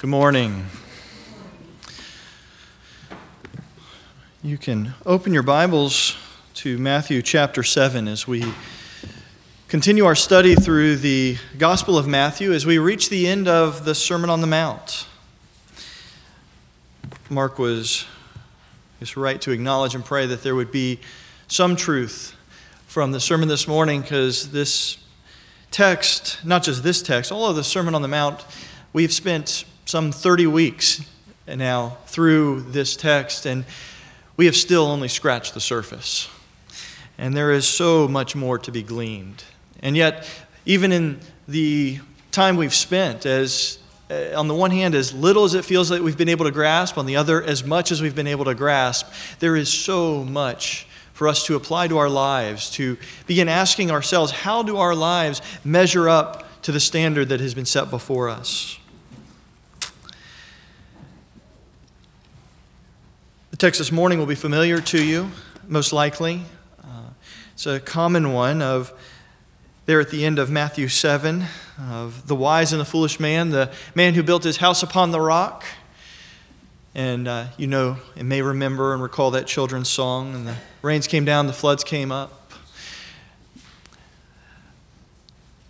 Good 0.00 0.10
morning. 0.10 0.64
You 4.44 4.56
can 4.56 4.94
open 5.04 5.34
your 5.34 5.42
Bibles 5.42 6.16
to 6.54 6.78
Matthew 6.78 7.20
chapter 7.20 7.64
7 7.64 8.06
as 8.06 8.24
we 8.24 8.44
continue 9.66 10.04
our 10.04 10.14
study 10.14 10.54
through 10.54 10.98
the 10.98 11.38
Gospel 11.58 11.98
of 11.98 12.06
Matthew 12.06 12.52
as 12.52 12.64
we 12.64 12.78
reach 12.78 13.08
the 13.08 13.26
end 13.26 13.48
of 13.48 13.84
the 13.84 13.92
Sermon 13.92 14.30
on 14.30 14.40
the 14.40 14.46
Mount. 14.46 15.08
Mark 17.28 17.58
was 17.58 18.06
is 19.00 19.16
right 19.16 19.40
to 19.40 19.50
acknowledge 19.50 19.96
and 19.96 20.04
pray 20.04 20.26
that 20.26 20.44
there 20.44 20.54
would 20.54 20.70
be 20.70 21.00
some 21.48 21.74
truth 21.74 22.36
from 22.86 23.10
the 23.10 23.18
sermon 23.18 23.48
this 23.48 23.66
morning 23.66 24.02
because 24.02 24.52
this 24.52 24.98
text, 25.72 26.38
not 26.44 26.62
just 26.62 26.84
this 26.84 27.02
text, 27.02 27.32
all 27.32 27.46
of 27.46 27.56
the 27.56 27.64
Sermon 27.64 27.96
on 27.96 28.02
the 28.02 28.06
Mount, 28.06 28.44
we've 28.92 29.12
spent 29.12 29.64
some 29.88 30.12
30 30.12 30.46
weeks 30.48 31.00
now 31.46 31.96
through 32.04 32.60
this 32.60 32.94
text, 32.94 33.46
and 33.46 33.64
we 34.36 34.44
have 34.44 34.54
still 34.54 34.84
only 34.84 35.08
scratched 35.08 35.54
the 35.54 35.62
surface. 35.62 36.28
And 37.16 37.34
there 37.34 37.50
is 37.52 37.66
so 37.66 38.06
much 38.06 38.36
more 38.36 38.58
to 38.58 38.70
be 38.70 38.82
gleaned. 38.82 39.44
And 39.80 39.96
yet, 39.96 40.28
even 40.66 40.92
in 40.92 41.20
the 41.48 42.00
time 42.32 42.58
we've 42.58 42.74
spent, 42.74 43.24
as 43.24 43.78
uh, 44.10 44.38
on 44.38 44.46
the 44.46 44.54
one 44.54 44.72
hand, 44.72 44.94
as 44.94 45.14
little 45.14 45.44
as 45.44 45.54
it 45.54 45.64
feels 45.64 45.90
like 45.90 46.02
we've 46.02 46.18
been 46.18 46.28
able 46.28 46.44
to 46.44 46.52
grasp, 46.52 46.98
on 46.98 47.06
the 47.06 47.16
other, 47.16 47.42
as 47.42 47.64
much 47.64 47.90
as 47.90 48.02
we've 48.02 48.14
been 48.14 48.26
able 48.26 48.44
to 48.44 48.54
grasp, 48.54 49.06
there 49.38 49.56
is 49.56 49.72
so 49.72 50.22
much 50.22 50.86
for 51.14 51.26
us 51.28 51.46
to 51.46 51.56
apply 51.56 51.88
to 51.88 51.96
our 51.96 52.10
lives, 52.10 52.68
to 52.72 52.98
begin 53.26 53.48
asking 53.48 53.90
ourselves, 53.90 54.32
how 54.32 54.62
do 54.62 54.76
our 54.76 54.94
lives 54.94 55.40
measure 55.64 56.10
up 56.10 56.44
to 56.60 56.72
the 56.72 56.80
standard 56.80 57.30
that 57.30 57.40
has 57.40 57.54
been 57.54 57.64
set 57.64 57.88
before 57.88 58.28
us? 58.28 58.77
Text 63.58 63.78
this 63.78 63.90
morning 63.90 64.20
will 64.20 64.26
be 64.26 64.36
familiar 64.36 64.80
to 64.80 65.04
you, 65.04 65.32
most 65.66 65.92
likely. 65.92 66.42
Uh, 66.80 67.08
it's 67.52 67.66
a 67.66 67.80
common 67.80 68.32
one 68.32 68.62
of 68.62 68.92
there 69.84 69.98
at 69.98 70.10
the 70.10 70.24
end 70.24 70.38
of 70.38 70.48
Matthew 70.48 70.86
7 70.86 71.44
of 71.90 72.28
the 72.28 72.36
wise 72.36 72.72
and 72.72 72.80
the 72.80 72.84
foolish 72.84 73.18
man, 73.18 73.50
the 73.50 73.72
man 73.96 74.14
who 74.14 74.22
built 74.22 74.44
his 74.44 74.58
house 74.58 74.84
upon 74.84 75.10
the 75.10 75.20
rock. 75.20 75.64
And 76.94 77.26
uh, 77.26 77.46
you 77.56 77.66
know 77.66 77.96
and 78.14 78.28
may 78.28 78.42
remember 78.42 78.92
and 78.92 79.02
recall 79.02 79.32
that 79.32 79.48
children's 79.48 79.88
song. 79.88 80.36
And 80.36 80.46
the 80.46 80.54
rains 80.80 81.08
came 81.08 81.24
down, 81.24 81.48
the 81.48 81.52
floods 81.52 81.82
came 81.82 82.12
up. 82.12 82.52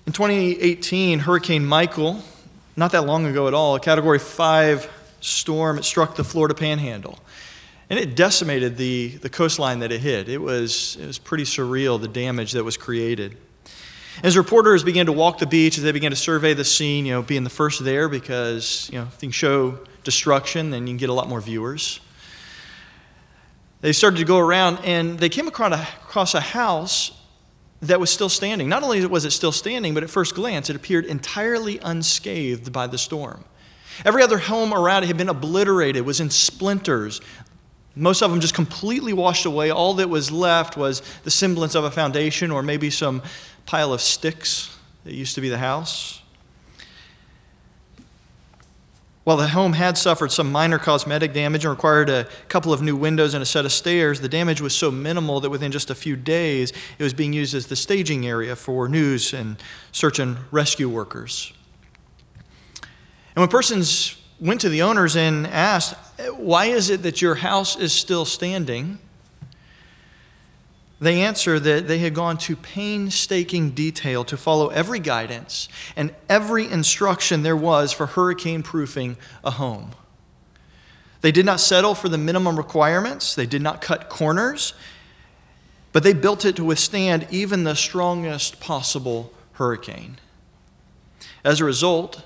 In 0.06 0.12
2018, 0.12 1.20
Hurricane 1.20 1.64
Michael, 1.64 2.22
not 2.76 2.92
that 2.92 3.06
long 3.06 3.24
ago 3.24 3.48
at 3.48 3.54
all, 3.54 3.76
a 3.76 3.80
Category 3.80 4.18
5 4.18 4.90
storm, 5.22 5.78
it 5.78 5.86
struck 5.86 6.16
the 6.16 6.24
Florida 6.24 6.54
Panhandle. 6.54 7.18
And 7.90 7.98
it 7.98 8.14
decimated 8.14 8.76
the, 8.76 9.16
the 9.16 9.30
coastline 9.30 9.78
that 9.78 9.90
it 9.90 10.00
hit. 10.00 10.28
It 10.28 10.38
was, 10.38 10.96
it 11.00 11.06
was 11.06 11.18
pretty 11.18 11.44
surreal, 11.44 12.00
the 12.00 12.08
damage 12.08 12.52
that 12.52 12.64
was 12.64 12.76
created. 12.76 13.36
As 14.22 14.36
reporters 14.36 14.82
began 14.82 15.06
to 15.06 15.12
walk 15.12 15.38
the 15.38 15.46
beach, 15.46 15.78
as 15.78 15.84
they 15.84 15.92
began 15.92 16.10
to 16.10 16.16
survey 16.16 16.52
the 16.52 16.64
scene, 16.64 17.06
you 17.06 17.12
know, 17.12 17.22
being 17.22 17.44
the 17.44 17.50
first 17.50 17.84
there 17.84 18.08
because, 18.08 18.90
you 18.92 18.98
know, 18.98 19.06
if 19.06 19.22
you 19.22 19.30
show 19.30 19.78
destruction, 20.02 20.70
then 20.70 20.86
you 20.86 20.92
can 20.92 20.96
get 20.98 21.08
a 21.08 21.12
lot 21.12 21.28
more 21.28 21.40
viewers. 21.40 22.00
They 23.80 23.92
started 23.92 24.16
to 24.16 24.24
go 24.24 24.38
around 24.38 24.80
and 24.84 25.18
they 25.18 25.28
came 25.28 25.46
across 25.46 25.72
a, 25.72 25.82
across 26.04 26.34
a 26.34 26.40
house 26.40 27.12
that 27.82 28.00
was 28.00 28.10
still 28.10 28.28
standing. 28.28 28.68
Not 28.68 28.82
only 28.82 29.06
was 29.06 29.24
it 29.24 29.30
still 29.30 29.52
standing, 29.52 29.94
but 29.94 30.02
at 30.02 30.10
first 30.10 30.34
glance, 30.34 30.68
it 30.68 30.74
appeared 30.74 31.04
entirely 31.04 31.78
unscathed 31.78 32.72
by 32.72 32.88
the 32.88 32.98
storm. 32.98 33.44
Every 34.04 34.22
other 34.22 34.38
home 34.38 34.72
around 34.72 35.04
it 35.04 35.06
had 35.06 35.16
been 35.16 35.28
obliterated, 35.28 36.04
was 36.04 36.20
in 36.20 36.30
splinters. 36.30 37.20
Most 37.98 38.22
of 38.22 38.30
them 38.30 38.40
just 38.40 38.54
completely 38.54 39.12
washed 39.12 39.44
away. 39.44 39.70
All 39.70 39.94
that 39.94 40.08
was 40.08 40.30
left 40.30 40.76
was 40.76 41.02
the 41.24 41.30
semblance 41.30 41.74
of 41.74 41.82
a 41.82 41.90
foundation 41.90 42.52
or 42.52 42.62
maybe 42.62 42.90
some 42.90 43.22
pile 43.66 43.92
of 43.92 44.00
sticks 44.00 44.76
that 45.04 45.14
used 45.14 45.34
to 45.34 45.40
be 45.40 45.48
the 45.48 45.58
house. 45.58 46.22
While 49.24 49.36
the 49.36 49.48
home 49.48 49.74
had 49.74 49.98
suffered 49.98 50.32
some 50.32 50.50
minor 50.50 50.78
cosmetic 50.78 51.34
damage 51.34 51.64
and 51.64 51.70
required 51.70 52.08
a 52.08 52.28
couple 52.48 52.72
of 52.72 52.80
new 52.80 52.96
windows 52.96 53.34
and 53.34 53.42
a 53.42 53.46
set 53.46 53.66
of 53.66 53.72
stairs, 53.72 54.20
the 54.20 54.28
damage 54.28 54.60
was 54.60 54.74
so 54.74 54.90
minimal 54.90 55.40
that 55.40 55.50
within 55.50 55.70
just 55.70 55.90
a 55.90 55.94
few 55.94 56.16
days 56.16 56.72
it 56.98 57.02
was 57.02 57.12
being 57.12 57.32
used 57.32 57.54
as 57.54 57.66
the 57.66 57.76
staging 57.76 58.26
area 58.26 58.56
for 58.56 58.88
news 58.88 59.34
and 59.34 59.56
search 59.92 60.18
and 60.18 60.38
rescue 60.50 60.88
workers. 60.88 61.52
And 63.34 63.42
when 63.42 63.48
persons 63.48 64.16
went 64.40 64.60
to 64.62 64.68
the 64.68 64.82
owners 64.82 65.16
and 65.16 65.46
asked, 65.48 65.94
Why 66.36 66.66
is 66.66 66.90
it 66.90 67.02
that 67.02 67.22
your 67.22 67.36
house 67.36 67.76
is 67.76 67.92
still 67.92 68.24
standing? 68.24 68.98
They 71.00 71.20
answer 71.20 71.60
that 71.60 71.86
they 71.86 71.98
had 71.98 72.14
gone 72.14 72.38
to 72.38 72.56
painstaking 72.56 73.70
detail 73.70 74.24
to 74.24 74.36
follow 74.36 74.68
every 74.68 74.98
guidance 74.98 75.68
and 75.94 76.12
every 76.28 76.68
instruction 76.68 77.42
there 77.42 77.56
was 77.56 77.92
for 77.92 78.06
hurricane 78.06 78.64
proofing 78.64 79.16
a 79.44 79.52
home. 79.52 79.92
They 81.20 81.30
did 81.30 81.46
not 81.46 81.60
settle 81.60 81.94
for 81.94 82.08
the 82.08 82.18
minimum 82.18 82.56
requirements, 82.56 83.34
they 83.34 83.46
did 83.46 83.62
not 83.62 83.80
cut 83.80 84.08
corners, 84.08 84.74
but 85.92 86.02
they 86.02 86.12
built 86.12 86.44
it 86.44 86.56
to 86.56 86.64
withstand 86.64 87.26
even 87.30 87.64
the 87.64 87.74
strongest 87.74 88.60
possible 88.60 89.32
hurricane. 89.52 90.18
As 91.44 91.60
a 91.60 91.64
result, 91.64 92.24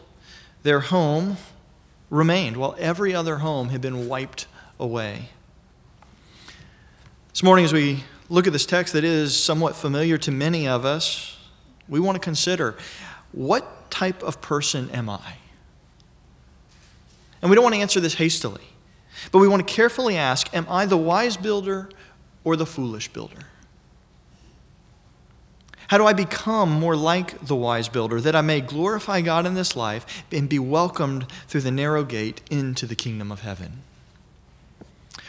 their 0.62 0.80
home 0.80 1.36
remained 2.12 2.58
while 2.58 2.76
every 2.78 3.14
other 3.14 3.38
home 3.38 3.70
had 3.70 3.80
been 3.80 4.06
wiped 4.06 4.46
away. 4.78 5.30
This 7.30 7.42
morning, 7.42 7.64
as 7.64 7.72
we 7.72 8.04
look 8.28 8.46
at 8.46 8.52
this 8.52 8.66
text 8.66 8.92
that 8.92 9.02
is 9.02 9.34
somewhat 9.34 9.74
familiar 9.74 10.18
to 10.18 10.30
many 10.30 10.68
of 10.68 10.84
us, 10.84 11.38
we 11.88 11.98
want 11.98 12.16
to 12.16 12.20
consider 12.20 12.76
what 13.32 13.90
type 13.90 14.22
of 14.22 14.42
person 14.42 14.90
am 14.90 15.08
I? 15.08 15.36
And 17.40 17.50
we 17.50 17.54
don't 17.54 17.62
want 17.62 17.74
to 17.76 17.80
answer 17.80 17.98
this 17.98 18.14
hastily, 18.14 18.64
but 19.32 19.38
we 19.38 19.48
want 19.48 19.66
to 19.66 19.74
carefully 19.74 20.18
ask 20.18 20.54
Am 20.54 20.66
I 20.68 20.84
the 20.84 20.98
wise 20.98 21.38
builder 21.38 21.88
or 22.44 22.56
the 22.56 22.66
foolish 22.66 23.08
builder? 23.08 23.46
How 25.92 25.98
do 25.98 26.06
I 26.06 26.14
become 26.14 26.70
more 26.70 26.96
like 26.96 27.38
the 27.44 27.54
wise 27.54 27.86
builder 27.86 28.18
that 28.22 28.34
I 28.34 28.40
may 28.40 28.62
glorify 28.62 29.20
God 29.20 29.44
in 29.44 29.52
this 29.52 29.76
life 29.76 30.24
and 30.32 30.48
be 30.48 30.58
welcomed 30.58 31.26
through 31.48 31.60
the 31.60 31.70
narrow 31.70 32.02
gate 32.02 32.40
into 32.50 32.86
the 32.86 32.94
kingdom 32.94 33.30
of 33.30 33.42
heaven? 33.42 33.82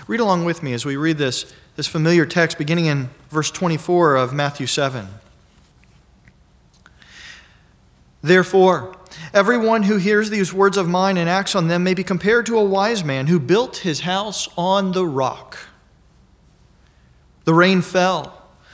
Read 0.07 0.21
along 0.21 0.45
with 0.45 0.63
me 0.63 0.71
as 0.71 0.85
we 0.85 0.95
read 0.95 1.17
this, 1.17 1.53
this 1.75 1.87
familiar 1.87 2.25
text 2.25 2.57
beginning 2.57 2.85
in 2.85 3.09
verse 3.27 3.51
24 3.51 4.15
of 4.15 4.33
Matthew 4.33 4.65
7. 4.65 5.09
Therefore, 8.21 8.95
everyone 9.33 9.83
who 9.83 9.97
hears 9.97 10.29
these 10.29 10.53
words 10.53 10.77
of 10.77 10.87
mine 10.87 11.17
and 11.17 11.27
acts 11.27 11.55
on 11.55 11.67
them 11.67 11.83
may 11.83 11.93
be 11.93 12.05
compared 12.05 12.45
to 12.45 12.57
a 12.57 12.63
wise 12.63 13.03
man 13.03 13.27
who 13.27 13.37
built 13.37 13.79
his 13.79 13.99
house 13.99 14.47
on 14.57 14.93
the 14.93 15.05
rock. 15.05 15.57
The 17.43 17.53
rain 17.53 17.81
fell 17.81 18.42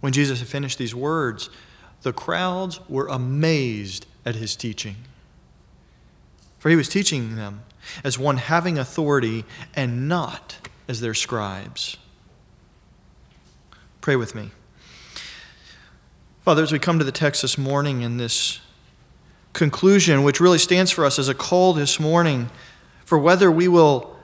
When 0.00 0.12
Jesus 0.12 0.40
had 0.40 0.48
finished 0.48 0.78
these 0.78 0.94
words, 0.94 1.50
the 2.02 2.12
crowds 2.12 2.80
were 2.88 3.08
amazed 3.08 4.06
at 4.24 4.36
his 4.36 4.54
teaching. 4.56 4.96
For 6.58 6.70
he 6.70 6.76
was 6.76 6.88
teaching 6.88 7.36
them 7.36 7.62
as 8.02 8.18
one 8.18 8.38
having 8.38 8.78
authority 8.78 9.44
and 9.74 10.08
not 10.08 10.56
as 10.88 11.00
their 11.00 11.14
scribes. 11.14 11.96
Pray 14.00 14.16
with 14.16 14.34
me. 14.34 14.50
Father, 16.42 16.62
as 16.62 16.72
we 16.72 16.78
come 16.78 16.98
to 16.98 17.04
the 17.04 17.12
text 17.12 17.42
this 17.42 17.58
morning 17.58 18.02
in 18.02 18.18
this 18.18 18.60
conclusion, 19.52 20.22
which 20.22 20.40
really 20.40 20.58
stands 20.58 20.90
for 20.90 21.04
us 21.04 21.18
as 21.18 21.28
a 21.28 21.34
call 21.34 21.72
this 21.72 21.98
morning 21.98 22.50
for 23.04 23.18
whether 23.18 23.50
we 23.50 23.68
will 23.68 24.15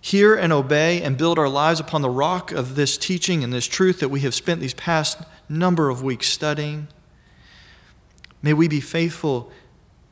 hear 0.00 0.34
and 0.34 0.52
obey 0.52 1.02
and 1.02 1.16
build 1.16 1.38
our 1.38 1.48
lives 1.48 1.80
upon 1.80 2.02
the 2.02 2.10
rock 2.10 2.52
of 2.52 2.74
this 2.74 2.96
teaching 2.96 3.44
and 3.44 3.52
this 3.52 3.66
truth 3.66 4.00
that 4.00 4.08
we 4.08 4.20
have 4.20 4.34
spent 4.34 4.60
these 4.60 4.74
past 4.74 5.18
number 5.48 5.90
of 5.90 6.02
weeks 6.02 6.28
studying. 6.28 6.88
May 8.42 8.54
we 8.54 8.68
be 8.68 8.80
faithful 8.80 9.50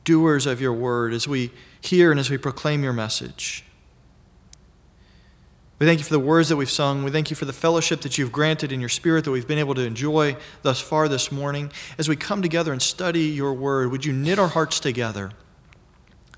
doers 0.03 0.45
of 0.45 0.61
your 0.61 0.73
word 0.73 1.13
as 1.13 1.27
we 1.27 1.51
hear 1.81 2.11
and 2.11 2.19
as 2.19 2.29
we 2.29 2.37
proclaim 2.37 2.83
your 2.83 2.93
message. 2.93 3.63
We 5.79 5.85
thank 5.85 5.99
you 5.99 6.05
for 6.05 6.13
the 6.13 6.19
words 6.19 6.49
that 6.49 6.57
we've 6.57 6.69
sung. 6.69 7.05
We 7.05 7.11
thank 7.11 7.29
you 7.29 7.37
for 7.37 7.45
the 7.45 7.53
fellowship 7.53 8.01
that 8.01 8.17
you've 8.17 8.33
granted 8.33 8.73
in 8.73 8.81
your 8.81 8.89
spirit 8.89 9.23
that 9.23 9.31
we've 9.31 9.47
been 9.47 9.57
able 9.57 9.75
to 9.75 9.85
enjoy 9.85 10.35
thus 10.61 10.81
far 10.81 11.07
this 11.07 11.31
morning. 11.31 11.71
As 11.97 12.09
we 12.09 12.17
come 12.17 12.41
together 12.41 12.73
and 12.73 12.81
study 12.81 13.21
your 13.21 13.53
word, 13.53 13.89
would 13.89 14.03
you 14.03 14.11
knit 14.11 14.39
our 14.39 14.49
hearts 14.49 14.81
together? 14.81 15.31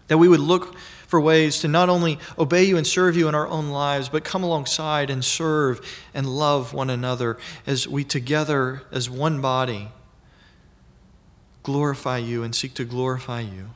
That 0.09 0.19
we 0.19 0.27
would 0.27 0.41
look 0.41 0.75
for 1.11 1.19
ways 1.19 1.59
to 1.59 1.67
not 1.67 1.89
only 1.89 2.17
obey 2.39 2.63
you 2.63 2.77
and 2.77 2.87
serve 2.87 3.17
you 3.17 3.27
in 3.27 3.35
our 3.35 3.45
own 3.49 3.67
lives, 3.69 4.07
but 4.07 4.23
come 4.23 4.43
alongside 4.43 5.09
and 5.09 5.25
serve 5.25 5.85
and 6.13 6.25
love 6.25 6.73
one 6.73 6.89
another 6.89 7.37
as 7.67 7.85
we 7.85 8.05
together, 8.05 8.83
as 8.93 9.09
one 9.09 9.41
body, 9.41 9.89
glorify 11.63 12.17
you 12.17 12.43
and 12.43 12.55
seek 12.55 12.73
to 12.75 12.85
glorify 12.85 13.41
you. 13.41 13.71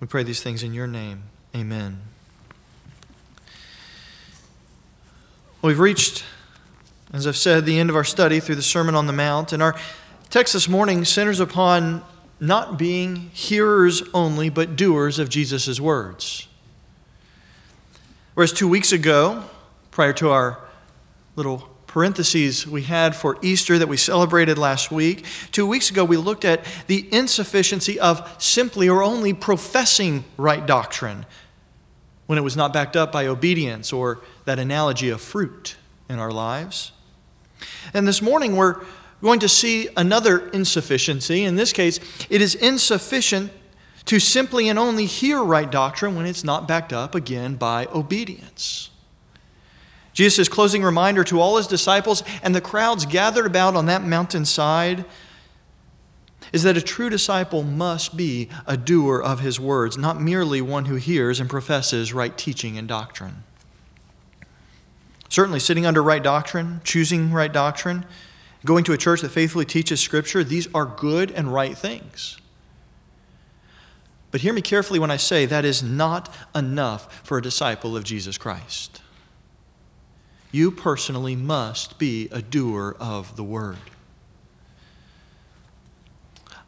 We 0.00 0.08
pray 0.08 0.24
these 0.24 0.42
things 0.42 0.64
in 0.64 0.74
your 0.74 0.88
name. 0.88 1.22
Amen. 1.54 2.00
We've 5.62 5.78
reached, 5.78 6.24
as 7.12 7.28
I've 7.28 7.36
said, 7.36 7.64
the 7.64 7.78
end 7.78 7.90
of 7.90 7.94
our 7.94 8.02
study 8.02 8.40
through 8.40 8.56
the 8.56 8.62
Sermon 8.62 8.96
on 8.96 9.06
the 9.06 9.12
Mount, 9.12 9.52
and 9.52 9.62
our 9.62 9.76
text 10.30 10.54
this 10.54 10.68
morning 10.68 11.04
centers 11.04 11.38
upon 11.38 12.02
not 12.40 12.78
being 12.78 13.30
hearers 13.32 14.02
only, 14.14 14.48
but 14.48 14.74
doers 14.74 15.18
of 15.18 15.28
Jesus' 15.28 15.78
words. 15.78 16.48
Whereas 18.34 18.52
two 18.52 18.68
weeks 18.68 18.92
ago, 18.92 19.44
prior 19.90 20.14
to 20.14 20.30
our 20.30 20.58
little 21.36 21.68
parentheses 21.86 22.66
we 22.66 22.82
had 22.82 23.14
for 23.16 23.36
Easter 23.42 23.76
that 23.76 23.88
we 23.88 23.96
celebrated 23.96 24.56
last 24.56 24.90
week, 24.90 25.26
two 25.52 25.66
weeks 25.66 25.90
ago 25.90 26.04
we 26.04 26.16
looked 26.16 26.44
at 26.44 26.64
the 26.86 27.06
insufficiency 27.12 28.00
of 28.00 28.36
simply 28.38 28.88
or 28.88 29.02
only 29.02 29.34
professing 29.34 30.24
right 30.36 30.64
doctrine 30.64 31.26
when 32.26 32.38
it 32.38 32.42
was 32.42 32.56
not 32.56 32.72
backed 32.72 32.96
up 32.96 33.10
by 33.10 33.26
obedience 33.26 33.92
or 33.92 34.20
that 34.44 34.58
analogy 34.58 35.10
of 35.10 35.20
fruit 35.20 35.76
in 36.08 36.18
our 36.18 36.30
lives. 36.30 36.92
And 37.92 38.06
this 38.06 38.22
morning 38.22 38.56
we're 38.56 38.80
going 39.22 39.40
to 39.40 39.48
see 39.48 39.88
another 39.96 40.48
insufficiency. 40.50 41.44
In 41.44 41.56
this 41.56 41.72
case, 41.72 42.00
it 42.30 42.40
is 42.40 42.54
insufficient 42.54 43.52
to 44.06 44.18
simply 44.18 44.68
and 44.68 44.78
only 44.78 45.06
hear 45.06 45.42
right 45.42 45.70
doctrine 45.70 46.16
when 46.16 46.26
it's 46.26 46.44
not 46.44 46.66
backed 46.66 46.92
up 46.92 47.14
again 47.14 47.56
by 47.56 47.86
obedience. 47.86 48.90
Jesus' 50.12 50.48
closing 50.48 50.82
reminder 50.82 51.22
to 51.24 51.40
all 51.40 51.56
his 51.56 51.66
disciples 51.66 52.22
and 52.42 52.54
the 52.54 52.60
crowds 52.60 53.06
gathered 53.06 53.46
about 53.46 53.76
on 53.76 53.86
that 53.86 54.02
mountainside 54.02 55.04
is 56.52 56.62
that 56.64 56.76
a 56.76 56.82
true 56.82 57.08
disciple 57.08 57.62
must 57.62 58.16
be 58.16 58.48
a 58.66 58.76
doer 58.76 59.20
of 59.20 59.40
his 59.40 59.60
words, 59.60 59.96
not 59.96 60.20
merely 60.20 60.60
one 60.60 60.86
who 60.86 60.96
hears 60.96 61.38
and 61.38 61.48
professes 61.48 62.12
right 62.12 62.36
teaching 62.36 62.76
and 62.76 62.88
doctrine. 62.88 63.44
Certainly, 65.28 65.60
sitting 65.60 65.86
under 65.86 66.02
right 66.02 66.22
doctrine, 66.22 66.80
choosing 66.82 67.30
right 67.32 67.52
doctrine, 67.52 68.04
going 68.64 68.84
to 68.84 68.92
a 68.92 68.98
church 68.98 69.20
that 69.22 69.30
faithfully 69.30 69.64
teaches 69.64 70.00
Scripture, 70.00 70.44
these 70.44 70.68
are 70.74 70.84
good 70.84 71.30
and 71.30 71.52
right 71.52 71.76
things. 71.76 72.38
But 74.30 74.42
hear 74.42 74.52
me 74.52 74.62
carefully 74.62 74.98
when 74.98 75.10
I 75.10 75.16
say 75.16 75.46
that 75.46 75.64
is 75.64 75.82
not 75.82 76.32
enough 76.54 77.22
for 77.24 77.38
a 77.38 77.42
disciple 77.42 77.96
of 77.96 78.04
Jesus 78.04 78.38
Christ. 78.38 79.02
You 80.52 80.70
personally 80.70 81.36
must 81.36 81.98
be 81.98 82.28
a 82.30 82.42
doer 82.42 82.96
of 83.00 83.36
the 83.36 83.44
word. 83.44 83.78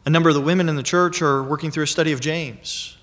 A 0.05 0.09
number 0.09 0.29
of 0.29 0.35
the 0.35 0.41
women 0.41 0.67
in 0.67 0.75
the 0.75 0.83
church 0.83 1.21
are 1.21 1.41
working 1.41 1.71
through 1.71 1.83
a 1.83 1.87
study 1.87 2.11
of 2.11 2.19
James. 2.19 2.97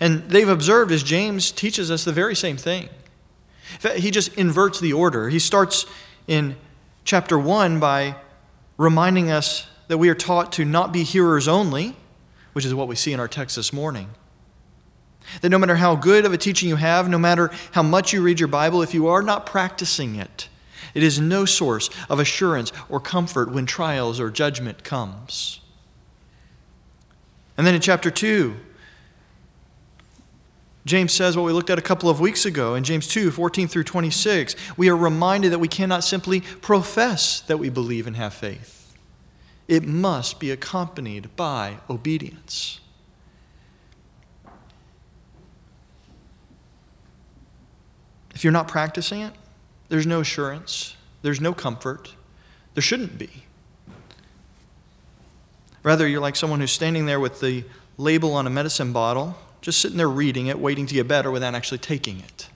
And 0.00 0.28
they've 0.30 0.48
observed 0.48 0.92
as 0.92 1.02
James 1.02 1.52
teaches 1.52 1.90
us 1.90 2.04
the 2.04 2.12
very 2.12 2.34
same 2.34 2.56
thing. 2.56 2.88
he 3.96 4.10
just 4.10 4.34
inverts 4.34 4.80
the 4.80 4.92
order. 4.92 5.28
He 5.28 5.38
starts 5.38 5.86
in 6.26 6.56
chapter 7.04 7.38
1 7.38 7.78
by 7.78 8.16
reminding 8.80 9.30
us 9.30 9.66
that 9.88 9.98
we 9.98 10.08
are 10.08 10.14
taught 10.14 10.52
to 10.52 10.64
not 10.64 10.90
be 10.90 11.02
hearers 11.02 11.46
only, 11.46 11.94
which 12.54 12.64
is 12.64 12.74
what 12.74 12.88
we 12.88 12.96
see 12.96 13.12
in 13.12 13.20
our 13.20 13.28
text 13.28 13.56
this 13.56 13.74
morning. 13.74 14.08
That 15.42 15.50
no 15.50 15.58
matter 15.58 15.76
how 15.76 15.96
good 15.96 16.24
of 16.24 16.32
a 16.32 16.38
teaching 16.38 16.66
you 16.66 16.76
have, 16.76 17.06
no 17.06 17.18
matter 17.18 17.50
how 17.72 17.82
much 17.82 18.14
you 18.14 18.22
read 18.22 18.40
your 18.40 18.48
Bible, 18.48 18.80
if 18.80 18.94
you 18.94 19.06
are 19.08 19.20
not 19.20 19.44
practicing 19.44 20.16
it, 20.16 20.48
it 20.94 21.02
is 21.02 21.20
no 21.20 21.44
source 21.44 21.90
of 22.08 22.18
assurance 22.18 22.72
or 22.88 23.00
comfort 23.00 23.52
when 23.52 23.66
trials 23.66 24.18
or 24.18 24.30
judgment 24.30 24.82
comes. 24.82 25.60
And 27.58 27.66
then 27.66 27.74
in 27.74 27.82
chapter 27.82 28.10
2, 28.10 28.56
James 30.86 31.12
says 31.12 31.36
what 31.36 31.44
we 31.44 31.52
looked 31.52 31.70
at 31.70 31.78
a 31.78 31.82
couple 31.82 32.08
of 32.08 32.20
weeks 32.20 32.46
ago 32.46 32.74
in 32.74 32.84
James 32.84 33.06
2 33.06 33.30
14 33.30 33.68
through 33.68 33.84
26. 33.84 34.56
We 34.76 34.88
are 34.88 34.96
reminded 34.96 35.52
that 35.52 35.58
we 35.58 35.68
cannot 35.68 36.04
simply 36.04 36.40
profess 36.40 37.40
that 37.42 37.58
we 37.58 37.68
believe 37.68 38.06
and 38.06 38.16
have 38.16 38.34
faith, 38.34 38.94
it 39.68 39.84
must 39.84 40.40
be 40.40 40.50
accompanied 40.50 41.34
by 41.36 41.78
obedience. 41.88 42.80
If 48.34 48.44
you're 48.44 48.52
not 48.52 48.68
practicing 48.68 49.20
it, 49.20 49.34
there's 49.90 50.06
no 50.06 50.20
assurance, 50.20 50.96
there's 51.20 51.42
no 51.42 51.52
comfort, 51.52 52.14
there 52.72 52.82
shouldn't 52.82 53.18
be. 53.18 53.44
Rather, 55.82 56.08
you're 56.08 56.20
like 56.20 56.36
someone 56.36 56.60
who's 56.60 56.72
standing 56.72 57.06
there 57.06 57.20
with 57.20 57.40
the 57.40 57.64
label 57.98 58.32
on 58.34 58.46
a 58.46 58.50
medicine 58.50 58.92
bottle, 58.92 59.36
just 59.60 59.80
sitting 59.80 59.96
there 59.96 60.08
reading 60.08 60.46
it, 60.46 60.58
waiting 60.58 60.86
to 60.86 60.94
get 60.94 61.06
better 61.08 61.30
without 61.30 61.54
actually 61.54 61.78
taking 61.78 62.20
it. 62.20 62.48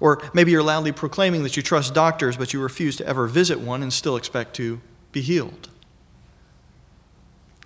Or 0.00 0.20
maybe 0.34 0.50
you're 0.50 0.62
loudly 0.62 0.92
proclaiming 0.92 1.44
that 1.44 1.56
you 1.56 1.62
trust 1.62 1.94
doctors, 1.94 2.36
but 2.36 2.52
you 2.52 2.60
refuse 2.60 2.96
to 2.96 3.06
ever 3.06 3.26
visit 3.26 3.60
one 3.60 3.82
and 3.82 3.92
still 3.92 4.16
expect 4.16 4.54
to 4.56 4.80
be 5.12 5.20
healed. 5.20 5.68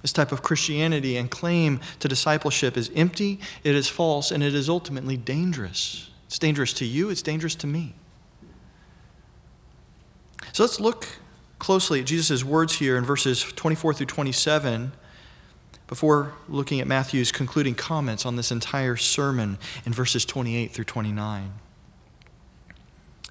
This 0.02 0.12
type 0.12 0.32
of 0.32 0.42
Christianity 0.42 1.16
and 1.16 1.30
claim 1.30 1.80
to 1.98 2.08
discipleship 2.08 2.76
is 2.76 2.90
empty, 2.94 3.40
it 3.64 3.74
is 3.74 3.88
false, 3.88 4.30
and 4.30 4.42
it 4.42 4.54
is 4.54 4.68
ultimately 4.68 5.16
dangerous. 5.16 6.10
It's 6.26 6.38
dangerous 6.38 6.72
to 6.74 6.84
you, 6.84 7.08
it's 7.08 7.22
dangerous 7.22 7.54
to 7.56 7.66
me. 7.66 7.94
So 10.52 10.62
let's 10.62 10.78
look 10.78 11.06
closely 11.58 12.00
at 12.00 12.06
Jesus' 12.06 12.44
words 12.44 12.76
here 12.76 12.96
in 12.96 13.04
verses 13.04 13.42
24 13.42 13.94
through 13.94 14.06
27 14.06 14.92
before 15.86 16.34
looking 16.48 16.80
at 16.80 16.86
Matthew's 16.86 17.30
concluding 17.30 17.74
comments 17.74 18.26
on 18.26 18.36
this 18.36 18.50
entire 18.50 18.96
sermon 18.96 19.58
in 19.84 19.92
verses 19.92 20.24
28 20.24 20.72
through 20.72 20.84
29. 20.84 21.52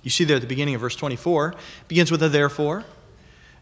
You 0.04 0.12
see 0.12 0.24
there 0.24 0.36
at 0.36 0.42
the 0.42 0.48
beginning 0.48 0.76
of 0.76 0.82
verse 0.82 0.96
24, 0.96 1.56
begins 1.88 2.12
with 2.12 2.22
a 2.22 2.30
therefore. 2.30 2.86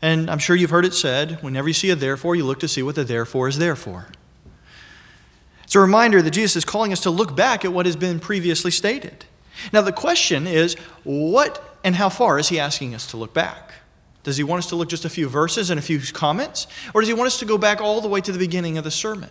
And 0.01 0.29
I'm 0.29 0.39
sure 0.39 0.55
you've 0.55 0.69
heard 0.69 0.85
it 0.85 0.93
said, 0.93 1.41
whenever 1.41 1.69
you 1.69 1.73
see 1.73 1.89
a 1.89 1.95
therefore, 1.95 2.35
you 2.35 2.43
look 2.43 2.59
to 2.59 2.67
see 2.67 2.83
what 2.83 2.95
the 2.95 3.05
therefore 3.05 3.47
is 3.47 3.57
there 3.57 3.75
for. 3.77 4.07
It's 5.63 5.75
a 5.75 5.79
reminder 5.79 6.21
that 6.21 6.31
Jesus 6.31 6.57
is 6.57 6.65
calling 6.65 6.91
us 6.91 6.99
to 7.01 7.09
look 7.09 7.35
back 7.35 7.63
at 7.63 7.71
what 7.71 7.85
has 7.85 7.95
been 7.95 8.19
previously 8.19 8.69
stated. 8.69 9.25
Now, 9.71 9.81
the 9.81 9.93
question 9.93 10.45
is, 10.45 10.75
what 11.03 11.79
and 11.83 11.95
how 11.95 12.09
far 12.09 12.37
is 12.37 12.49
he 12.49 12.59
asking 12.59 12.93
us 12.93 13.07
to 13.07 13.17
look 13.17 13.33
back? 13.33 13.62
Does 14.23 14.37
he 14.37 14.43
want 14.43 14.59
us 14.59 14.69
to 14.69 14.75
look 14.75 14.89
just 14.89 15.05
a 15.05 15.09
few 15.09 15.27
verses 15.27 15.69
and 15.69 15.77
a 15.77 15.83
few 15.83 15.99
comments? 15.99 16.67
Or 16.93 17.01
does 17.01 17.07
he 17.09 17.13
want 17.13 17.27
us 17.27 17.39
to 17.39 17.45
go 17.45 17.57
back 17.57 17.81
all 17.81 17.99
the 18.01 18.07
way 18.07 18.21
to 18.21 18.31
the 18.31 18.39
beginning 18.39 18.77
of 18.77 18.83
the 18.83 18.91
sermon? 18.91 19.29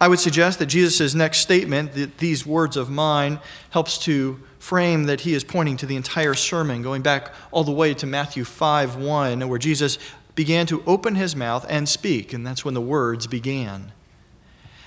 I 0.00 0.06
would 0.06 0.20
suggest 0.20 0.58
that 0.60 0.66
Jesus' 0.66 1.14
next 1.14 1.38
statement, 1.38 1.94
that 1.94 2.18
these 2.18 2.46
words 2.46 2.76
of 2.76 2.88
mine, 2.88 3.40
helps 3.70 3.98
to 4.04 4.40
frame 4.58 5.04
that 5.04 5.22
he 5.22 5.34
is 5.34 5.42
pointing 5.42 5.76
to 5.78 5.86
the 5.86 5.96
entire 5.96 6.34
sermon, 6.34 6.82
going 6.82 7.02
back 7.02 7.32
all 7.50 7.64
the 7.64 7.72
way 7.72 7.94
to 7.94 8.06
Matthew 8.06 8.44
5 8.44 8.96
1, 8.96 9.48
where 9.48 9.58
Jesus 9.58 9.98
began 10.34 10.66
to 10.66 10.84
open 10.86 11.16
his 11.16 11.34
mouth 11.34 11.66
and 11.68 11.88
speak, 11.88 12.32
and 12.32 12.46
that's 12.46 12.64
when 12.64 12.74
the 12.74 12.80
words 12.80 13.26
began. 13.26 13.90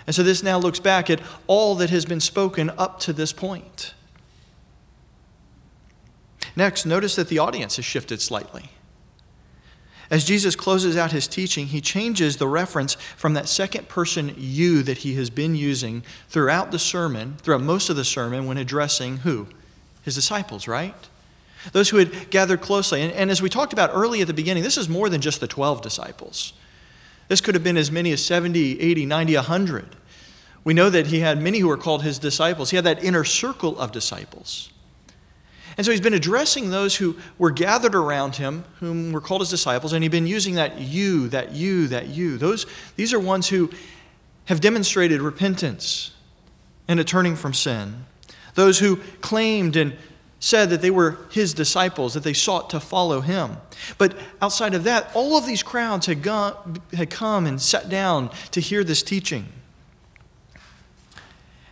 And 0.08 0.16
so 0.16 0.24
this 0.24 0.44
now 0.44 0.58
looks 0.58 0.80
back 0.80 1.10
at 1.10 1.20
all 1.46 1.76
that 1.76 1.90
has 1.90 2.06
been 2.06 2.22
spoken 2.22 2.70
up 2.78 3.00
to 3.02 3.14
this 3.14 3.34
point. 3.34 3.94
Next, 6.56 6.86
notice 6.86 7.16
that 7.16 7.30
the 7.30 7.40
audience 7.40 7.78
has 7.78 7.86
shifted 7.86 8.22
slightly. 8.22 8.70
As 10.12 10.26
Jesus 10.26 10.58
closes 10.58 10.98
out 10.98 11.14
his 11.14 11.26
teaching, 11.26 11.68
he 11.68 11.80
changes 11.80 12.36
the 12.36 12.48
reference 12.48 12.96
from 13.16 13.34
that 13.34 13.48
second 13.48 13.88
person 13.88 14.36
you 14.38 14.84
that 14.84 15.00
he 15.00 15.16
has 15.16 15.30
been 15.30 15.56
using 15.56 16.04
throughout 16.28 16.72
the 16.72 16.80
sermon, 16.80 17.38
throughout 17.42 17.62
most 17.62 17.90
of 17.90 17.96
the 17.96 18.04
sermon, 18.04 18.46
when 18.46 18.58
addressing 18.58 19.18
who? 19.18 19.48
His 20.04 20.16
disciples, 20.16 20.68
right? 20.68 20.96
Those 21.72 21.90
who 21.90 21.98
had 21.98 22.30
gathered 22.30 22.60
closely. 22.60 23.02
And, 23.02 23.14
and 23.14 23.32
as 23.32 23.42
we 23.42 23.50
talked 23.50 23.72
about 23.72 23.92
early 23.94 24.20
at 24.20 24.28
the 24.28 24.34
beginning, 24.34 24.64
this 24.64 24.78
is 24.78 24.90
more 24.90 25.08
than 25.08 25.22
just 25.22 25.40
the 25.40 25.48
12 25.48 25.82
disciples. 25.82 26.52
This 27.30 27.40
could 27.40 27.56
have 27.56 27.64
been 27.64 27.78
as 27.78 27.90
many 27.90 28.12
as 28.12 28.26
70, 28.26 28.82
80, 28.82 29.06
90, 29.06 29.36
100. 29.36 29.96
We 30.66 30.74
know 30.74 30.90
that 30.90 31.08
he 31.08 31.22
had 31.22 31.42
many 31.42 31.60
who 31.60 31.70
were 31.70 31.78
called 31.78 32.04
his 32.04 32.20
disciples. 32.20 32.72
He 32.72 32.76
had 32.76 32.86
that 32.86 33.02
inner 33.02 33.24
circle 33.24 33.80
of 33.80 33.94
disciples. 33.94 34.72
And 35.78 35.86
so 35.86 35.92
he's 35.92 36.02
been 36.02 36.14
addressing 36.14 36.70
those 36.70 36.96
who 36.96 37.16
were 37.38 37.52
gathered 37.52 37.96
around 37.96 38.36
him, 38.36 38.66
whom 38.80 39.12
were 39.12 39.22
called 39.22 39.42
his 39.42 39.50
disciples, 39.50 39.94
and 39.94 40.04
he's 40.04 40.12
been 40.12 40.28
using 40.28 40.56
that 40.56 40.80
you, 40.80 41.30
that 41.30 41.54
you, 41.54 41.88
that 41.88 42.08
you. 42.08 42.38
Those, 42.38 42.66
these 42.96 43.14
are 43.14 43.20
ones 43.20 43.48
who 43.48 43.70
have 44.46 44.60
demonstrated 44.60 45.22
repentance 45.22 46.12
and 46.88 47.00
a 47.00 47.04
turning 47.04 47.36
from 47.36 47.54
sin. 47.54 48.06
Those 48.56 48.80
who 48.80 48.98
claimed 49.22 49.76
and 49.76 49.96
said 50.42 50.72
that 50.72 50.82
they 50.82 50.92
were 50.92 51.20
his 51.32 51.54
disciples, 51.54 52.16
that 52.16 52.24
they 52.24 52.34
sought 52.34 52.70
to 52.72 52.80
follow 52.80 53.22
him. 53.22 53.58
But 53.98 54.18
outside 54.42 54.74
of 54.74 54.84
that, 54.86 55.10
all 55.14 55.38
of 55.38 55.46
these 55.46 55.62
crowds 55.62 56.08
had, 56.08 56.24
gone, 56.24 56.82
had 56.94 57.10
come 57.12 57.46
and 57.46 57.62
sat 57.62 57.90
down 57.90 58.32
to 58.50 58.60
hear 58.60 58.84
this 58.84 59.04
teaching. 59.04 59.46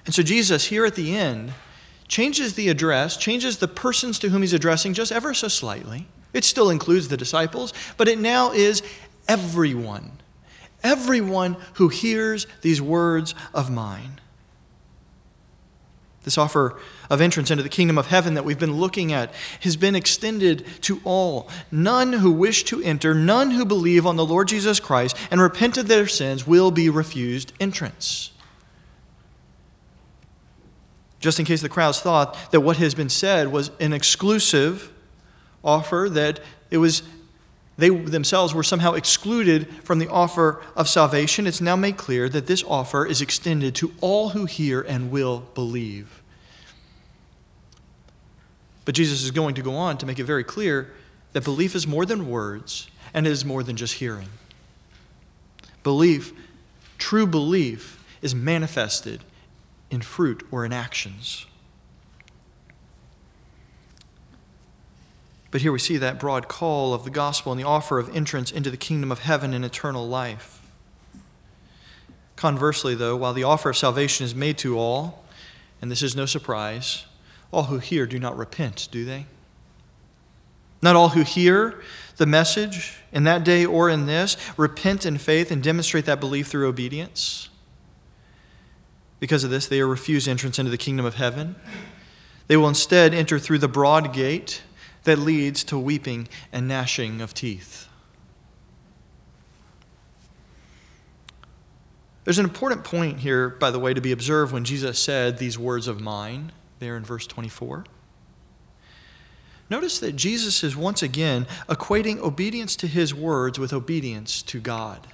And 0.06 0.13
so 0.13 0.22
Jesus, 0.24 0.65
here 0.65 0.86
at 0.86 0.96
the 0.96 1.15
end, 1.15 1.53
changes 2.10 2.56
the 2.56 2.68
address, 2.68 3.16
changes 3.16 3.60
the 3.60 3.68
persons 3.68 4.20
to 4.20 4.30
whom 4.30 4.42
he's 4.42 4.51
addressing 4.51 4.94
just 4.94 5.12
ever 5.12 5.34
so 5.34 5.48
slightly. 5.48 6.08
It 6.34 6.44
still 6.44 6.70
includes 6.70 7.08
the 7.08 7.18
disciples, 7.18 7.74
but 7.96 8.08
it 8.08 8.20
now 8.20 8.51
is 8.51 8.84
everyone. 9.28 10.12
Everyone 10.84 11.56
who 11.75 11.88
hears 11.88 12.48
these 12.62 12.82
words 12.82 13.36
of 13.54 13.72
mine. 13.72 14.20
This 16.24 16.38
offer 16.38 16.78
of 17.10 17.22
entrance 17.22 17.50
into 17.50 17.63
the 17.63 17.70
kingdom 17.70 17.98
of 17.98 18.08
heaven 18.08 18.34
that 18.34 18.44
we've 18.44 18.60
been 18.60 18.78
looking 18.78 19.13
at 19.13 19.34
has 19.62 19.78
been 19.78 19.96
extended 19.96 20.66
to 20.82 21.01
all. 21.04 21.50
None 21.72 22.13
who 22.13 22.32
wish 22.32 22.63
to 22.66 22.82
enter, 22.84 23.13
none 23.13 23.51
who 23.51 23.66
believe 23.66 24.06
on 24.06 24.16
the 24.16 24.25
Lord 24.25 24.48
Jesus 24.48 24.80
Christ 24.80 25.16
and 25.32 25.42
repent 25.42 25.78
of 25.78 25.88
their 25.88 26.08
sins 26.08 26.46
will 26.46 26.72
be 26.72 26.89
refused 26.89 27.54
entrance 27.60 28.32
just 31.19 31.39
in 31.39 31.45
case 31.45 31.61
the 31.61 31.69
crowds 31.69 31.99
thought 31.99 32.38
that 32.51 32.61
what 32.61 32.77
has 32.77 32.93
been 32.95 33.09
said 33.09 33.49
was 33.49 33.71
an 33.79 33.93
exclusive 33.93 34.91
offer, 35.63 36.07
that 36.11 36.39
it 36.71 36.77
was 36.77 37.03
they 37.79 37.89
themselves 37.89 38.53
were 38.53 38.63
somehow 38.63 38.93
excluded 38.93 39.73
from 39.85 39.99
the 39.99 40.09
offer 40.09 40.61
of 40.75 40.89
salvation, 40.89 41.47
it's 41.47 41.61
now 41.61 41.77
made 41.77 41.95
clear 41.95 42.27
that 42.27 42.45
this 42.45 42.61
offer 42.67 43.05
is 43.05 43.21
extended 43.21 43.73
to 43.75 43.93
all 44.01 44.29
who 44.29 44.43
hear 44.45 44.81
and 44.81 45.09
will 45.11 45.47
believe. 45.55 46.21
But 48.83 48.95
Jesus 48.95 49.23
is 49.23 49.31
going 49.31 49.55
to 49.55 49.61
go 49.61 49.75
on 49.75 49.97
to 49.99 50.05
make 50.05 50.19
it 50.19 50.25
very 50.25 50.43
clear 50.43 50.91
that 51.31 51.45
belief 51.45 51.73
is 51.73 51.88
more 51.88 52.05
than 52.05 52.29
words 52.29 52.89
and 53.13 53.25
is 53.25 53.45
more 53.45 53.63
than 53.63 53.77
just 53.77 53.95
hearing. 53.95 54.27
Belief, 55.81 56.33
true 56.97 57.25
belief, 57.25 58.03
is 58.21 58.35
manifested 58.35 59.23
in 59.91 60.01
fruit 60.01 60.46
or 60.51 60.65
in 60.65 60.74
actions. 60.74 61.46
But 65.51 65.62
here 65.62 65.72
we 65.72 65.79
see 65.79 65.98
that 65.98 66.19
broad 66.19 66.48
call 66.48 66.93
of 66.93 67.03
the 67.03 67.10
gospel 67.10 67.51
and 67.51 67.60
the 67.60 67.65
offer 67.65 67.98
of 67.98 68.15
entrance 68.15 68.51
into 68.51 68.69
the 68.69 68.77
kingdom 68.77 69.12
of 69.12 69.19
heaven 69.19 69.53
and 69.53 69.65
eternal 69.65 70.08
life. 70.08 70.62
Conversely, 72.36 72.96
though, 72.96 73.15
while 73.15 73.34
the 73.34 73.43
offer 73.43 73.72
of 73.72 73.77
salvation 73.77 74.25
is 74.25 74.36
made 74.36 74.58
to 74.60 74.77
all, 74.77 75.25
and 75.81 75.89
this 75.89 76.03
is 76.03 76.15
no 76.15 76.25
surprise, 76.25 77.05
all 77.51 77.63
who 77.63 77.79
hear 77.79 78.05
do 78.05 78.19
not 78.19 78.38
repent, 78.38 78.88
do 78.91 79.03
they? 79.03 79.25
Not 80.81 80.96
all 80.96 81.10
who 81.10 81.24
hear 81.24 81.81
the 82.17 82.25
message 82.25 82.98
in 83.12 83.24
that 83.24 83.43
day 83.43 83.65
or 83.65 83.89
in 83.89 84.05
this 84.05 84.38
repent 84.55 85.05
in 85.05 85.17
faith 85.17 85.51
and 85.51 85.63
demonstrate 85.63 86.05
that 86.05 86.19
belief 86.19 86.48
through 86.48 86.67
obedience. 86.67 87.50
Because 89.19 89.43
of 89.43 89.49
this, 89.49 89.67
they 89.67 89.79
are 89.79 89.88
refused 89.88 90.27
entrance 90.27 90.59
into 90.59 90.71
the 90.71 90.77
kingdom 90.77 91.05
of 91.05 91.15
heaven. 91.15 91.55
They 92.47 92.57
will 92.57 92.69
instead 92.69 93.13
enter 93.13 93.38
through 93.38 93.59
the 93.59 93.67
broad 93.67 94.13
gate 94.13 94.63
that 95.03 95.19
leads 95.19 95.63
to 95.65 95.77
weeping 95.77 96.27
and 96.51 96.67
gnashing 96.67 97.21
of 97.21 97.33
teeth. 97.33 97.88
There's 102.23 102.39
an 102.39 102.45
important 102.45 102.83
point 102.83 103.19
here, 103.19 103.49
by 103.49 103.71
the 103.71 103.79
way, 103.79 103.93
to 103.93 104.01
be 104.01 104.11
observed 104.11 104.53
when 104.53 104.63
Jesus 104.63 104.99
said 104.99 105.38
these 105.38 105.57
words 105.57 105.88
of 105.88 105.99
mine, 105.99 106.51
there 106.79 106.95
in 106.95 107.03
verse 107.03 107.25
24. 107.25 107.85
Notice 109.69 109.99
that 109.99 110.15
Jesus 110.15 110.63
is 110.63 110.75
once 110.75 111.01
again 111.01 111.47
equating 111.67 112.19
obedience 112.19 112.75
to 112.77 112.88
his 112.88 113.13
words 113.13 113.59
with 113.59 113.71
obedience 113.71 114.41
to 114.43 114.59
God. 114.59 115.07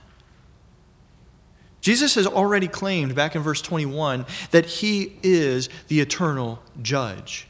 Jesus 1.86 2.16
has 2.16 2.26
already 2.26 2.68
claimed 2.68 3.14
back 3.14 3.36
in 3.36 3.44
verse 3.44 3.62
21 3.62 4.26
that 4.50 4.66
he 4.66 5.18
is 5.22 5.70
the 5.88 6.00
eternal 6.00 6.60
judge. 6.82 7.46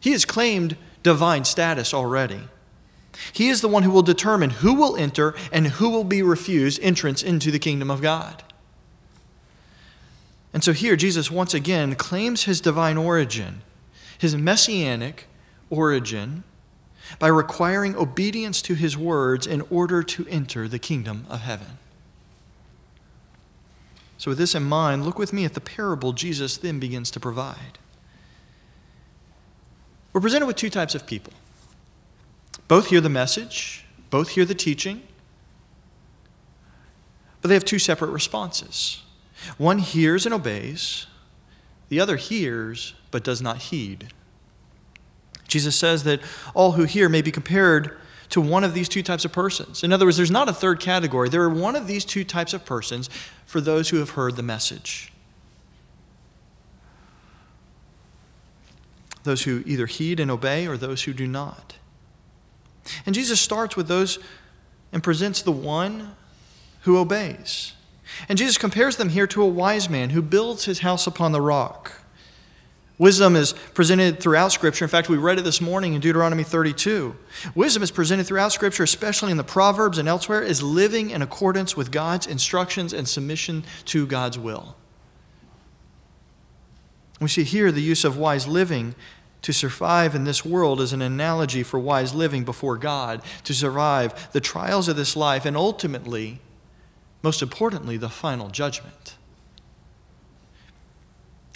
He 0.00 0.10
has 0.10 0.24
claimed 0.24 0.76
divine 1.04 1.44
status 1.44 1.94
already. 1.94 2.40
He 3.32 3.48
is 3.48 3.60
the 3.60 3.68
one 3.68 3.84
who 3.84 3.92
will 3.92 4.02
determine 4.02 4.50
who 4.50 4.74
will 4.74 4.96
enter 4.96 5.32
and 5.52 5.68
who 5.68 5.90
will 5.90 6.02
be 6.02 6.24
refused 6.24 6.82
entrance 6.82 7.22
into 7.22 7.52
the 7.52 7.60
kingdom 7.60 7.88
of 7.88 8.02
God. 8.02 8.42
And 10.52 10.64
so 10.64 10.72
here, 10.72 10.96
Jesus 10.96 11.30
once 11.30 11.54
again 11.54 11.94
claims 11.94 12.46
his 12.46 12.60
divine 12.60 12.96
origin, 12.96 13.62
his 14.18 14.34
messianic 14.34 15.28
origin, 15.70 16.42
by 17.20 17.28
requiring 17.28 17.94
obedience 17.94 18.60
to 18.62 18.74
his 18.74 18.96
words 18.96 19.46
in 19.46 19.60
order 19.70 20.02
to 20.02 20.26
enter 20.26 20.66
the 20.66 20.80
kingdom 20.80 21.26
of 21.30 21.42
heaven. 21.42 21.78
So, 24.18 24.32
with 24.32 24.38
this 24.38 24.54
in 24.56 24.64
mind, 24.64 25.04
look 25.04 25.18
with 25.18 25.32
me 25.32 25.44
at 25.44 25.54
the 25.54 25.60
parable 25.60 26.12
Jesus 26.12 26.56
then 26.56 26.80
begins 26.80 27.10
to 27.12 27.20
provide. 27.20 27.78
We're 30.12 30.20
presented 30.20 30.46
with 30.46 30.56
two 30.56 30.70
types 30.70 30.96
of 30.96 31.06
people. 31.06 31.32
Both 32.66 32.88
hear 32.88 33.00
the 33.00 33.08
message, 33.08 33.84
both 34.10 34.30
hear 34.30 34.44
the 34.44 34.54
teaching, 34.54 35.02
but 37.40 37.48
they 37.48 37.54
have 37.54 37.64
two 37.64 37.78
separate 37.78 38.10
responses. 38.10 39.02
One 39.56 39.78
hears 39.78 40.26
and 40.26 40.34
obeys, 40.34 41.06
the 41.88 42.00
other 42.00 42.16
hears 42.16 42.94
but 43.12 43.22
does 43.22 43.40
not 43.40 43.58
heed. 43.58 44.12
Jesus 45.46 45.76
says 45.76 46.04
that 46.04 46.20
all 46.54 46.72
who 46.72 46.84
hear 46.84 47.08
may 47.08 47.22
be 47.22 47.30
compared 47.30 47.96
to 48.30 48.40
one 48.40 48.64
of 48.64 48.74
these 48.74 48.88
two 48.88 49.02
types 49.02 49.24
of 49.24 49.32
persons. 49.32 49.82
In 49.82 49.92
other 49.92 50.04
words, 50.04 50.16
there's 50.16 50.30
not 50.30 50.48
a 50.48 50.52
third 50.52 50.80
category. 50.80 51.28
There 51.28 51.42
are 51.42 51.48
one 51.48 51.76
of 51.76 51.86
these 51.86 52.04
two 52.04 52.24
types 52.24 52.52
of 52.52 52.64
persons 52.64 53.08
for 53.46 53.60
those 53.60 53.88
who 53.88 53.98
have 53.98 54.10
heard 54.10 54.36
the 54.36 54.42
message. 54.42 55.12
Those 59.24 59.42
who 59.42 59.62
either 59.66 59.86
heed 59.86 60.20
and 60.20 60.30
obey 60.30 60.66
or 60.66 60.76
those 60.76 61.04
who 61.04 61.12
do 61.12 61.26
not. 61.26 61.76
And 63.04 63.14
Jesus 63.14 63.40
starts 63.40 63.76
with 63.76 63.88
those 63.88 64.18
and 64.92 65.02
presents 65.02 65.42
the 65.42 65.52
one 65.52 66.14
who 66.82 66.98
obeys. 66.98 67.74
And 68.28 68.38
Jesus 68.38 68.58
compares 68.58 68.96
them 68.96 69.10
here 69.10 69.26
to 69.26 69.42
a 69.42 69.46
wise 69.46 69.88
man 69.90 70.10
who 70.10 70.22
builds 70.22 70.64
his 70.64 70.80
house 70.80 71.06
upon 71.06 71.32
the 71.32 71.40
rock. 71.40 71.97
Wisdom 72.98 73.36
is 73.36 73.52
presented 73.74 74.18
throughout 74.18 74.50
Scripture. 74.50 74.84
In 74.84 74.88
fact, 74.88 75.08
we 75.08 75.16
read 75.16 75.38
it 75.38 75.44
this 75.44 75.60
morning 75.60 75.94
in 75.94 76.00
Deuteronomy 76.00 76.42
32. 76.42 77.14
Wisdom 77.54 77.82
is 77.84 77.92
presented 77.92 78.26
throughout 78.26 78.52
Scripture, 78.52 78.82
especially 78.82 79.30
in 79.30 79.36
the 79.36 79.44
Proverbs 79.44 79.98
and 79.98 80.08
elsewhere, 80.08 80.42
as 80.42 80.64
living 80.64 81.10
in 81.10 81.22
accordance 81.22 81.76
with 81.76 81.92
God's 81.92 82.26
instructions 82.26 82.92
and 82.92 83.08
submission 83.08 83.62
to 83.84 84.04
God's 84.04 84.36
will. 84.36 84.76
We 87.20 87.28
see 87.28 87.44
here 87.44 87.70
the 87.70 87.80
use 87.80 88.04
of 88.04 88.18
wise 88.18 88.48
living 88.48 88.96
to 89.42 89.52
survive 89.52 90.16
in 90.16 90.24
this 90.24 90.44
world 90.44 90.80
as 90.80 90.92
an 90.92 91.02
analogy 91.02 91.62
for 91.62 91.78
wise 91.78 92.14
living 92.14 92.44
before 92.44 92.76
God, 92.76 93.22
to 93.44 93.54
survive 93.54 94.32
the 94.32 94.40
trials 94.40 94.88
of 94.88 94.96
this 94.96 95.14
life, 95.14 95.44
and 95.44 95.56
ultimately, 95.56 96.40
most 97.22 97.42
importantly, 97.42 97.96
the 97.96 98.08
final 98.08 98.48
judgment. 98.48 99.17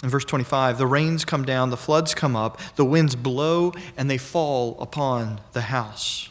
In 0.03 0.09
verse 0.09 0.25
25, 0.25 0.77
the 0.77 0.85
rains 0.85 1.23
come 1.23 1.45
down, 1.45 1.69
the 1.69 1.77
floods 1.77 2.13
come 2.13 2.35
up, 2.35 2.59
the 2.75 2.83
winds 2.83 3.15
blow, 3.15 3.71
and 3.95 4.09
they 4.09 4.17
fall 4.17 4.77
upon 4.81 5.39
the 5.53 5.61
house. 5.61 6.29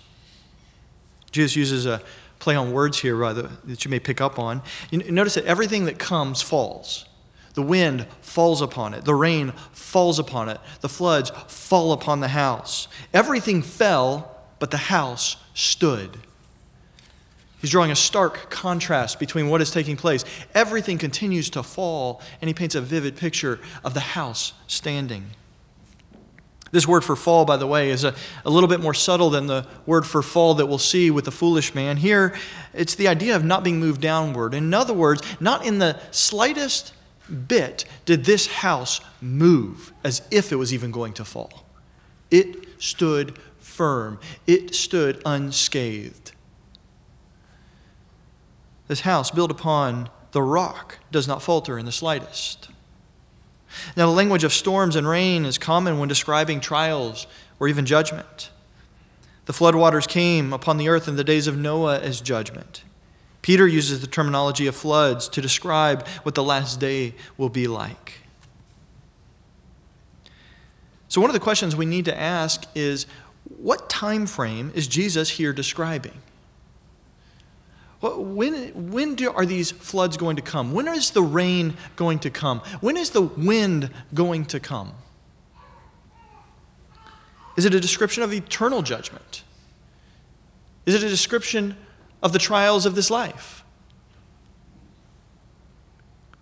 Jesus 1.31 1.57
uses 1.57 1.87
a 1.87 2.02
play 2.38 2.55
on 2.55 2.73
words 2.73 2.99
here 2.99 3.17
rather, 3.17 3.49
that 3.64 3.85
you 3.85 3.91
may 3.91 3.99
pick 3.99 4.21
up 4.21 4.38
on. 4.38 4.61
You 4.91 4.99
notice 5.11 5.35
that 5.35 5.47
everything 5.47 5.87
that 5.87 5.99
comes 5.99 6.43
falls. 6.43 7.07
The 7.55 7.62
wind 7.62 8.07
falls 8.21 8.61
upon 8.61 8.93
it, 8.93 9.05
the 9.05 9.14
rain 9.14 9.52
falls 9.73 10.19
upon 10.19 10.50
it, 10.50 10.59
the 10.81 10.88
floods 10.88 11.31
fall 11.49 11.93
upon 11.93 12.21
the 12.21 12.29
house. 12.29 12.88
Everything 13.14 13.62
fell, 13.62 14.37
but 14.59 14.71
the 14.71 14.76
house 14.76 15.37
stood. 15.55 16.19
He's 17.62 17.71
drawing 17.71 17.92
a 17.92 17.97
stark 17.97 18.50
contrast 18.50 19.21
between 19.21 19.49
what 19.49 19.62
is 19.62 19.71
taking 19.71 19.97
place. 19.97 20.25
Everything 20.52 20.99
continues 20.99 21.49
to 21.50 21.62
fall, 21.62 22.21
and 22.40 22.49
he 22.49 22.54
paints 22.54 22.75
a 22.75 22.81
vivid 22.81 23.16
picture 23.16 23.61
of 23.85 23.95
the 23.95 24.00
house 24.00 24.52
standing. 24.66 25.31
This 26.73 26.88
word 26.88 27.04
for 27.04 27.14
fall, 27.14 27.45
by 27.45 27.57
the 27.57 27.66
way, 27.69 27.90
is 27.90 28.02
a, 28.02 28.16
a 28.45 28.50
little 28.50 28.69
bit 28.69 28.81
more 28.81 28.95
subtle 28.95 29.31
than 29.31 29.47
the 29.47 29.64
word 29.87 30.04
for 30.04 30.23
fall 30.23 30.54
that 30.54 30.66
we'll 30.66 30.78
see 30.78 31.09
with 31.12 31.25
the 31.25 31.31
foolish 31.31 31.73
man. 31.73 31.99
Here, 31.99 32.35
it's 32.75 32.97
the 32.97 33.07
idea 33.07 33.37
of 33.37 33.45
not 33.45 33.62
being 33.62 33.78
moved 33.78 34.00
downward. 34.00 34.54
In 34.54 34.75
other 34.75 34.95
words, 34.95 35.23
not 35.38 35.64
in 35.64 35.78
the 35.78 36.00
slightest 36.11 36.92
bit 37.47 37.85
did 38.07 38.25
this 38.25 38.49
house 38.49 39.00
move 39.21 39.92
as 40.02 40.23
if 40.33 40.50
it 40.50 40.57
was 40.57 40.75
even 40.75 40.90
going 40.90 41.12
to 41.12 41.25
fall. 41.25 41.64
It 42.28 42.83
stood 42.83 43.38
firm, 43.61 44.19
it 44.49 44.75
stood 44.75 45.23
unscathed. 45.25 46.33
This 48.89 49.01
house, 49.01 49.31
built 49.31 49.51
upon 49.51 50.11
the 50.33 50.43
rock, 50.43 50.99
does 51.11 51.29
not 51.29 51.43
falter 51.43 51.79
in 51.79 51.87
the 51.87 51.93
slightest. 51.93 52.69
Now, 53.97 54.07
the 54.07 54.12
language 54.12 54.45
of 54.45 54.53
storms 54.53 54.97
and 54.97 55.09
rain 55.09 55.45
is 55.45 55.59
common 55.59 55.99
when 55.99 56.09
describing 56.09 56.61
trials 56.61 57.27
or 57.59 57.69
even 57.69 57.87
judgment. 57.87 58.51
The 59.47 59.53
floodwaters 59.53 60.07
came 60.07 60.53
upon 60.53 60.77
the 60.77 60.89
earth 60.89 61.09
in 61.09 61.17
the 61.17 61.25
days 61.25 61.47
of 61.47 61.57
Noah 61.57 62.01
as 62.01 62.21
judgment. 62.21 62.85
Peter 63.41 63.67
uses 63.67 64.01
the 64.01 64.07
terminology 64.07 64.67
of 64.67 64.77
floods 64.77 65.29
to 65.29 65.41
describe 65.41 66.07
what 66.23 66.35
the 66.35 66.45
last 66.45 66.79
day 66.79 67.15
will 67.37 67.49
be 67.49 67.67
like. 67.67 68.21
So 71.09 71.21
one 71.21 71.29
of 71.29 71.35
the 71.35 71.41
questions 71.41 71.75
we 71.75 71.85
need 71.85 72.05
to 72.07 72.19
ask 72.19 72.65
is 72.75 73.07
what 73.59 73.91
time 73.91 74.27
frame 74.27 74.71
is 74.75 74.87
Jesus 74.87 75.31
here 75.31 75.53
describing? 75.53 76.23
When, 78.03 78.91
when 78.91 79.15
do, 79.15 79.33
are 79.33 79.47
these 79.47 79.71
floods 79.71 80.17
going 80.17 80.35
to 80.37 80.43
come? 80.43 80.73
When 80.73 80.89
is 80.89 81.13
the 81.13 81.23
rain 81.23 81.77
going 81.95 82.19
to 82.21 82.31
come? 82.31 82.59
When 82.81 82.97
is 82.97 83.11
the 83.11 83.23
wind 83.23 83.91
going 84.13 84.45
to 84.47 84.59
come? 84.59 84.95
Is 87.57 87.65
it 87.65 87.75
a 87.75 87.81
description 87.81 88.25
of 88.25 88.33
eternal 88.33 88.83
judgment? 88.83 89.45
Is 90.85 90.97
it 90.97 91.05
a 91.05 91.09
description 91.09 91.77
of 92.23 92.33
the 92.33 92.41
trials 92.41 92.87
of 92.87 92.97
this 92.97 93.09
life? 93.09 93.63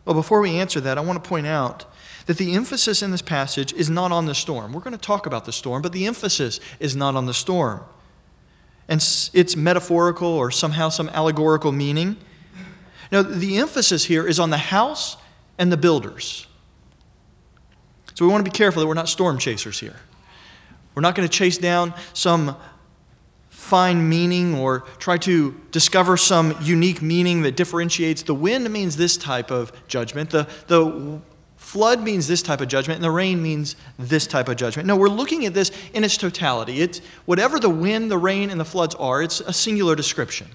Well, 0.07 0.15
before 0.15 0.41
we 0.41 0.57
answer 0.57 0.81
that, 0.81 0.97
I 0.97 1.03
want 1.03 1.23
to 1.23 1.29
point 1.29 1.47
out 1.47 1.85
that 2.25 2.39
the 2.39 2.55
emphasis 2.55 3.03
in 3.03 3.11
this 3.11 3.23
passage 3.23 3.73
is 3.75 3.91
not 3.91 4.13
on 4.13 4.25
the 4.25 4.35
storm. 4.35 4.73
We're 4.73 4.81
going 4.81 4.93
to 4.93 4.99
talk 4.99 5.27
about 5.27 5.45
the 5.45 5.53
storm, 5.53 5.83
but 5.83 5.93
the 5.93 6.07
emphasis 6.07 6.59
is 6.79 6.97
not 6.97 7.17
on 7.17 7.27
the 7.27 7.35
storm. 7.35 7.83
And 8.91 9.01
it's 9.33 9.57
metaphorical 9.57 10.29
or 10.29 10.51
somehow 10.51 10.91
some 10.91 11.09
allegorical 11.11 11.73
meaning. 11.73 12.19
Now, 13.11 13.23
the 13.23 13.57
emphasis 13.57 14.05
here 14.05 14.27
is 14.27 14.39
on 14.39 14.51
the 14.51 14.59
house 14.59 15.17
and 15.59 15.73
the 15.73 15.77
builders. 15.77 16.47
So 18.15 18.27
we 18.27 18.31
want 18.31 18.45
to 18.45 18.51
be 18.51 18.55
careful 18.55 18.81
that 18.81 18.87
we're 18.87 18.95
not 18.95 19.09
storm 19.09 19.39
chasers 19.39 19.81
here. 19.81 19.97
We're 20.95 21.03
not 21.03 21.15
going 21.15 21.27
to 21.27 21.33
chase 21.33 21.57
down 21.57 21.95
some 22.13 22.57
fine 23.49 24.09
meaning 24.09 24.57
or 24.57 24.81
try 24.99 25.17
to 25.19 25.59
discover 25.71 26.17
some 26.17 26.57
unique 26.61 27.01
meaning 27.01 27.43
that 27.43 27.57
differentiates. 27.57 28.23
The 28.23 28.35
wind 28.35 28.69
means 28.71 28.97
this 28.97 29.17
type 29.17 29.51
of 29.51 29.73
judgment, 29.87 30.31
the, 30.31 30.49
the 30.67 31.21
flood 31.71 32.03
means 32.03 32.27
this 32.27 32.43
type 32.43 32.61
of 32.61 32.67
judgment, 32.67 32.97
and 32.97 33.05
the 33.05 33.13
rain 33.13 33.41
means 33.41 33.77
this 33.97 34.27
type 34.27 34.49
of 34.49 34.57
judgment. 34.57 34.89
No, 34.89 34.97
we're 34.97 35.09
looking 35.09 35.47
at 35.47 35.55
this 35.55 35.71
in 35.95 36.03
its 36.03 36.17
totality. 36.17 36.81
It's 36.81 37.01
whatever 37.27 37.61
the 37.61 37.71
wind, 37.71 38.11
the 38.11 38.19
rain, 38.19 38.51
and 38.51 38.59
the 38.59 38.65
floods 38.65 38.97
are, 38.97 39.23
it's 39.23 39.39
a 39.39 39.53
singular 39.53 39.95
description. 39.95 40.49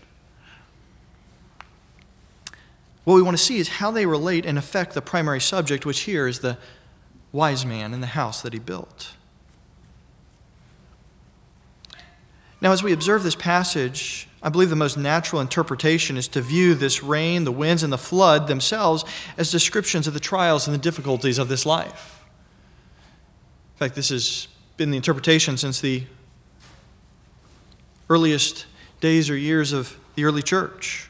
What 3.05 3.15
we 3.15 3.22
want 3.22 3.38
to 3.38 3.41
see 3.41 3.60
is 3.60 3.69
how 3.69 3.91
they 3.91 4.05
relate 4.05 4.45
and 4.45 4.57
affect 4.57 4.93
the 4.93 5.01
primary 5.01 5.39
subject, 5.39 5.86
which 5.86 6.01
here 6.01 6.27
is 6.27 6.39
the 6.39 6.57
wise 7.31 7.65
man 7.65 7.93
and 7.93 8.03
the 8.03 8.07
house 8.07 8.41
that 8.41 8.51
he 8.51 8.60
built. 8.60 9.13
Now, 12.60 12.74
as 12.74 12.84
we 12.84 12.91
observe 12.91 13.24
this 13.24 13.36
passage, 13.36 14.27
I 14.46 14.50
believe 14.50 14.70
the 14.70 14.75
most 14.75 14.96
natural 14.96 15.42
interpretation 15.42 16.18
is 16.18 16.28
to 16.30 16.42
view 16.42 16.75
this 16.75 17.02
rain, 17.02 17.46
the 17.46 17.52
winds, 17.52 17.82
and 17.82 17.92
the 17.92 17.98
flood 17.98 18.48
themselves 18.48 19.04
as 19.40 19.50
descriptions 19.50 20.06
of 20.06 20.14
the 20.14 20.20
trials 20.20 20.68
and 20.68 20.75
the 20.75 20.80
difficulties 20.80 21.40
of 21.40 21.50
this 21.50 21.66
life. 21.66 22.24
In 23.74 23.80
fact, 23.80 23.96
this 23.96 24.10
has 24.10 24.48
been 24.78 24.92
the 24.92 24.98
interpretation 24.98 25.58
since 25.58 25.82
the 25.82 26.04
earliest 28.08 28.68
days 29.02 29.32
or 29.32 29.36
years 29.36 29.74
of 29.74 29.98
the 30.14 30.25
early 30.25 30.44
church. 30.44 31.10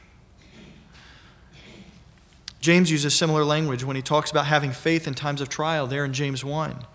James 2.62 2.90
uses 2.90 3.14
similar 3.14 3.44
language 3.44 3.84
when 3.84 3.98
he 3.98 4.02
talks 4.02 4.32
about 4.32 4.46
having 4.46 4.72
faith 4.72 5.08
in 5.08 5.14
times 5.14 5.42
of 5.42 5.50
trial, 5.50 5.88
there 5.88 6.06
in 6.06 6.14
James 6.14 6.46
1 6.46 6.86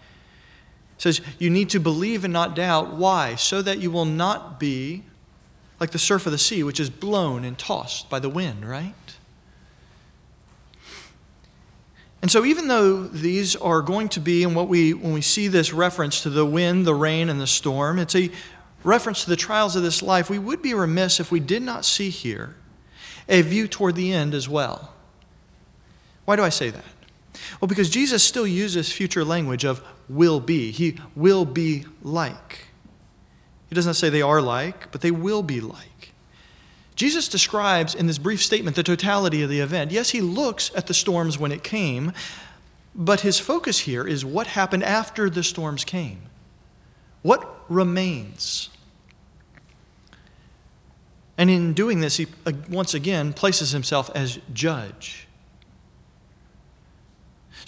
says 0.97 1.23
you 1.39 1.49
need 1.49 1.71
to 1.71 1.81
believe 1.81 2.25
and 2.25 2.33
not 2.33 2.55
doubt. 2.55 2.93
Why? 2.93 3.35
So 3.35 3.63
that 3.63 3.79
you 3.79 3.91
will 3.91 4.05
not 4.05 4.61
be 4.61 5.05
like 5.81 5.91
the 5.91 5.99
surf 5.99 6.27
of 6.27 6.33
the 6.33 6.39
sea, 6.39 6.63
which 6.63 6.79
is 6.79 6.91
blown 6.91 7.43
and 7.43 7.59
tossed 7.59 8.11
by 8.11 8.19
the 8.21 8.29
wind, 8.29 8.69
right? 8.69 8.95
And 12.23 12.31
so, 12.31 12.45
even 12.45 12.69
though 12.69 13.05
these 13.05 13.57
are 13.57 13.81
going 13.81 14.11
to 14.11 14.21
be, 14.21 14.45
and 14.45 14.55
what 14.55 14.69
we, 14.69 14.93
when 14.93 15.15
we 15.15 15.23
see 15.23 15.49
this 15.49 15.73
reference 15.73 16.23
to 16.23 16.31
the 16.31 16.45
wind, 16.45 16.87
the 16.87 16.95
rain, 16.95 17.31
and 17.31 17.41
the 17.41 17.47
storm, 17.47 17.99
it's 17.99 18.15
a 18.15 18.31
reference 18.85 19.25
to 19.25 19.31
the 19.31 19.37
trials 19.37 19.75
of 19.75 19.83
this 19.83 20.03
life, 20.03 20.29
we 20.29 20.39
would 20.39 20.61
be 20.61 20.75
remiss 20.75 21.19
if 21.19 21.33
we 21.33 21.41
did 21.41 21.63
not 21.63 21.85
see 21.87 22.11
here 22.11 22.57
a 23.29 23.41
view 23.41 23.67
toward 23.67 23.95
the 23.95 24.13
end 24.13 24.35
as 24.35 24.49
well. 24.49 24.93
Why 26.27 26.37
do 26.37 26.43
I 26.43 26.51
say 26.51 26.69
that? 26.69 26.85
Well, 27.61 27.69
because 27.69 27.89
Jesus 27.89 28.23
still 28.23 28.47
uses 28.47 28.93
future 28.93 29.25
language 29.25 29.65
of 29.65 29.83
will 30.09 30.41
be. 30.41 30.73
He 30.73 30.99
will 31.15 31.45
be 31.47 31.87
like. 32.03 32.67
He 33.71 33.75
doesn't 33.77 33.95
say 33.95 34.11
they 34.11 34.21
are 34.21 34.43
like, 34.43 34.91
but 34.91 35.01
they 35.01 35.13
will 35.13 35.43
be 35.43 35.61
like. 35.61 36.13
Jesus 36.97 37.29
describes 37.29 37.95
in 37.95 38.07
this 38.09 38.19
brief 38.19 38.43
statement 38.43 38.77
the 38.77 38.83
totality 38.83 39.43
of 39.43 39.49
the 39.49 39.61
event. 39.61 39.91
Yes, 39.91 40.11
he 40.11 40.21
looks 40.21 40.71
at 40.75 40.87
the 40.87 40.93
storms 40.93 41.39
when 41.39 41.53
it 41.53 41.63
came, 41.63 42.13
but 42.95 43.21
his 43.21 43.39
focus 43.39 43.81
here 43.81 44.07
is 44.07 44.25
what 44.25 44.49
happened 44.49 44.83
after 44.83 45.31
the 45.31 45.43
storms 45.43 45.85
came. 45.85 46.21
What 47.23 47.65
remains? 47.71 48.69
And 51.39 51.49
in 51.49 51.73
doing 51.73 52.01
this, 52.01 52.19
he 52.19 52.27
uh, 52.45 52.53
once 52.69 52.93
again 52.93 53.33
places 53.33 53.71
himself 53.71 54.11
as 54.15 54.39
judge. 54.53 55.27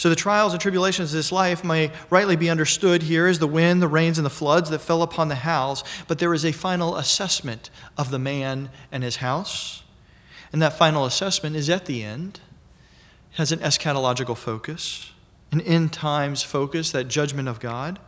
So 0.03 0.09
the 0.09 0.17
trials 0.17 0.53
and 0.53 0.61
tribulations 0.61 1.13
of 1.13 1.17
this 1.17 1.31
life 1.31 1.63
may 1.63 1.93
rightly 2.11 2.35
be 2.35 2.51
understood 2.51 3.05
here 3.05 3.29
as 3.29 3.39
the 3.39 3.47
wind, 3.47 3.81
the 3.81 3.87
rains, 3.87 4.19
and 4.19 4.27
the 4.27 4.31
floods 4.31 4.69
that 4.71 4.81
fell 4.81 5.01
upon 5.01 5.29
the 5.29 5.37
house, 5.37 5.85
but 6.09 6.19
there 6.19 6.35
is 6.35 6.45
a 6.45 6.51
final 6.51 6.97
assessment 6.97 7.71
of 7.97 8.11
the 8.11 8.19
man 8.19 8.71
and 8.91 9.05
his 9.05 9.19
house. 9.19 9.85
And 10.53 10.61
that 10.61 10.77
final 10.77 11.05
assessment 11.05 11.55
is 11.55 11.71
at 11.71 11.87
the 11.87 12.03
end, 12.03 12.41
has 13.35 13.53
an 13.53 13.61
eschatological 13.61 14.37
focus, 14.37 15.13
an 15.53 15.61
end 15.61 15.93
times 15.93 16.43
focus, 16.43 16.91
that 16.91 17.07
judgment 17.07 17.47
of 17.47 17.61
God. 17.61 18.01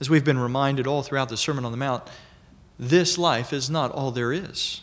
As 0.00 0.10
we've 0.10 0.24
been 0.24 0.40
reminded 0.40 0.88
all 0.88 1.04
throughout 1.04 1.28
the 1.28 1.36
Sermon 1.36 1.64
on 1.64 1.70
the 1.70 1.78
Mount, 1.78 2.02
this 2.76 3.18
life 3.18 3.52
is 3.52 3.70
not 3.70 3.92
all 3.92 4.10
there 4.10 4.32
is. 4.32 4.80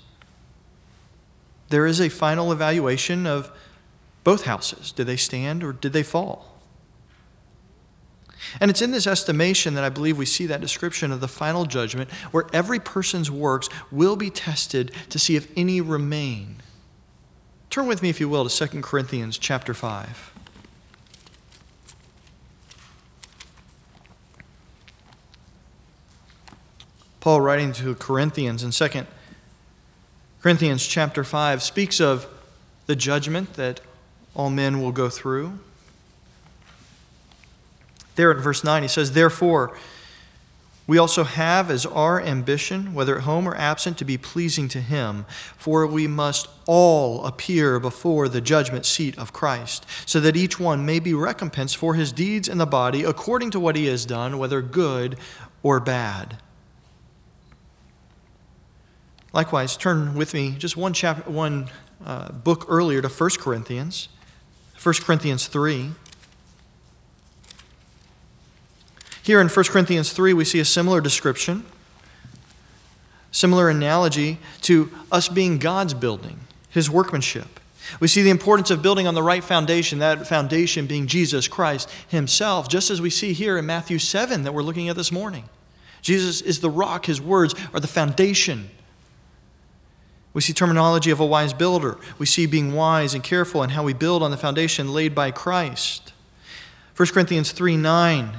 There 1.68 1.86
is 1.86 2.00
a 2.00 2.08
final 2.08 2.54
evaluation 2.54 3.28
of 3.28 3.52
both 4.24 4.46
houses. 4.46 4.92
Did 4.92 5.08
they 5.08 5.18
stand 5.18 5.64
or 5.64 5.74
did 5.74 5.94
they 5.94 6.04
fall? 6.04 6.54
And 8.60 8.70
it's 8.70 8.82
in 8.82 8.92
this 8.92 9.08
estimation 9.08 9.74
that 9.74 9.84
I 9.84 9.90
believe 9.90 10.18
we 10.18 10.26
see 10.26 10.46
that 10.48 10.62
description 10.62 11.12
of 11.12 11.22
the 11.22 11.28
final 11.28 11.66
judgment 11.66 12.12
where 12.32 12.46
every 12.54 12.80
person's 12.80 13.32
works 13.32 13.70
will 13.92 14.16
be 14.16 14.30
tested 14.30 14.92
to 15.10 15.20
see 15.20 15.36
if 15.36 15.52
any 15.56 15.82
remain. 15.82 16.58
Turn 17.70 17.88
with 17.88 18.04
me, 18.04 18.10
if 18.10 18.20
you 18.20 18.30
will, 18.30 18.48
to 18.48 18.68
2 18.68 18.82
Corinthians 18.82 19.38
chapter 19.38 19.74
5. 19.74 20.32
Paul, 27.20 27.40
writing 27.40 27.72
to 27.74 27.96
Corinthians 27.96 28.64
in 28.64 28.72
2 28.72 29.06
Corinthians 30.42 30.86
chapter 30.86 31.24
5, 31.24 31.64
speaks 31.64 32.02
of 32.02 32.28
the 32.86 32.98
judgment 32.98 33.54
that 33.54 33.80
all 34.36 34.50
men 34.50 34.82
will 34.82 34.92
go 34.92 35.10
through. 35.10 35.60
There 38.16 38.32
in 38.32 38.40
verse 38.40 38.64
9, 38.64 38.84
he 38.84 38.90
says, 38.90 39.14
Therefore, 39.14 39.76
we 40.86 40.98
also 40.98 41.24
have 41.24 41.72
as 41.72 41.86
our 41.86 42.20
ambition, 42.22 42.94
whether 42.94 43.18
at 43.18 43.24
home 43.24 43.48
or 43.48 43.56
absent, 43.56 43.98
to 44.00 44.06
be 44.06 44.18
pleasing 44.18 44.68
to 44.70 44.82
Him. 44.82 45.26
For 45.58 45.88
we 45.88 46.08
must 46.08 46.50
all 46.66 47.26
appear 47.26 47.80
before 47.80 48.28
the 48.28 48.42
judgment 48.42 48.86
seat 48.86 49.18
of 49.18 49.32
Christ, 49.32 49.86
so 50.06 50.20
that 50.20 50.36
each 50.36 50.60
one 50.60 50.86
may 50.86 51.00
be 51.00 51.14
recompensed 51.14 51.78
for 51.78 51.96
his 51.96 52.12
deeds 52.12 52.50
in 52.50 52.58
the 52.58 52.66
body 52.66 53.04
according 53.04 53.52
to 53.52 53.60
what 53.60 53.78
he 53.78 53.86
has 53.86 54.06
done, 54.06 54.38
whether 54.38 54.62
good 54.62 55.18
or 55.62 55.80
bad. 55.80 56.38
Likewise, 59.32 59.78
turn 59.78 60.16
with 60.16 60.34
me 60.34 60.52
just 60.52 60.76
one 60.76 60.94
chapter, 60.94 61.30
one 61.30 61.70
uh, 62.06 62.32
book 62.32 62.66
earlier 62.68 63.02
to 63.02 63.08
1 63.08 63.30
Corinthians. 63.40 64.10
1 64.84 64.96
Corinthians 64.96 65.48
3. 65.48 65.92
Here 69.24 69.40
in 69.40 69.48
1 69.48 69.66
Corinthians 69.68 70.12
3, 70.12 70.34
we 70.34 70.44
see 70.44 70.60
a 70.60 70.66
similar 70.66 71.00
description, 71.00 71.64
similar 73.32 73.70
analogy 73.70 74.40
to 74.64 74.92
us 75.10 75.30
being 75.30 75.58
God's 75.58 75.94
building, 75.94 76.42
His 76.70 76.90
workmanship. 76.90 77.62
We 78.02 78.10
see 78.10 78.24
the 78.24 78.30
importance 78.30 78.70
of 78.72 78.82
building 78.82 79.08
on 79.08 79.14
the 79.14 79.24
right 79.24 79.44
foundation, 79.44 80.00
that 80.00 80.28
foundation 80.28 80.86
being 80.86 81.08
Jesus 81.08 81.48
Christ 81.48 81.90
Himself, 82.10 82.68
just 82.68 82.90
as 82.90 83.00
we 83.00 83.10
see 83.10 83.32
here 83.32 83.58
in 83.58 83.66
Matthew 83.66 84.00
7 84.00 84.44
that 84.44 84.54
we're 84.54 84.64
looking 84.64 84.90
at 84.90 84.98
this 84.98 85.12
morning. 85.14 85.46
Jesus 86.02 86.42
is 86.42 86.60
the 86.60 86.70
rock, 86.70 87.06
His 87.06 87.22
words 87.22 87.56
are 87.74 87.80
the 87.80 87.88
foundation. 87.88 88.70
We 90.34 90.42
see 90.42 90.54
terminology 90.54 91.12
of 91.12 91.20
a 91.20 91.26
wise 91.26 91.54
builder. 91.54 91.98
We 92.18 92.26
see 92.26 92.46
being 92.46 92.74
wise 92.74 93.14
and 93.14 93.24
careful 93.24 93.62
in 93.64 93.72
how 93.72 93.84
we 93.84 93.94
build 93.94 94.24
on 94.24 94.32
the 94.32 94.38
foundation 94.38 94.92
laid 94.92 95.14
by 95.14 95.32
Christ. 95.32 96.12
1 96.96 97.10
Corinthians 97.10 97.52
3 97.52 97.78
9 97.78 98.32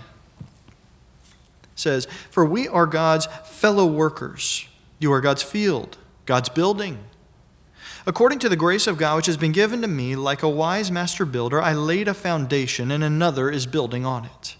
says, 1.76 2.06
For 2.30 2.44
we 2.44 2.66
are 2.68 2.86
God's 2.86 3.26
fellow 3.44 3.86
workers. 3.86 4.66
You 4.98 5.12
are 5.12 5.20
God's 5.20 5.42
field, 5.42 5.98
God's 6.26 6.48
building. 6.48 6.98
According 8.06 8.38
to 8.40 8.48
the 8.48 8.56
grace 8.56 8.86
of 8.86 8.98
God 8.98 9.16
which 9.16 9.26
has 9.26 9.36
been 9.36 9.52
given 9.52 9.80
to 9.80 9.88
me, 9.88 10.14
like 10.14 10.42
a 10.42 10.48
wise 10.48 10.90
master 10.90 11.24
builder, 11.24 11.60
I 11.60 11.72
laid 11.72 12.06
a 12.06 12.14
foundation, 12.14 12.90
and 12.90 13.02
another 13.02 13.50
is 13.50 13.66
building 13.66 14.04
on 14.04 14.24
it. 14.26 14.56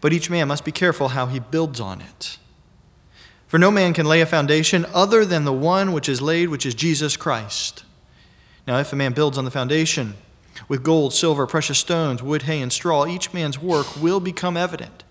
But 0.00 0.12
each 0.12 0.30
man 0.30 0.48
must 0.48 0.64
be 0.64 0.72
careful 0.72 1.08
how 1.08 1.26
he 1.26 1.38
builds 1.38 1.80
on 1.80 2.00
it. 2.00 2.38
For 3.46 3.58
no 3.58 3.70
man 3.70 3.94
can 3.94 4.06
lay 4.06 4.20
a 4.20 4.26
foundation 4.26 4.86
other 4.92 5.24
than 5.24 5.44
the 5.44 5.52
one 5.52 5.92
which 5.92 6.08
is 6.08 6.20
laid, 6.20 6.48
which 6.48 6.66
is 6.66 6.74
Jesus 6.74 7.16
Christ. 7.16 7.84
Now, 8.66 8.78
if 8.78 8.92
a 8.92 8.96
man 8.96 9.12
builds 9.12 9.38
on 9.38 9.44
the 9.44 9.50
foundation 9.50 10.14
with 10.68 10.82
gold, 10.82 11.12
silver, 11.12 11.46
precious 11.46 11.78
stones, 11.78 12.22
wood, 12.22 12.42
hay, 12.42 12.60
and 12.60 12.72
straw, 12.72 13.06
each 13.06 13.32
man's 13.32 13.60
work 13.60 14.00
will 14.00 14.18
become 14.18 14.56
evident. 14.56 15.04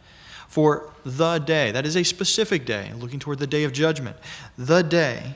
For 0.48 0.92
the 1.06 1.40
day, 1.40 1.72
that 1.72 1.86
is 1.86 1.96
a 1.96 2.04
specific 2.04 2.66
day, 2.66 2.92
looking 2.98 3.20
toward 3.20 3.40
the 3.40 3.48
day 3.48 3.64
of 3.64 3.72
judgment, 3.72 4.18
the 4.58 4.82
day 4.82 5.36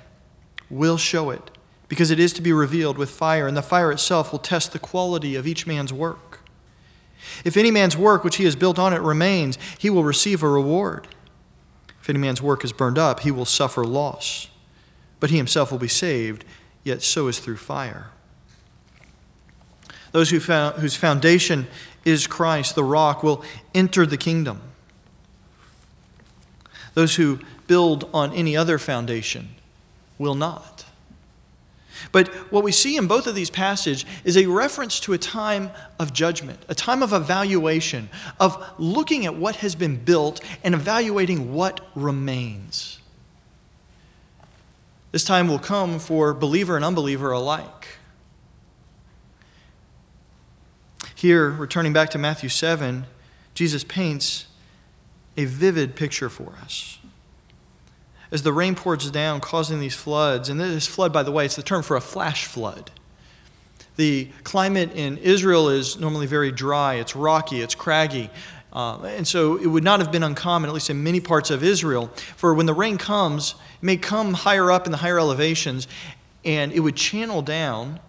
will 0.69 0.97
show 0.97 1.29
it, 1.29 1.51
because 1.87 2.11
it 2.11 2.19
is 2.19 2.33
to 2.33 2.41
be 2.41 2.51
revealed 2.51 2.97
with 2.97 3.09
fire, 3.09 3.47
and 3.47 3.55
the 3.55 3.61
fire 3.61 3.91
itself 3.91 4.31
will 4.31 4.39
test 4.39 4.73
the 4.73 4.79
quality 4.79 5.35
of 5.35 5.47
each 5.47 5.65
man's 5.65 5.93
work. 5.93 6.41
If 7.45 7.57
any 7.57 7.71
man's 7.71 7.97
work 7.97 8.23
which 8.23 8.37
he 8.37 8.45
has 8.45 8.55
built 8.55 8.79
on 8.79 8.93
it 8.93 9.01
remains, 9.01 9.57
he 9.77 9.89
will 9.89 10.03
receive 10.03 10.43
a 10.43 10.49
reward. 10.49 11.07
If 12.09 12.15
any 12.15 12.21
man's 12.21 12.41
work 12.41 12.63
is 12.63 12.73
burned 12.73 12.97
up, 12.97 13.19
he 13.19 13.29
will 13.29 13.45
suffer 13.45 13.85
loss, 13.85 14.47
but 15.19 15.29
he 15.29 15.37
himself 15.37 15.71
will 15.71 15.77
be 15.77 15.87
saved, 15.87 16.43
yet 16.83 17.03
so 17.03 17.27
is 17.27 17.37
through 17.37 17.57
fire. 17.57 18.07
Those 20.11 20.31
who 20.31 20.39
found, 20.39 20.77
whose 20.77 20.95
foundation 20.95 21.67
is 22.03 22.25
Christ, 22.25 22.73
the 22.73 22.83
rock, 22.83 23.21
will 23.21 23.43
enter 23.75 24.07
the 24.07 24.17
kingdom. 24.17 24.59
Those 26.95 27.17
who 27.17 27.41
build 27.67 28.09
on 28.11 28.33
any 28.33 28.57
other 28.57 28.79
foundation 28.79 29.49
will 30.17 30.33
not. 30.33 30.78
But 32.11 32.29
what 32.51 32.63
we 32.63 32.71
see 32.71 32.97
in 32.97 33.07
both 33.07 33.27
of 33.27 33.35
these 33.35 33.49
passages 33.49 34.05
is 34.23 34.37
a 34.37 34.45
reference 34.45 34.99
to 35.01 35.13
a 35.13 35.17
time 35.17 35.71
of 35.99 36.13
judgment, 36.13 36.59
a 36.67 36.75
time 36.75 37.03
of 37.03 37.13
evaluation, 37.13 38.09
of 38.39 38.63
looking 38.77 39.25
at 39.25 39.35
what 39.35 39.57
has 39.57 39.75
been 39.75 39.97
built 39.97 40.41
and 40.63 40.73
evaluating 40.73 41.53
what 41.53 41.81
remains. 41.95 42.99
This 45.11 45.23
time 45.23 45.47
will 45.47 45.59
come 45.59 45.99
for 45.99 46.33
believer 46.33 46.75
and 46.75 46.85
unbeliever 46.85 47.31
alike. 47.31 47.97
Here, 51.15 51.49
returning 51.49 51.91
back 51.91 52.09
to 52.11 52.17
Matthew 52.17 52.49
7, 52.49 53.05
Jesus 53.53 53.83
paints 53.83 54.45
a 55.35 55.45
vivid 55.45 55.95
picture 55.95 56.29
for 56.29 56.53
us 56.61 56.98
as 58.31 58.43
the 58.43 58.53
rain 58.53 58.75
pours 58.75 59.09
down, 59.11 59.39
causing 59.39 59.79
these 59.79 59.95
floods. 59.95 60.49
And 60.49 60.59
this 60.59 60.87
flood, 60.87 61.11
by 61.11 61.23
the 61.23 61.31
way, 61.31 61.45
it's 61.45 61.55
the 61.55 61.63
term 61.63 61.83
for 61.83 61.97
a 61.97 62.01
flash 62.01 62.45
flood. 62.45 62.91
The 63.95 64.29
climate 64.43 64.93
in 64.95 65.17
Israel 65.17 65.69
is 65.69 65.99
normally 65.99 66.25
very 66.25 66.51
dry, 66.51 66.95
it's 66.95 67.15
rocky, 67.15 67.59
it's 67.59 67.75
craggy. 67.75 68.29
Uh, 68.71 69.01
and 69.03 69.27
so 69.27 69.57
it 69.57 69.65
would 69.65 69.83
not 69.83 69.99
have 69.99 70.11
been 70.11 70.23
uncommon, 70.23 70.69
at 70.69 70.73
least 70.73 70.89
in 70.89 71.03
many 71.03 71.19
parts 71.19 71.49
of 71.49 71.63
Israel, 71.63 72.07
for 72.37 72.53
when 72.53 72.65
the 72.65 72.73
rain 72.73 72.97
comes, 72.97 73.55
it 73.81 73.83
may 73.83 73.97
come 73.97 74.33
higher 74.33 74.71
up 74.71 74.85
in 74.85 74.91
the 74.91 74.99
higher 74.99 75.19
elevations, 75.19 75.87
and 76.45 76.71
it 76.71 76.79
would 76.79 76.95
channel 76.95 77.41
down. 77.41 77.99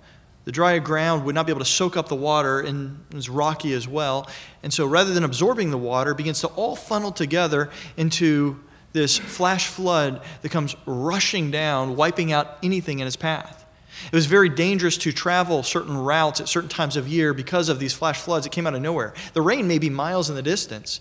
The 0.45 0.53
dry 0.53 0.79
ground 0.79 1.25
would 1.25 1.35
not 1.35 1.47
be 1.47 1.53
able 1.53 1.61
to 1.61 1.71
soak 1.71 1.97
up 1.97 2.09
the 2.09 2.15
water, 2.15 2.61
and 2.61 3.05
it's 3.13 3.29
rocky 3.29 3.73
as 3.73 3.89
well. 3.89 4.29
And 4.63 4.73
so 4.73 4.87
rather 4.87 5.13
than 5.15 5.25
absorbing 5.25 5.71
the 5.71 5.79
water, 5.79 6.13
it 6.13 6.17
begins 6.17 6.41
to 6.41 6.49
all 6.49 6.77
funnel 6.77 7.11
together 7.11 7.71
into 7.97 8.61
this 8.92 9.18
flash 9.18 9.66
flood 9.68 10.22
that 10.42 10.50
comes 10.50 10.74
rushing 10.87 11.50
down, 11.50 11.96
wiping 11.96 12.33
out 12.33 12.59
anything 12.62 12.98
in 12.98 13.07
its 13.07 13.16
path. 13.16 13.64
It 14.07 14.14
was 14.14 14.26
very 14.26 14.48
dangerous 14.48 14.96
to 14.98 15.12
travel 15.12 15.62
certain 15.62 15.96
routes 15.96 16.40
at 16.40 16.48
certain 16.48 16.70
times 16.70 16.96
of 16.96 17.07
year 17.07 17.35
because 17.35 17.68
of 17.68 17.79
these 17.79 17.92
flash 17.92 18.20
floods 18.20 18.44
that 18.44 18.50
came 18.50 18.66
out 18.66 18.74
of 18.74 18.81
nowhere. 18.81 19.12
The 19.35 19.42
rain 19.42 19.68
may 19.68 19.79
be 19.79 19.90
miles 19.90 20.31
in 20.31 20.37
the 20.37 20.42
distance, 20.42 21.00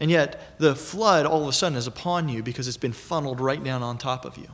and 0.00 0.10
yet 0.10 0.58
the 0.58 0.74
flood 0.74 1.26
all 1.26 1.42
of 1.42 1.48
a 1.48 1.52
sudden 1.52 1.78
is 1.78 1.86
upon 1.86 2.28
you 2.28 2.42
because 2.42 2.66
it's 2.66 2.76
been 2.76 2.92
funneled 2.92 3.40
right 3.40 3.62
down 3.62 3.82
on 3.82 3.98
top 3.98 4.24
of 4.24 4.36
you. 4.36 4.48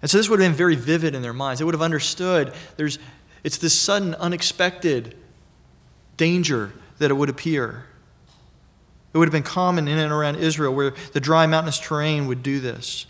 And 0.00 0.10
so 0.10 0.18
this 0.18 0.28
would 0.28 0.40
have 0.40 0.50
been 0.50 0.56
very 0.56 0.74
vivid 0.74 1.14
in 1.14 1.22
their 1.22 1.32
minds. 1.32 1.60
They 1.60 1.64
would 1.64 1.74
have 1.74 1.82
understood 1.82 2.52
there's, 2.76 2.98
it's 3.44 3.58
this 3.58 3.78
sudden, 3.78 4.14
unexpected 4.16 5.16
danger 6.16 6.72
that 6.98 7.10
it 7.10 7.14
would 7.14 7.28
appear. 7.28 7.86
It 9.12 9.18
would 9.18 9.28
have 9.28 9.32
been 9.32 9.42
common 9.42 9.88
in 9.88 9.98
and 9.98 10.12
around 10.12 10.36
Israel 10.36 10.74
where 10.74 10.94
the 11.12 11.20
dry 11.20 11.46
mountainous 11.46 11.78
terrain 11.78 12.26
would 12.26 12.42
do 12.42 12.60
this. 12.60 13.06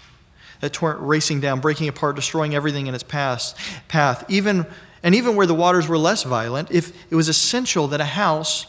That 0.61 0.73
torrent 0.73 1.01
racing 1.01 1.41
down, 1.41 1.61
breaking 1.61 1.89
apart, 1.89 2.17
destroying 2.17 2.55
everything 2.55 2.87
in 2.87 2.95
its 2.95 3.05
path. 3.05 3.83
path. 3.89 4.25
Even, 4.29 4.67
and 5.03 5.15
even 5.15 5.37
where 5.37 5.47
the 5.47 5.55
waters 5.55 5.89
were 5.89 5.99
less 5.99 6.23
violent, 6.25 6.71
if 6.71 6.93
it 7.11 7.15
was 7.15 7.29
essential 7.29 7.89
that 7.89 8.01
a 8.01 8.05
house 8.05 8.67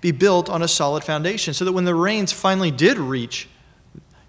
be 0.00 0.12
built 0.12 0.48
on 0.48 0.62
a 0.62 0.68
solid 0.68 1.02
foundation 1.02 1.54
so 1.54 1.64
that 1.64 1.72
when 1.72 1.84
the 1.84 1.94
rains 1.94 2.32
finally 2.32 2.70
did 2.70 2.98
reach 2.98 3.48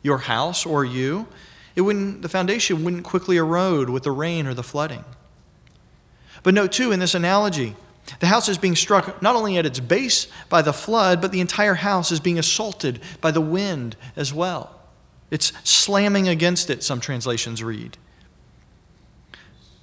your 0.02 0.20
house 0.20 0.66
or 0.66 0.86
you, 0.86 1.28
it 1.76 1.82
wouldn't, 1.82 2.24
the 2.24 2.30
foundation 2.30 2.84
wouldn't 2.84 3.04
quickly 3.04 3.38
erode 3.38 3.90
with 3.90 4.04
the 4.04 4.12
rain 4.12 4.48
or 4.48 4.56
the 4.56 4.64
flooding. 4.64 5.06
But 6.42 6.54
note, 6.54 6.72
too, 6.72 6.92
in 6.92 7.00
this 7.00 7.14
analogy, 7.14 7.76
the 8.20 8.28
house 8.28 8.48
is 8.50 8.58
being 8.58 8.76
struck 8.76 9.22
not 9.22 9.36
only 9.36 9.58
at 9.58 9.66
its 9.66 9.80
base 9.80 10.28
by 10.50 10.62
the 10.62 10.74
flood, 10.74 11.22
but 11.22 11.32
the 11.32 11.42
entire 11.42 11.76
house 11.76 12.12
is 12.12 12.20
being 12.20 12.40
assaulted 12.40 13.00
by 13.22 13.32
the 13.32 13.42
wind 13.42 13.96
as 14.16 14.34
well. 14.34 14.80
It's 15.30 15.52
slamming 15.64 16.28
against 16.28 16.70
it, 16.70 16.84
some 16.84 17.02
translations 17.02 17.62
read. 17.62 17.98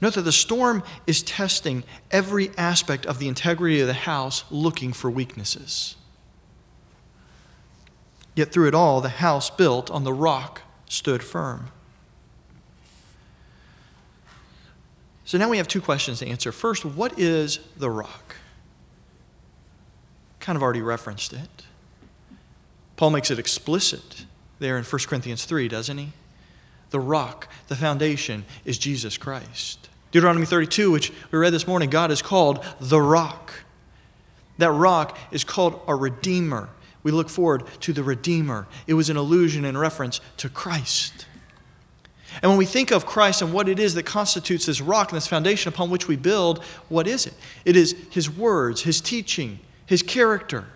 Note 0.01 0.15
that 0.15 0.23
the 0.23 0.33
storm 0.33 0.83
is 1.07 1.23
testing 1.23 1.85
every 2.11 2.51
aspect 2.59 3.07
of 3.07 3.19
the 3.19 3.29
integrity 3.29 3.81
of 3.81 3.87
the 3.87 3.95
house, 3.95 4.45
looking 4.51 4.93
for 4.93 5.11
weaknesses. 5.11 5.97
Yet 8.35 8.53
through 8.53 8.69
it 8.69 8.75
all, 8.75 9.01
the 9.01 9.09
house 9.09 9.49
built 9.51 9.91
on 9.91 10.05
the 10.05 10.13
rock 10.13 10.63
stood 10.87 11.23
firm. 11.23 11.69
So 15.25 15.39
now 15.39 15.49
we 15.49 15.57
have 15.57 15.69
two 15.69 15.81
questions 15.81 16.19
to 16.19 16.29
answer. 16.29 16.53
First, 16.53 16.85
what 16.85 17.19
is 17.19 17.59
the 17.77 17.91
rock? 17.91 18.37
Kind 20.39 20.57
of 20.57 20.63
already 20.63 20.83
referenced 20.83 21.33
it. 21.33 21.65
Paul 22.97 23.11
makes 23.11 23.31
it 23.31 23.39
explicit 23.39 24.27
there 24.59 24.77
in 24.77 24.85
1 24.85 25.01
Corinthians 25.07 25.45
3, 25.45 25.69
doesn't 25.69 25.99
he? 25.99 26.13
The 26.91 27.01
rock, 27.01 27.49
the 27.69 27.75
foundation, 27.75 28.45
is 28.65 28.79
Jesus 28.79 29.17
Christ. 29.17 29.89
Deuteronomy 30.13 30.47
32, 30.47 30.91
which 30.91 31.13
we 31.33 31.39
read 31.39 31.53
this 31.53 31.67
morning, 31.67 31.91
God 31.91 32.13
is 32.13 32.23
called 32.23 32.65
the 32.79 33.01
rock. 33.01 33.53
That 34.59 34.71
rock 34.71 35.19
is 35.33 35.43
called 35.43 35.81
a 35.89 35.95
redeemer. 35.97 36.69
We 37.03 37.11
look 37.11 37.29
forward 37.29 37.65
to 37.81 37.93
the 37.93 38.05
redeemer. 38.05 38.69
It 38.87 38.95
was 38.95 39.11
an 39.11 39.17
allusion 39.17 39.65
and 39.65 39.79
reference 39.79 40.21
to 40.37 40.49
Christ. 40.49 41.27
And 42.42 42.51
when 42.51 42.59
we 42.59 42.66
think 42.66 42.90
of 42.90 43.07
Christ 43.07 43.42
and 43.42 43.53
what 43.53 43.68
it 43.68 43.79
is 43.79 43.94
that 43.94 44.05
constitutes 44.05 44.66
this 44.66 44.81
rock 44.81 45.11
and 45.11 45.16
this 45.16 45.27
foundation 45.27 45.68
upon 45.73 45.90
which 45.90 46.09
we 46.09 46.16
build, 46.16 46.62
what 46.88 47.07
is 47.07 47.27
it? 47.27 47.35
It 47.64 47.77
is 47.77 47.94
His 48.11 48.31
words, 48.31 48.83
His 48.83 49.01
teaching, 49.01 49.61
His 49.87 50.03
character. 50.03 50.66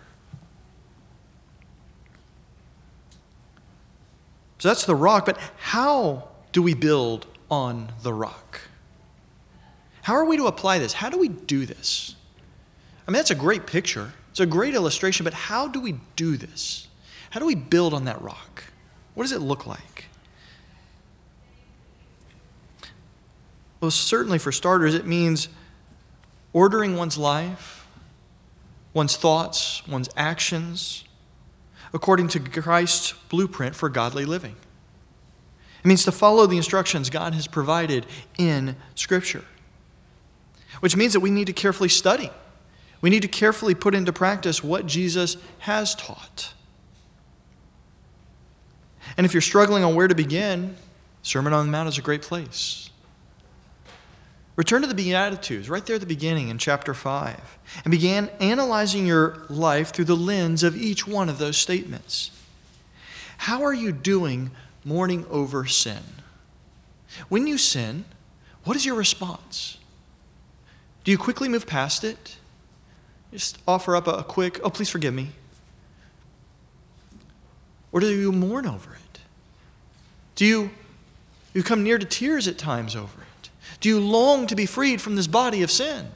So 4.59 4.67
that's 4.67 4.85
the 4.85 4.95
rock, 4.95 5.25
but 5.25 5.37
how 5.57 6.29
do 6.51 6.61
we 6.61 6.73
build 6.73 7.27
on 7.49 7.91
the 8.03 8.13
rock? 8.13 8.61
How 10.01 10.15
are 10.15 10.25
we 10.25 10.37
to 10.37 10.47
apply 10.47 10.79
this? 10.79 10.93
How 10.93 11.09
do 11.09 11.17
we 11.17 11.29
do 11.29 11.65
this? 11.65 12.15
I 13.07 13.11
mean, 13.11 13.17
that's 13.17 13.31
a 13.31 13.35
great 13.35 13.67
picture. 13.67 14.13
It's 14.31 14.39
a 14.39 14.45
great 14.45 14.75
illustration, 14.75 15.23
but 15.23 15.33
how 15.33 15.67
do 15.67 15.79
we 15.79 15.99
do 16.15 16.35
this? 16.35 16.87
How 17.29 17.39
do 17.39 17.45
we 17.45 17.55
build 17.55 17.93
on 17.93 18.05
that 18.05 18.21
rock? 18.21 18.65
What 19.13 19.23
does 19.23 19.31
it 19.31 19.39
look 19.41 19.65
like? 19.65 20.08
Well, 23.81 23.91
certainly 23.91 24.39
for 24.39 24.51
starters, 24.51 24.93
it 24.93 25.05
means 25.05 25.47
ordering 26.53 26.95
one's 26.97 27.17
life, 27.17 27.87
one's 28.93 29.15
thoughts, 29.15 29.87
one's 29.87 30.09
actions, 30.17 31.05
according 31.93 32.27
to 32.29 32.39
Christ's 32.39 33.13
blueprint 33.29 33.75
for 33.75 33.87
godly 33.89 34.25
living. 34.25 34.55
It 35.83 35.87
means 35.87 36.03
to 36.03 36.11
follow 36.11 36.45
the 36.45 36.57
instructions 36.57 37.09
God 37.09 37.33
has 37.33 37.47
provided 37.47 38.05
in 38.37 38.75
Scripture. 38.95 39.45
which 40.79 40.95
means 40.95 41.13
that 41.13 41.19
we 41.19 41.31
need 41.31 41.47
to 41.47 41.53
carefully 41.53 41.89
study. 41.89 42.29
We 43.01 43.09
need 43.09 43.21
to 43.21 43.27
carefully 43.27 43.75
put 43.75 43.95
into 43.95 44.13
practice 44.13 44.63
what 44.63 44.85
Jesus 44.85 45.37
has 45.59 45.95
taught. 45.95 46.53
And 49.17 49.25
if 49.25 49.33
you're 49.33 49.41
struggling 49.41 49.83
on 49.83 49.95
where 49.95 50.07
to 50.07 50.15
begin, 50.15 50.75
Sermon 51.21 51.53
on 51.53 51.65
the 51.65 51.71
Mount 51.71 51.89
is 51.89 51.97
a 51.97 52.01
great 52.01 52.21
place. 52.21 52.88
Return 54.59 54.81
to 54.81 54.89
the 54.89 54.93
Beatitudes, 54.93 55.69
right 55.69 55.85
there 55.85 55.95
at 55.95 56.01
the 56.01 56.05
beginning 56.05 56.49
in 56.49 56.57
chapter 56.57 56.93
5, 56.93 57.57
and 57.85 57.91
begin 57.91 58.27
analyzing 58.41 59.07
your 59.07 59.45
life 59.47 59.93
through 59.93 60.03
the 60.03 60.17
lens 60.17 60.63
of 60.63 60.75
each 60.75 61.07
one 61.07 61.29
of 61.29 61.37
those 61.37 61.55
statements. 61.55 62.29
How 63.37 63.63
are 63.63 63.73
you 63.73 63.93
doing 63.93 64.51
mourning 64.83 65.25
over 65.29 65.65
sin? 65.65 66.03
When 67.29 67.47
you 67.47 67.57
sin, 67.57 68.03
what 68.65 68.75
is 68.75 68.85
your 68.85 68.95
response? 68.95 69.77
Do 71.05 71.11
you 71.11 71.17
quickly 71.17 71.47
move 71.47 71.65
past 71.65 72.03
it? 72.03 72.35
Just 73.31 73.59
offer 73.65 73.95
up 73.95 74.07
a, 74.07 74.23
quick, 74.23 74.59
oh, 74.61 74.69
please 74.69 74.89
forgive 74.89 75.13
me. 75.13 75.29
Or 77.93 78.01
do 78.01 78.09
you 78.09 78.33
mourn 78.33 78.65
over 78.65 78.91
it? 78.93 79.21
Do 80.35 80.45
you, 80.45 80.71
you 81.53 81.63
come 81.63 81.81
near 81.81 81.97
to 81.97 82.05
tears 82.05 82.45
at 82.45 82.57
times 82.57 82.93
over 82.93 83.21
it? 83.21 83.28
Do 83.79 83.89
you 83.89 83.99
long 83.99 84.47
to 84.47 84.55
be 84.55 84.65
freed 84.65 85.01
from 85.01 85.15
this 85.15 85.27
body 85.27 85.61
of 85.61 85.71
sin? 85.71 86.07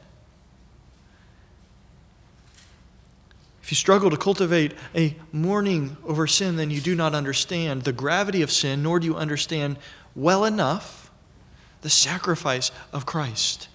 If 3.62 3.71
you 3.71 3.76
struggle 3.76 4.10
to 4.10 4.17
cultivate 4.17 4.73
a 4.93 5.15
mourning 5.32 5.95
over 6.06 6.28
sin, 6.28 6.58
then 6.58 6.69
you 6.69 6.82
do 6.82 6.95
not 6.95 7.15
understand 7.15 7.84
the 7.84 7.93
gravity 7.93 8.41
of 8.41 8.52
sin, 8.52 8.84
nor 8.84 8.99
do 8.99 9.06
you 9.06 9.15
understand 9.15 9.78
well 10.15 10.43
enough 10.43 11.10
the 11.82 11.89
sacrifice 11.89 12.71
of 12.91 13.06
Christ 13.06 13.69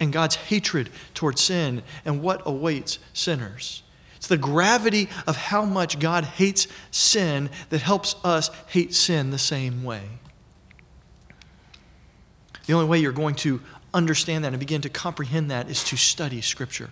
and 0.00 0.12
God's 0.12 0.36
hatred 0.36 0.88
toward 1.12 1.38
sin 1.38 1.82
and 2.06 2.22
what 2.22 2.42
awaits 2.46 2.98
sinners. 3.12 3.82
It's 4.16 4.28
the 4.28 4.38
gravity 4.38 5.08
of 5.26 5.36
how 5.36 5.64
much 5.64 5.98
God 5.98 6.24
hates 6.24 6.66
sin 6.90 7.50
that 7.68 7.82
helps 7.82 8.16
us 8.24 8.50
hate 8.68 8.94
sin 8.94 9.30
the 9.30 9.38
same 9.38 9.84
way. 9.84 10.02
The 12.68 12.74
only 12.74 12.86
way 12.86 12.98
you're 12.98 13.12
going 13.12 13.34
to 13.36 13.62
understand 13.94 14.44
that 14.44 14.48
and 14.48 14.60
begin 14.60 14.82
to 14.82 14.90
comprehend 14.90 15.50
that 15.50 15.70
is 15.70 15.82
to 15.84 15.96
study 15.96 16.42
Scripture. 16.42 16.90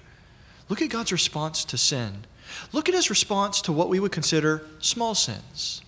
Look 0.71 0.81
at 0.81 0.89
God's 0.89 1.13
response 1.13 1.67
to 1.67 1.77
sin. 1.77 2.25
Look 2.73 2.89
at 2.89 2.95
his 2.95 3.11
response 3.11 3.61
to 3.61 3.73
what 3.73 3.91
we 3.91 4.01
would 4.01 4.11
consider 4.11 4.63
small 4.79 5.15
sins. 5.15 5.83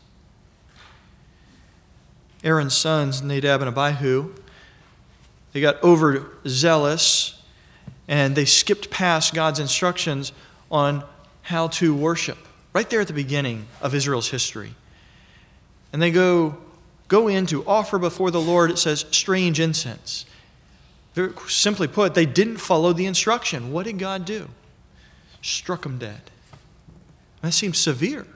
Aaron's 2.44 2.76
sons, 2.76 3.22
Nadab 3.22 3.62
and 3.62 3.68
Abihu, 3.74 4.34
they 5.52 5.62
got 5.62 5.82
overzealous 5.82 7.42
and 8.06 8.36
they 8.36 8.44
skipped 8.44 8.90
past 8.90 9.32
God's 9.32 9.58
instructions 9.58 10.32
on 10.70 11.02
how 11.40 11.68
to 11.68 11.96
worship, 11.96 12.36
right 12.74 12.90
there 12.90 13.00
at 13.00 13.06
the 13.06 13.14
beginning 13.14 13.66
of 13.80 13.94
Israel's 13.94 14.28
history. 14.28 14.74
And 15.94 16.02
they 16.02 16.10
go, 16.10 16.58
go 17.08 17.28
in 17.28 17.46
to 17.46 17.66
offer 17.66 17.98
before 17.98 18.30
the 18.30 18.40
Lord, 18.40 18.70
it 18.70 18.78
says, 18.78 19.04
strange 19.10 19.58
incense. 19.58 20.24
Simply 21.48 21.88
put, 21.88 22.14
they 22.14 22.26
didn't 22.26 22.58
follow 22.58 22.92
the 22.92 23.06
instruction. 23.06 23.72
What 23.72 23.86
did 23.86 23.98
God 23.98 24.24
do? 24.24 24.48
Struck 25.42 25.82
them 25.82 25.98
dead. 25.98 26.20
That 27.42 27.52
seems 27.52 27.78
severe. 27.78 28.26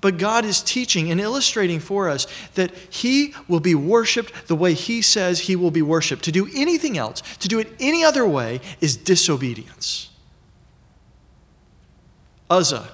But 0.00 0.18
God 0.18 0.44
is 0.44 0.60
teaching 0.60 1.12
and 1.12 1.20
illustrating 1.20 1.78
for 1.78 2.08
us 2.08 2.26
that 2.54 2.74
He 2.90 3.34
will 3.46 3.60
be 3.60 3.76
worshiped 3.76 4.48
the 4.48 4.56
way 4.56 4.74
He 4.74 5.00
says 5.00 5.40
He 5.40 5.54
will 5.54 5.70
be 5.70 5.82
worshiped. 5.82 6.24
To 6.24 6.32
do 6.32 6.48
anything 6.54 6.98
else, 6.98 7.20
to 7.38 7.46
do 7.46 7.60
it 7.60 7.68
any 7.78 8.02
other 8.02 8.26
way, 8.26 8.60
is 8.80 8.96
disobedience. 8.96 10.10
Uzzah 12.50 12.90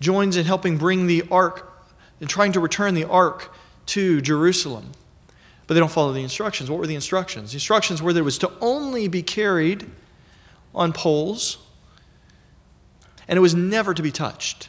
joins 0.00 0.36
in 0.36 0.44
helping 0.44 0.76
bring 0.76 1.06
the 1.06 1.22
ark 1.30 1.69
and 2.20 2.28
trying 2.28 2.52
to 2.52 2.60
return 2.60 2.94
the 2.94 3.04
ark 3.04 3.52
to 3.86 4.20
Jerusalem. 4.20 4.92
But 5.66 5.74
they 5.74 5.80
don't 5.80 5.90
follow 5.90 6.12
the 6.12 6.22
instructions. 6.22 6.70
What 6.70 6.78
were 6.78 6.86
the 6.86 6.94
instructions? 6.94 7.52
The 7.52 7.56
instructions 7.56 8.02
were 8.02 8.12
that 8.12 8.20
it 8.20 8.24
was 8.24 8.38
to 8.38 8.52
only 8.60 9.08
be 9.08 9.22
carried 9.22 9.88
on 10.74 10.92
poles 10.92 11.58
and 13.30 13.36
it 13.36 13.40
was 13.40 13.54
never 13.54 13.94
to 13.94 14.02
be 14.02 14.10
touched. 14.10 14.68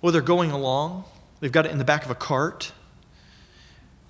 Well, 0.00 0.12
they're 0.12 0.22
going 0.22 0.52
along, 0.52 1.04
they've 1.40 1.50
got 1.50 1.66
it 1.66 1.72
in 1.72 1.78
the 1.78 1.84
back 1.84 2.04
of 2.04 2.10
a 2.10 2.14
cart. 2.14 2.72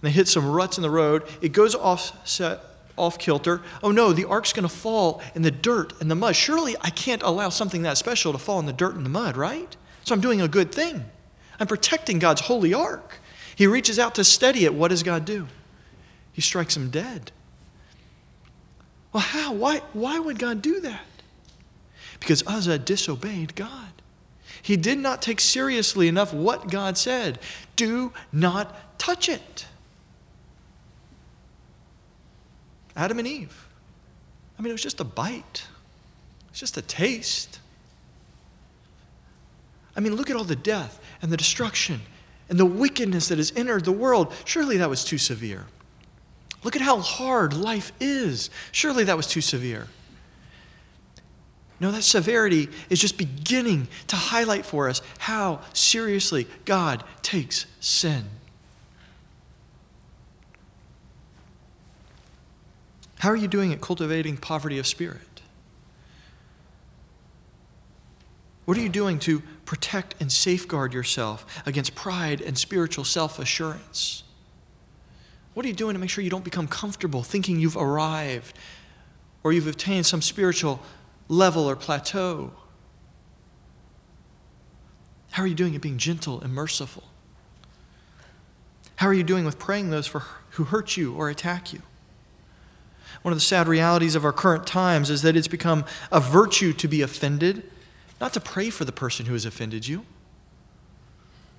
They 0.02 0.10
hit 0.10 0.28
some 0.28 0.50
ruts 0.50 0.78
in 0.78 0.82
the 0.82 0.90
road. 0.90 1.24
It 1.40 1.52
goes 1.52 1.74
off 1.74 2.26
set, 2.28 2.60
off 2.96 3.18
kilter. 3.18 3.62
Oh 3.82 3.90
no, 3.90 4.12
the 4.12 4.26
ark's 4.26 4.52
going 4.52 4.68
to 4.68 4.74
fall 4.74 5.22
in 5.34 5.42
the 5.42 5.50
dirt 5.50 5.94
and 6.00 6.10
the 6.10 6.14
mud. 6.14 6.36
Surely 6.36 6.76
I 6.80 6.90
can't 6.90 7.22
allow 7.22 7.48
something 7.48 7.82
that 7.82 7.98
special 7.98 8.32
to 8.32 8.38
fall 8.38 8.60
in 8.60 8.66
the 8.66 8.72
dirt 8.72 8.94
and 8.94 9.04
the 9.04 9.10
mud, 9.10 9.36
right? 9.36 9.74
So 10.04 10.14
I'm 10.14 10.20
doing 10.20 10.40
a 10.40 10.48
good 10.48 10.72
thing. 10.72 11.04
I'm 11.61 11.66
protecting 11.66 12.18
God's 12.18 12.40
holy 12.40 12.73
ark. 12.73 13.20
He 13.55 13.66
reaches 13.66 13.99
out 13.99 14.14
to 14.14 14.25
steady 14.25 14.64
it. 14.64 14.73
What 14.73 14.88
does 14.88 15.03
God 15.03 15.27
do? 15.27 15.46
He 16.33 16.40
strikes 16.40 16.75
him 16.75 16.88
dead. 16.90 17.31
Well, 19.12 19.20
how? 19.20 19.53
Why, 19.53 19.83
why 19.92 20.18
would 20.18 20.38
God 20.38 20.62
do 20.62 20.81
that? 20.81 21.05
Because 22.18 22.42
Uzzah 22.46 22.79
disobeyed 22.79 23.55
God. 23.55 23.92
He 24.62 24.77
did 24.77 24.99
not 24.99 25.20
take 25.20 25.40
seriously 25.40 26.09
enough 26.09 26.33
what 26.33 26.70
God 26.70 26.96
said. 26.96 27.38
Do 27.77 28.12
not 28.33 28.99
touch 28.99 29.29
it. 29.29 29.66
Adam 32.96 33.18
and 33.18 33.27
Eve. 33.29 33.68
I 34.59 34.62
mean, 34.62 34.70
it 34.70 34.75
was 34.75 34.83
just 34.83 35.01
a 35.01 35.05
bite, 35.05 35.66
it's 36.51 36.61
just 36.61 36.77
a 36.77 36.83
taste. 36.83 37.61
I 39.96 40.01
mean, 40.01 40.14
look 40.14 40.31
at 40.31 40.37
all 40.37 40.44
the 40.44 40.57
death 40.57 40.99
and 41.22 41.30
the 41.30 41.37
destruction 41.37 42.00
and 42.48 42.59
the 42.59 42.66
wickedness 42.66 43.28
that 43.28 43.38
has 43.38 43.52
entered 43.56 43.85
the 43.85 43.92
world. 43.92 44.33
Surely 44.44 44.76
that 44.78 44.90
was 44.90 45.04
too 45.04 45.18
severe. 45.18 45.66
Look 46.62 46.76
at 46.76 46.83
how 46.83 46.98
hard 47.00 47.54
life 47.54 47.92
is. 48.00 48.50
Surely 48.72 49.04
that 49.04 49.16
was 49.16 49.26
too 49.26 49.40
severe. 49.40 49.87
No, 51.78 51.90
that 51.92 52.02
severity 52.02 52.68
is 52.90 53.00
just 53.00 53.16
beginning 53.16 53.88
to 54.09 54.16
highlight 54.16 54.66
for 54.66 54.88
us 54.88 55.00
how 55.18 55.61
seriously 55.72 56.46
God 56.66 57.02
takes 57.22 57.64
sin. 57.80 58.24
How 63.20 63.30
are 63.30 63.37
you 63.37 63.48
doing 63.48 63.72
at 63.72 63.80
cultivating 63.80 64.37
poverty 64.37 64.78
of 64.78 64.87
spirit? 64.87 65.20
What 68.70 68.78
are 68.78 68.83
you 68.83 68.88
doing 68.88 69.18
to 69.20 69.42
protect 69.64 70.14
and 70.20 70.30
safeguard 70.30 70.94
yourself 70.94 71.44
against 71.66 71.96
pride 71.96 72.40
and 72.40 72.56
spiritual 72.56 73.02
self 73.02 73.40
assurance? 73.40 74.22
What 75.54 75.66
are 75.66 75.68
you 75.68 75.74
doing 75.74 75.94
to 75.94 75.98
make 75.98 76.09
sure 76.09 76.22
you 76.22 76.30
don't 76.30 76.44
become 76.44 76.68
comfortable 76.68 77.24
thinking 77.24 77.59
you've 77.59 77.76
arrived 77.76 78.56
or 79.42 79.52
you've 79.52 79.66
attained 79.66 80.06
some 80.06 80.22
spiritual 80.22 80.78
level 81.26 81.68
or 81.68 81.74
plateau? 81.74 82.52
How 85.33 85.42
are 85.42 85.48
you 85.48 85.56
doing 85.56 85.74
at 85.74 85.80
being 85.80 85.98
gentle 85.98 86.40
and 86.40 86.54
merciful? 86.54 87.02
How 88.94 89.09
are 89.09 89.14
you 89.14 89.24
doing 89.24 89.44
with 89.44 89.59
praying 89.59 89.90
those 89.90 90.06
for 90.06 90.22
who 90.50 90.62
hurt 90.62 90.96
you 90.96 91.12
or 91.16 91.28
attack 91.28 91.72
you? 91.72 91.83
One 93.22 93.33
of 93.33 93.37
the 93.37 93.44
sad 93.44 93.66
realities 93.66 94.14
of 94.14 94.24
our 94.24 94.33
current 94.33 94.64
times 94.64 95.11
is 95.11 95.22
that 95.22 95.37
it's 95.37 95.48
become 95.48 95.85
a 96.12 96.20
virtue 96.20 96.72
to 96.74 96.87
be 96.87 97.02
offended, 97.02 97.64
not 98.20 98.33
to 98.35 98.40
pray 98.40 98.70
for 98.70 98.85
the 98.85 98.92
person 98.92 99.26
who 99.26 99.33
has 99.33 99.46
offended 99.46 99.88
you, 99.88 100.04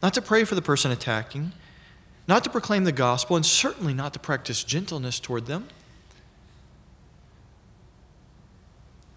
not 0.02 0.14
to 0.14 0.22
pray 0.22 0.44
for 0.44 0.56
the 0.56 0.62
person 0.62 0.92
attacking, 0.92 1.52
not 2.28 2.44
to 2.44 2.50
proclaim 2.50 2.84
the 2.84 2.92
gospel, 2.92 3.36
and 3.36 3.46
certainly 3.46 3.94
not 3.94 4.14
to 4.14 4.20
practice 4.20 4.64
gentleness 4.64 5.20
toward 5.20 5.48
them. 5.48 5.68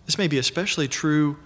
This 0.06 0.18
may 0.18 0.28
be 0.28 0.38
especially 0.38 0.88
true 0.88 1.36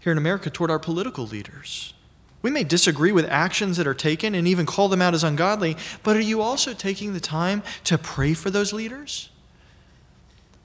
here 0.00 0.12
in 0.12 0.18
America 0.18 0.50
toward 0.50 0.70
our 0.70 0.78
political 0.78 1.26
leaders. 1.26 1.94
We 2.42 2.50
may 2.50 2.64
disagree 2.64 3.12
with 3.12 3.24
actions 3.26 3.76
that 3.76 3.86
are 3.86 3.94
taken 3.94 4.34
and 4.34 4.48
even 4.48 4.66
call 4.66 4.88
them 4.88 5.00
out 5.00 5.14
as 5.14 5.22
ungodly, 5.22 5.76
but 6.02 6.16
are 6.16 6.20
you 6.20 6.42
also 6.42 6.74
taking 6.74 7.12
the 7.12 7.20
time 7.20 7.62
to 7.84 7.96
pray 7.96 8.34
for 8.34 8.50
those 8.50 8.72
leaders? 8.72 9.30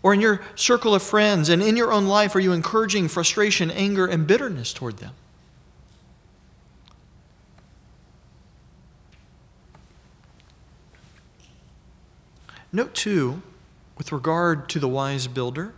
Or 0.07 0.13
in 0.13 0.21
your 0.21 0.39
circle 0.55 0.95
of 0.95 1.03
friends 1.03 1.49
and 1.49 1.61
in 1.61 1.75
your 1.75 1.91
own 1.91 2.05
life, 2.05 2.33
are 2.33 2.39
you 2.39 2.53
encouraging 2.53 3.09
frustration, 3.09 3.69
anger, 3.69 4.05
and 4.07 4.25
bitterness 4.25 4.71
toward 4.71 4.99
them? 4.99 5.13
Note, 12.71 12.93
too, 12.93 13.41
with 13.97 14.13
regard 14.13 14.69
to 14.69 14.79
the 14.79 14.87
wise 14.87 15.27
builder, 15.27 15.73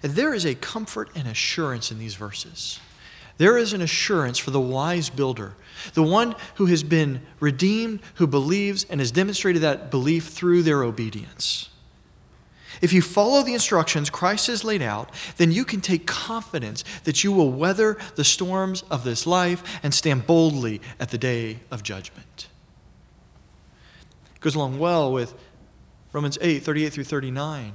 there 0.00 0.32
is 0.32 0.46
a 0.46 0.54
comfort 0.54 1.10
and 1.14 1.28
assurance 1.28 1.92
in 1.92 1.98
these 1.98 2.14
verses. 2.14 2.80
There 3.36 3.58
is 3.58 3.74
an 3.74 3.82
assurance 3.82 4.38
for 4.38 4.50
the 4.50 4.58
wise 4.58 5.10
builder, 5.10 5.56
the 5.92 6.02
one 6.02 6.36
who 6.54 6.64
has 6.64 6.82
been 6.82 7.20
redeemed, 7.38 8.00
who 8.14 8.26
believes, 8.26 8.84
and 8.84 8.98
has 8.98 9.10
demonstrated 9.10 9.60
that 9.60 9.90
belief 9.90 10.28
through 10.28 10.62
their 10.62 10.82
obedience. 10.82 11.68
If 12.80 12.92
you 12.92 13.02
follow 13.02 13.42
the 13.42 13.54
instructions 13.54 14.10
Christ 14.10 14.46
has 14.48 14.64
laid 14.64 14.82
out, 14.82 15.10
then 15.36 15.52
you 15.52 15.64
can 15.64 15.80
take 15.80 16.06
confidence 16.06 16.84
that 17.04 17.24
you 17.24 17.32
will 17.32 17.50
weather 17.50 17.96
the 18.16 18.24
storms 18.24 18.82
of 18.90 19.04
this 19.04 19.26
life 19.26 19.80
and 19.82 19.94
stand 19.94 20.26
boldly 20.26 20.80
at 20.98 21.10
the 21.10 21.18
day 21.18 21.60
of 21.70 21.82
judgment. 21.82 22.48
It 24.34 24.40
goes 24.40 24.54
along 24.54 24.78
well 24.78 25.12
with 25.12 25.34
Romans 26.12 26.38
8 26.40 26.62
38 26.62 26.92
through 26.92 27.04
39. 27.04 27.72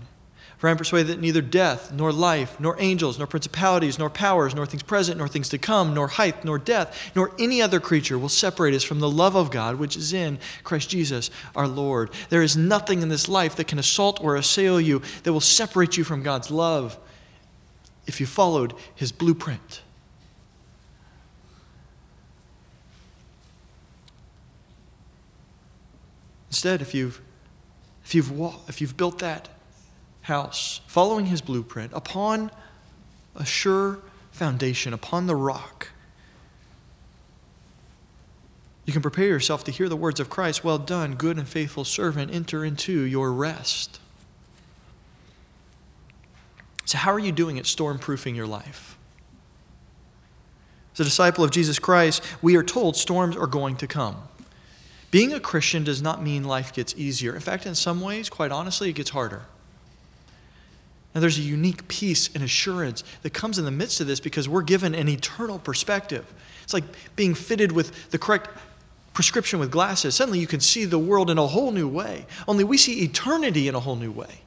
For 0.61 0.67
I 0.67 0.71
am 0.71 0.77
persuaded 0.77 1.07
that 1.07 1.19
neither 1.19 1.41
death, 1.41 1.91
nor 1.91 2.11
life, 2.11 2.59
nor 2.59 2.75
angels, 2.79 3.17
nor 3.17 3.25
principalities, 3.25 3.97
nor 3.97 4.11
powers, 4.11 4.53
nor 4.53 4.67
things 4.67 4.83
present, 4.83 5.17
nor 5.17 5.27
things 5.27 5.49
to 5.49 5.57
come, 5.57 5.95
nor 5.95 6.07
height, 6.07 6.45
nor 6.45 6.59
depth, 6.59 7.15
nor 7.15 7.31
any 7.39 7.63
other 7.63 7.79
creature 7.79 8.19
will 8.19 8.29
separate 8.29 8.75
us 8.75 8.83
from 8.83 8.99
the 8.99 9.09
love 9.09 9.35
of 9.35 9.49
God 9.49 9.77
which 9.79 9.97
is 9.97 10.13
in 10.13 10.37
Christ 10.63 10.87
Jesus 10.87 11.31
our 11.55 11.67
Lord. 11.67 12.11
There 12.29 12.43
is 12.43 12.55
nothing 12.55 13.01
in 13.01 13.09
this 13.09 13.27
life 13.27 13.55
that 13.55 13.65
can 13.65 13.79
assault 13.79 14.23
or 14.23 14.35
assail 14.35 14.79
you 14.79 15.01
that 15.23 15.33
will 15.33 15.39
separate 15.39 15.97
you 15.97 16.03
from 16.03 16.21
God's 16.21 16.51
love 16.51 16.95
if 18.05 18.19
you 18.19 18.27
followed 18.27 18.75
his 18.93 19.11
blueprint. 19.11 19.81
Instead, 26.49 26.83
if 26.83 26.93
you've, 26.93 27.19
if 28.05 28.13
you've, 28.13 28.31
if 28.67 28.79
you've 28.79 28.95
built 28.95 29.17
that 29.17 29.49
house, 30.31 30.79
following 30.87 31.25
his 31.25 31.41
blueprint, 31.41 31.91
upon 31.93 32.51
a 33.35 33.43
sure 33.43 33.99
foundation, 34.31 34.93
upon 34.93 35.27
the 35.27 35.35
rock. 35.35 35.89
You 38.85 38.93
can 38.93 39.01
prepare 39.01 39.27
yourself 39.27 39.65
to 39.65 39.71
hear 39.71 39.89
the 39.89 39.97
words 39.97 40.21
of 40.21 40.29
Christ 40.29 40.63
Well 40.63 40.77
done, 40.77 41.15
good 41.15 41.37
and 41.37 41.45
faithful 41.47 41.83
servant, 41.83 42.33
enter 42.33 42.63
into 42.63 43.01
your 43.01 43.33
rest. 43.33 43.99
So, 46.85 46.97
how 46.97 47.11
are 47.11 47.19
you 47.19 47.33
doing 47.33 47.59
at 47.59 47.65
storm-proofing 47.65 48.33
your 48.33 48.47
life? 48.47 48.97
As 50.93 51.01
a 51.01 51.03
disciple 51.03 51.43
of 51.43 51.51
Jesus 51.51 51.77
Christ, 51.77 52.23
we 52.41 52.55
are 52.55 52.63
told 52.63 52.95
storms 52.95 53.35
are 53.35 53.47
going 53.47 53.75
to 53.77 53.87
come. 53.87 54.15
Being 55.09 55.33
a 55.33 55.41
Christian 55.41 55.83
does 55.83 56.01
not 56.01 56.23
mean 56.23 56.45
life 56.45 56.73
gets 56.73 56.95
easier. 56.95 57.35
In 57.35 57.41
fact, 57.41 57.65
in 57.65 57.75
some 57.75 57.99
ways, 57.99 58.29
quite 58.29 58.51
honestly, 58.51 58.89
it 58.89 58.93
gets 58.93 59.09
harder. 59.09 59.43
Now, 61.13 61.19
there's 61.19 61.37
a 61.37 61.41
unique 61.41 61.87
peace 61.87 62.29
and 62.33 62.43
assurance 62.43 63.03
that 63.21 63.33
comes 63.33 63.59
in 63.59 63.65
the 63.65 63.71
midst 63.71 63.99
of 63.99 64.07
this 64.07 64.19
because 64.19 64.47
we're 64.47 64.61
given 64.61 64.95
an 64.95 65.09
eternal 65.09 65.59
perspective. 65.59 66.25
It's 66.63 66.73
like 66.73 66.85
being 67.15 67.33
fitted 67.33 67.73
with 67.73 68.11
the 68.11 68.17
correct 68.17 68.49
prescription 69.13 69.59
with 69.59 69.71
glasses. 69.71 70.15
Suddenly, 70.15 70.39
you 70.39 70.47
can 70.47 70.61
see 70.61 70.85
the 70.85 70.99
world 70.99 71.29
in 71.29 71.37
a 71.37 71.47
whole 71.47 71.71
new 71.71 71.87
way. 71.87 72.25
Only 72.47 72.63
we 72.63 72.77
see 72.77 73.01
eternity 73.03 73.67
in 73.67 73.75
a 73.75 73.79
whole 73.81 73.97
new 73.97 74.11
way. 74.11 74.41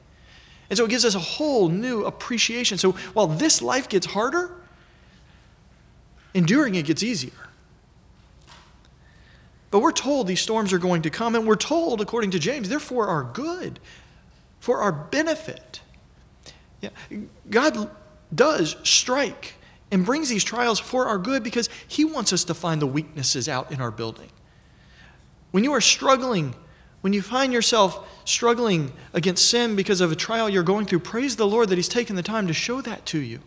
And 0.69 0.77
so, 0.77 0.85
it 0.85 0.89
gives 0.89 1.05
us 1.05 1.13
a 1.13 1.19
whole 1.19 1.69
new 1.69 2.03
appreciation. 2.03 2.79
So, 2.79 2.93
while 3.13 3.27
this 3.27 3.61
life 3.61 3.87
gets 3.87 4.07
harder, 4.07 4.51
enduring 6.33 6.73
it 6.73 6.85
gets 6.87 7.03
easier. 7.03 7.31
But 9.69 9.81
we're 9.81 9.91
told 9.91 10.25
these 10.25 10.41
storms 10.41 10.73
are 10.73 10.79
going 10.79 11.03
to 11.03 11.11
come, 11.11 11.35
and 11.35 11.45
we're 11.45 11.55
told, 11.55 12.01
according 12.01 12.31
to 12.31 12.39
James, 12.39 12.69
they're 12.69 12.79
for 12.79 13.07
our 13.07 13.23
good, 13.23 13.79
for 14.59 14.79
our 14.79 14.91
benefit. 14.91 15.81
Yeah. 16.81 16.89
God 17.49 17.89
does 18.33 18.75
strike 18.83 19.53
and 19.91 20.05
brings 20.05 20.29
these 20.29 20.43
trials 20.43 20.79
for 20.79 21.07
our 21.07 21.17
good 21.17 21.43
because 21.43 21.69
He 21.87 22.05
wants 22.05 22.33
us 22.33 22.43
to 22.45 22.53
find 22.53 22.81
the 22.81 22.87
weaknesses 22.87 23.47
out 23.47 23.71
in 23.71 23.81
our 23.81 23.91
building. 23.91 24.29
When 25.51 25.63
you 25.63 25.73
are 25.73 25.81
struggling, 25.81 26.55
when 27.01 27.13
you 27.13 27.21
find 27.21 27.53
yourself 27.53 28.07
struggling 28.25 28.91
against 29.13 29.49
sin 29.49 29.75
because 29.75 30.01
of 30.01 30.11
a 30.11 30.15
trial 30.15 30.49
you're 30.49 30.63
going 30.63 30.85
through, 30.85 30.99
praise 30.99 31.35
the 31.35 31.47
Lord 31.47 31.69
that 31.69 31.77
He's 31.77 31.87
taken 31.87 32.15
the 32.15 32.23
time 32.23 32.47
to 32.47 32.53
show 32.53 32.81
that 32.81 33.05
to 33.07 33.19
you. 33.19 33.39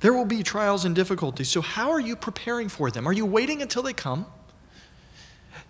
There 0.00 0.12
will 0.12 0.24
be 0.24 0.42
trials 0.42 0.84
and 0.84 0.96
difficulties. 0.96 1.48
So, 1.48 1.60
how 1.60 1.90
are 1.92 2.00
you 2.00 2.16
preparing 2.16 2.68
for 2.68 2.90
them? 2.90 3.06
Are 3.06 3.12
you 3.12 3.24
waiting 3.24 3.62
until 3.62 3.82
they 3.82 3.92
come? 3.92 4.26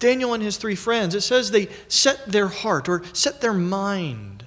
Daniel 0.02 0.34
and 0.34 0.42
his 0.42 0.56
three 0.56 0.74
friends, 0.74 1.14
it 1.14 1.20
says 1.20 1.52
they 1.52 1.68
set 1.86 2.26
their 2.26 2.48
heart 2.48 2.88
or 2.88 3.04
set 3.12 3.40
their 3.40 3.52
mind 3.52 4.44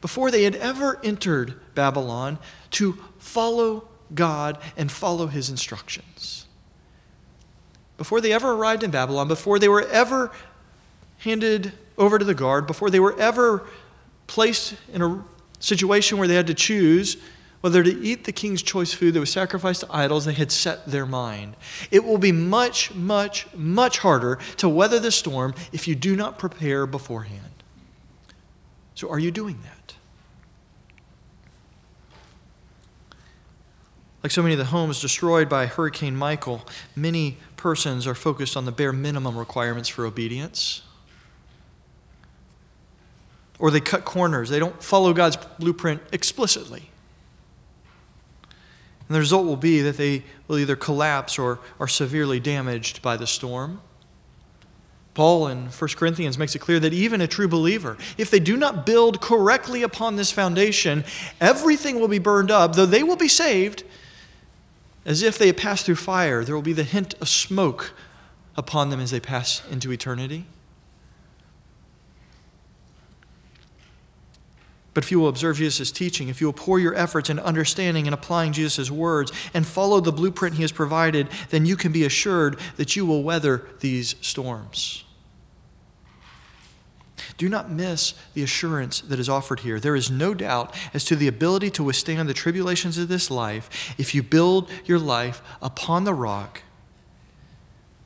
before 0.00 0.30
they 0.30 0.44
had 0.44 0.56
ever 0.56 0.98
entered 1.04 1.60
Babylon 1.74 2.38
to 2.70 2.98
follow 3.18 3.86
God 4.14 4.56
and 4.78 4.90
follow 4.90 5.26
his 5.26 5.50
instructions. 5.50 6.46
Before 7.98 8.22
they 8.22 8.32
ever 8.32 8.52
arrived 8.52 8.82
in 8.82 8.90
Babylon, 8.90 9.28
before 9.28 9.58
they 9.58 9.68
were 9.68 9.86
ever 9.88 10.32
handed 11.18 11.74
over 11.98 12.18
to 12.18 12.24
the 12.24 12.34
guard, 12.34 12.66
before 12.66 12.88
they 12.88 13.00
were 13.00 13.18
ever 13.20 13.66
placed 14.26 14.74
in 14.90 15.02
a 15.02 15.22
situation 15.60 16.16
where 16.16 16.26
they 16.26 16.34
had 16.34 16.46
to 16.46 16.54
choose 16.54 17.18
whether 17.64 17.82
to 17.82 17.98
eat 18.02 18.24
the 18.24 18.30
king's 18.30 18.60
choice 18.60 18.92
food 18.92 19.14
that 19.14 19.20
was 19.20 19.32
sacrificed 19.32 19.80
to 19.80 19.86
idols, 19.88 20.26
they 20.26 20.34
had 20.34 20.52
set 20.52 20.84
their 20.84 21.06
mind. 21.06 21.56
It 21.90 22.04
will 22.04 22.18
be 22.18 22.30
much, 22.30 22.94
much, 22.94 23.46
much 23.54 24.00
harder 24.00 24.38
to 24.58 24.68
weather 24.68 25.00
the 25.00 25.10
storm 25.10 25.54
if 25.72 25.88
you 25.88 25.94
do 25.94 26.14
not 26.14 26.38
prepare 26.38 26.86
beforehand. 26.86 27.62
So, 28.94 29.08
are 29.08 29.18
you 29.18 29.30
doing 29.30 29.60
that? 29.62 29.94
Like 34.22 34.30
so 34.30 34.42
many 34.42 34.52
of 34.52 34.58
the 34.58 34.66
homes 34.66 35.00
destroyed 35.00 35.48
by 35.48 35.64
Hurricane 35.64 36.16
Michael, 36.16 36.66
many 36.94 37.38
persons 37.56 38.06
are 38.06 38.14
focused 38.14 38.58
on 38.58 38.66
the 38.66 38.72
bare 38.72 38.92
minimum 38.92 39.38
requirements 39.38 39.88
for 39.88 40.04
obedience. 40.04 40.82
Or 43.58 43.70
they 43.70 43.80
cut 43.80 44.04
corners. 44.04 44.50
They 44.50 44.58
don't 44.58 44.82
follow 44.82 45.14
God's 45.14 45.38
blueprint 45.58 46.02
explicitly. 46.12 46.90
And 49.14 49.18
the 49.18 49.20
result 49.20 49.46
will 49.46 49.54
be 49.54 49.80
that 49.80 49.96
they 49.96 50.24
will 50.48 50.58
either 50.58 50.74
collapse 50.74 51.38
or 51.38 51.60
are 51.78 51.86
severely 51.86 52.40
damaged 52.40 53.00
by 53.00 53.16
the 53.16 53.28
storm. 53.28 53.80
Paul 55.14 55.46
in 55.46 55.66
1 55.66 55.90
Corinthians 55.90 56.36
makes 56.36 56.56
it 56.56 56.58
clear 56.58 56.80
that 56.80 56.92
even 56.92 57.20
a 57.20 57.28
true 57.28 57.46
believer, 57.46 57.96
if 58.18 58.28
they 58.28 58.40
do 58.40 58.56
not 58.56 58.84
build 58.84 59.20
correctly 59.20 59.84
upon 59.84 60.16
this 60.16 60.32
foundation, 60.32 61.04
everything 61.40 62.00
will 62.00 62.08
be 62.08 62.18
burned 62.18 62.50
up, 62.50 62.74
though 62.74 62.86
they 62.86 63.04
will 63.04 63.14
be 63.14 63.28
saved 63.28 63.84
as 65.04 65.22
if 65.22 65.38
they 65.38 65.46
had 65.46 65.58
passed 65.58 65.86
through 65.86 65.94
fire. 65.94 66.42
There 66.42 66.56
will 66.56 66.60
be 66.60 66.72
the 66.72 66.82
hint 66.82 67.14
of 67.20 67.28
smoke 67.28 67.92
upon 68.56 68.90
them 68.90 68.98
as 68.98 69.12
they 69.12 69.20
pass 69.20 69.62
into 69.70 69.92
eternity. 69.92 70.44
But 74.94 75.04
if 75.04 75.10
you 75.10 75.18
will 75.18 75.28
observe 75.28 75.56
Jesus' 75.56 75.90
teaching, 75.90 76.28
if 76.28 76.40
you 76.40 76.46
will 76.46 76.52
pour 76.52 76.78
your 76.78 76.94
efforts 76.94 77.28
into 77.28 77.44
understanding 77.44 78.06
and 78.06 78.14
applying 78.14 78.52
Jesus' 78.52 78.90
words 78.90 79.32
and 79.52 79.66
follow 79.66 80.00
the 80.00 80.12
blueprint 80.12 80.54
he 80.54 80.62
has 80.62 80.72
provided, 80.72 81.28
then 81.50 81.66
you 81.66 81.76
can 81.76 81.90
be 81.90 82.04
assured 82.04 82.58
that 82.76 82.94
you 82.94 83.04
will 83.04 83.24
weather 83.24 83.66
these 83.80 84.14
storms. 84.20 85.04
Do 87.36 87.48
not 87.48 87.70
miss 87.70 88.14
the 88.34 88.44
assurance 88.44 89.00
that 89.00 89.18
is 89.18 89.28
offered 89.28 89.60
here. 89.60 89.80
There 89.80 89.96
is 89.96 90.10
no 90.10 90.34
doubt 90.34 90.72
as 90.92 91.04
to 91.06 91.16
the 91.16 91.26
ability 91.26 91.70
to 91.70 91.84
withstand 91.84 92.28
the 92.28 92.34
tribulations 92.34 92.96
of 92.96 93.08
this 93.08 93.30
life 93.30 93.94
if 93.98 94.14
you 94.14 94.22
build 94.22 94.70
your 94.84 95.00
life 95.00 95.42
upon 95.60 96.04
the 96.04 96.14
rock, 96.14 96.62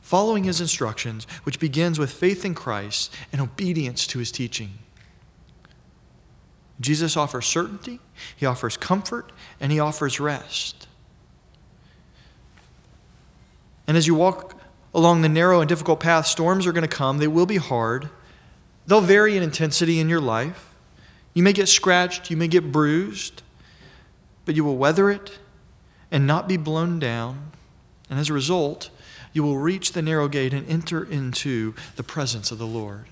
following 0.00 0.44
his 0.44 0.62
instructions, 0.62 1.26
which 1.42 1.60
begins 1.60 1.98
with 1.98 2.10
faith 2.10 2.44
in 2.46 2.54
Christ 2.54 3.12
and 3.30 3.42
obedience 3.42 4.06
to 4.06 4.18
his 4.18 4.32
teaching. 4.32 4.78
Jesus 6.80 7.16
offers 7.16 7.46
certainty, 7.46 8.00
he 8.36 8.46
offers 8.46 8.76
comfort, 8.76 9.32
and 9.60 9.72
he 9.72 9.80
offers 9.80 10.20
rest. 10.20 10.86
And 13.86 13.96
as 13.96 14.06
you 14.06 14.14
walk 14.14 14.60
along 14.94 15.22
the 15.22 15.28
narrow 15.28 15.60
and 15.60 15.68
difficult 15.68 16.00
path, 16.00 16.26
storms 16.26 16.66
are 16.66 16.72
going 16.72 16.82
to 16.82 16.88
come. 16.88 17.18
They 17.18 17.28
will 17.28 17.46
be 17.46 17.56
hard. 17.56 18.10
They'll 18.86 19.00
vary 19.00 19.36
in 19.36 19.42
intensity 19.42 19.98
in 19.98 20.08
your 20.08 20.20
life. 20.20 20.74
You 21.34 21.42
may 21.42 21.52
get 21.52 21.68
scratched, 21.68 22.30
you 22.30 22.36
may 22.36 22.48
get 22.48 22.72
bruised, 22.72 23.42
but 24.44 24.54
you 24.54 24.64
will 24.64 24.76
weather 24.76 25.10
it 25.10 25.38
and 26.10 26.26
not 26.26 26.48
be 26.48 26.56
blown 26.56 26.98
down. 26.98 27.52
And 28.10 28.18
as 28.18 28.30
a 28.30 28.32
result, 28.32 28.90
you 29.32 29.42
will 29.42 29.58
reach 29.58 29.92
the 29.92 30.02
narrow 30.02 30.28
gate 30.28 30.54
and 30.54 30.68
enter 30.68 31.04
into 31.04 31.74
the 31.96 32.02
presence 32.02 32.50
of 32.50 32.58
the 32.58 32.66
Lord. 32.66 33.06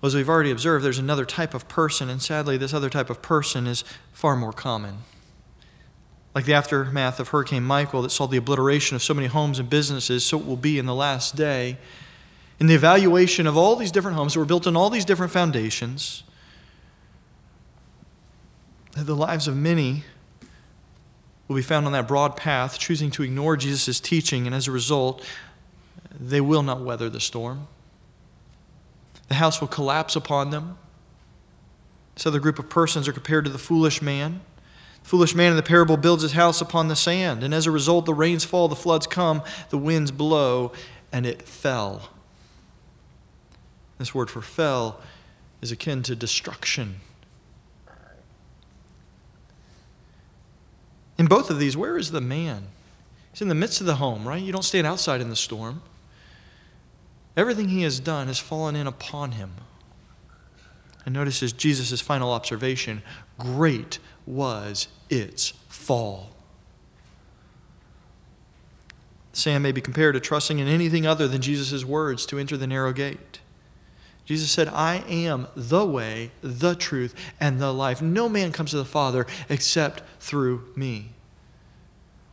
Well, 0.00 0.08
as 0.08 0.14
we've 0.14 0.28
already 0.28 0.52
observed, 0.52 0.84
there's 0.84 0.98
another 0.98 1.24
type 1.24 1.54
of 1.54 1.68
person, 1.68 2.08
and 2.08 2.22
sadly, 2.22 2.56
this 2.56 2.72
other 2.72 2.90
type 2.90 3.10
of 3.10 3.20
person 3.20 3.66
is 3.66 3.82
far 4.12 4.36
more 4.36 4.52
common. 4.52 4.98
Like 6.34 6.44
the 6.44 6.54
aftermath 6.54 7.18
of 7.18 7.28
Hurricane 7.28 7.64
Michael 7.64 8.02
that 8.02 8.10
saw 8.10 8.26
the 8.26 8.36
obliteration 8.36 8.94
of 8.94 9.02
so 9.02 9.12
many 9.12 9.26
homes 9.26 9.58
and 9.58 9.68
businesses, 9.68 10.24
so 10.24 10.38
it 10.38 10.46
will 10.46 10.56
be 10.56 10.78
in 10.78 10.86
the 10.86 10.94
last 10.94 11.34
day. 11.34 11.78
In 12.60 12.68
the 12.68 12.74
evaluation 12.74 13.46
of 13.46 13.56
all 13.56 13.74
these 13.74 13.90
different 13.90 14.16
homes 14.16 14.34
that 14.34 14.38
were 14.38 14.46
built 14.46 14.68
on 14.68 14.76
all 14.76 14.88
these 14.88 15.04
different 15.04 15.32
foundations, 15.32 16.22
the 18.96 19.16
lives 19.16 19.48
of 19.48 19.56
many 19.56 20.04
will 21.48 21.56
be 21.56 21.62
found 21.62 21.86
on 21.86 21.92
that 21.92 22.06
broad 22.06 22.36
path, 22.36 22.78
choosing 22.78 23.10
to 23.12 23.24
ignore 23.24 23.56
Jesus' 23.56 23.98
teaching, 23.98 24.46
and 24.46 24.54
as 24.54 24.68
a 24.68 24.72
result, 24.72 25.24
they 26.20 26.40
will 26.40 26.62
not 26.62 26.82
weather 26.82 27.08
the 27.08 27.20
storm. 27.20 27.66
The 29.28 29.34
house 29.34 29.60
will 29.60 29.68
collapse 29.68 30.16
upon 30.16 30.50
them. 30.50 30.78
This 32.14 32.26
other 32.26 32.40
group 32.40 32.58
of 32.58 32.68
persons 32.68 33.06
are 33.06 33.12
compared 33.12 33.44
to 33.44 33.50
the 33.50 33.58
foolish 33.58 34.02
man. 34.02 34.40
The 35.04 35.08
foolish 35.08 35.34
man 35.34 35.50
in 35.50 35.56
the 35.56 35.62
parable 35.62 35.96
builds 35.96 36.22
his 36.22 36.32
house 36.32 36.60
upon 36.60 36.88
the 36.88 36.96
sand, 36.96 37.44
and 37.44 37.54
as 37.54 37.66
a 37.66 37.70
result, 37.70 38.06
the 38.06 38.14
rains 38.14 38.44
fall, 38.44 38.68
the 38.68 38.74
floods 38.74 39.06
come, 39.06 39.42
the 39.70 39.78
winds 39.78 40.10
blow, 40.10 40.72
and 41.12 41.24
it 41.24 41.42
fell. 41.42 42.10
This 43.98 44.14
word 44.14 44.30
for 44.30 44.42
fell 44.42 45.00
is 45.60 45.72
akin 45.72 46.02
to 46.04 46.16
destruction. 46.16 47.00
In 51.18 51.26
both 51.26 51.50
of 51.50 51.58
these, 51.58 51.76
where 51.76 51.98
is 51.98 52.12
the 52.12 52.20
man? 52.20 52.68
He's 53.32 53.42
in 53.42 53.48
the 53.48 53.54
midst 53.54 53.80
of 53.80 53.86
the 53.86 53.96
home, 53.96 54.26
right? 54.26 54.42
You 54.42 54.52
don't 54.52 54.64
stand 54.64 54.86
outside 54.86 55.20
in 55.20 55.30
the 55.30 55.36
storm. 55.36 55.82
Everything 57.38 57.68
he 57.68 57.82
has 57.82 58.00
done 58.00 58.26
has 58.26 58.40
fallen 58.40 58.74
in 58.74 58.88
upon 58.88 59.30
him. 59.32 59.52
And 61.06 61.14
notice 61.14 61.40
as 61.40 61.52
Jesus' 61.52 62.00
final 62.00 62.32
observation 62.32 63.00
great 63.38 64.00
was 64.26 64.88
its 65.08 65.50
fall. 65.68 66.30
Sam 69.32 69.62
may 69.62 69.70
be 69.70 69.80
compared 69.80 70.14
to 70.14 70.20
trusting 70.20 70.58
in 70.58 70.66
anything 70.66 71.06
other 71.06 71.28
than 71.28 71.40
Jesus' 71.40 71.84
words 71.84 72.26
to 72.26 72.38
enter 72.38 72.56
the 72.56 72.66
narrow 72.66 72.92
gate. 72.92 73.38
Jesus 74.24 74.50
said, 74.50 74.66
I 74.66 75.04
am 75.08 75.46
the 75.54 75.86
way, 75.86 76.32
the 76.42 76.74
truth, 76.74 77.14
and 77.38 77.60
the 77.60 77.72
life. 77.72 78.02
No 78.02 78.28
man 78.28 78.50
comes 78.50 78.72
to 78.72 78.78
the 78.78 78.84
Father 78.84 79.28
except 79.48 80.02
through 80.18 80.64
me. 80.74 81.12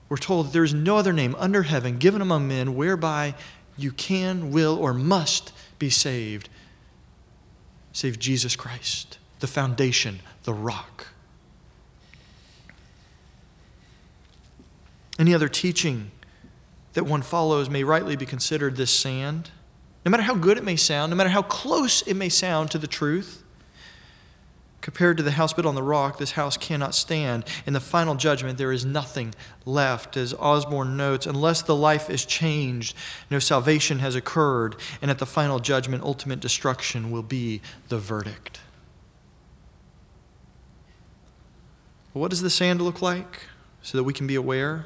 We're 0.09 0.17
told 0.17 0.47
that 0.47 0.53
there 0.53 0.63
is 0.63 0.73
no 0.73 0.97
other 0.97 1.13
name 1.13 1.35
under 1.37 1.63
heaven 1.63 1.97
given 1.99 2.21
among 2.21 2.47
men 2.47 2.75
whereby 2.75 3.35
you 3.77 3.91
can, 3.91 4.51
will, 4.51 4.77
or 4.77 4.93
must 4.93 5.51
be 5.79 5.89
saved 5.89 6.49
save 7.95 8.19
Jesus 8.19 8.57
Christ, 8.57 9.17
the 9.39 9.47
foundation, 9.47 10.19
the 10.43 10.53
rock. 10.53 11.07
Any 15.17 15.33
other 15.33 15.47
teaching 15.47 16.11
that 16.91 17.05
one 17.05 17.21
follows 17.21 17.69
may 17.69 17.85
rightly 17.85 18.17
be 18.17 18.25
considered 18.25 18.75
this 18.75 18.91
sand. 18.91 19.51
No 20.03 20.11
matter 20.11 20.23
how 20.23 20.35
good 20.35 20.57
it 20.57 20.63
may 20.65 20.75
sound, 20.75 21.09
no 21.09 21.15
matter 21.15 21.29
how 21.29 21.41
close 21.41 22.01
it 22.01 22.15
may 22.15 22.27
sound 22.27 22.69
to 22.71 22.77
the 22.77 22.85
truth, 22.85 23.44
compared 24.85 25.17
to 25.17 25.23
the 25.23 25.31
house 25.31 25.51
built 25.51 25.65
on 25.65 25.73
the 25.73 25.81
rock, 25.81 26.19
this 26.19 26.33
house 26.33 26.57
cannot 26.57 26.93
stand. 26.93 27.43
In 27.65 27.73
the 27.73 27.79
final 27.79 28.13
judgment, 28.13 28.59
there 28.59 28.71
is 28.71 28.85
nothing 28.85 29.33
left. 29.65 30.15
As 30.15 30.31
Osborne 30.35 30.95
notes, 30.95 31.25
unless 31.25 31.63
the 31.63 31.75
life 31.75 32.07
is 32.07 32.23
changed, 32.23 32.95
no 33.31 33.39
salvation 33.39 33.97
has 33.97 34.13
occurred, 34.13 34.75
and 35.01 35.09
at 35.09 35.17
the 35.17 35.25
final 35.25 35.57
judgment, 35.57 36.03
ultimate 36.03 36.39
destruction 36.39 37.09
will 37.09 37.23
be 37.23 37.61
the 37.89 37.97
verdict. 37.97 38.59
What 42.13 42.29
does 42.29 42.43
the 42.43 42.51
sand 42.51 42.79
look 42.79 43.01
like 43.01 43.41
so 43.81 43.97
that 43.97 44.03
we 44.03 44.13
can 44.13 44.27
be 44.27 44.35
aware? 44.35 44.85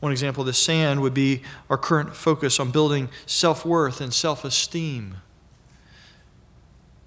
One 0.00 0.10
example 0.10 0.40
of 0.40 0.46
the 0.46 0.54
sand 0.54 1.02
would 1.02 1.12
be 1.12 1.42
our 1.68 1.76
current 1.76 2.16
focus 2.16 2.58
on 2.58 2.70
building 2.70 3.10
self 3.26 3.66
worth 3.66 4.00
and 4.00 4.14
self 4.14 4.42
esteem. 4.42 5.16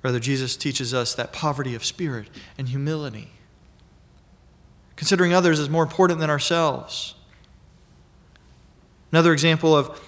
Rather, 0.02 0.20
Jesus 0.20 0.56
teaches 0.56 0.94
us 0.94 1.14
that 1.16 1.34
poverty 1.34 1.76
of 1.76 1.84
spirit 1.84 2.30
and 2.58 2.70
humility. 2.70 3.32
Considering 4.96 5.34
others 5.34 5.60
is 5.60 5.70
more 5.70 5.84
important 5.84 6.20
than 6.20 6.30
ourselves. 6.30 7.16
Another 9.12 9.34
example 9.34 9.76
of 9.76 10.00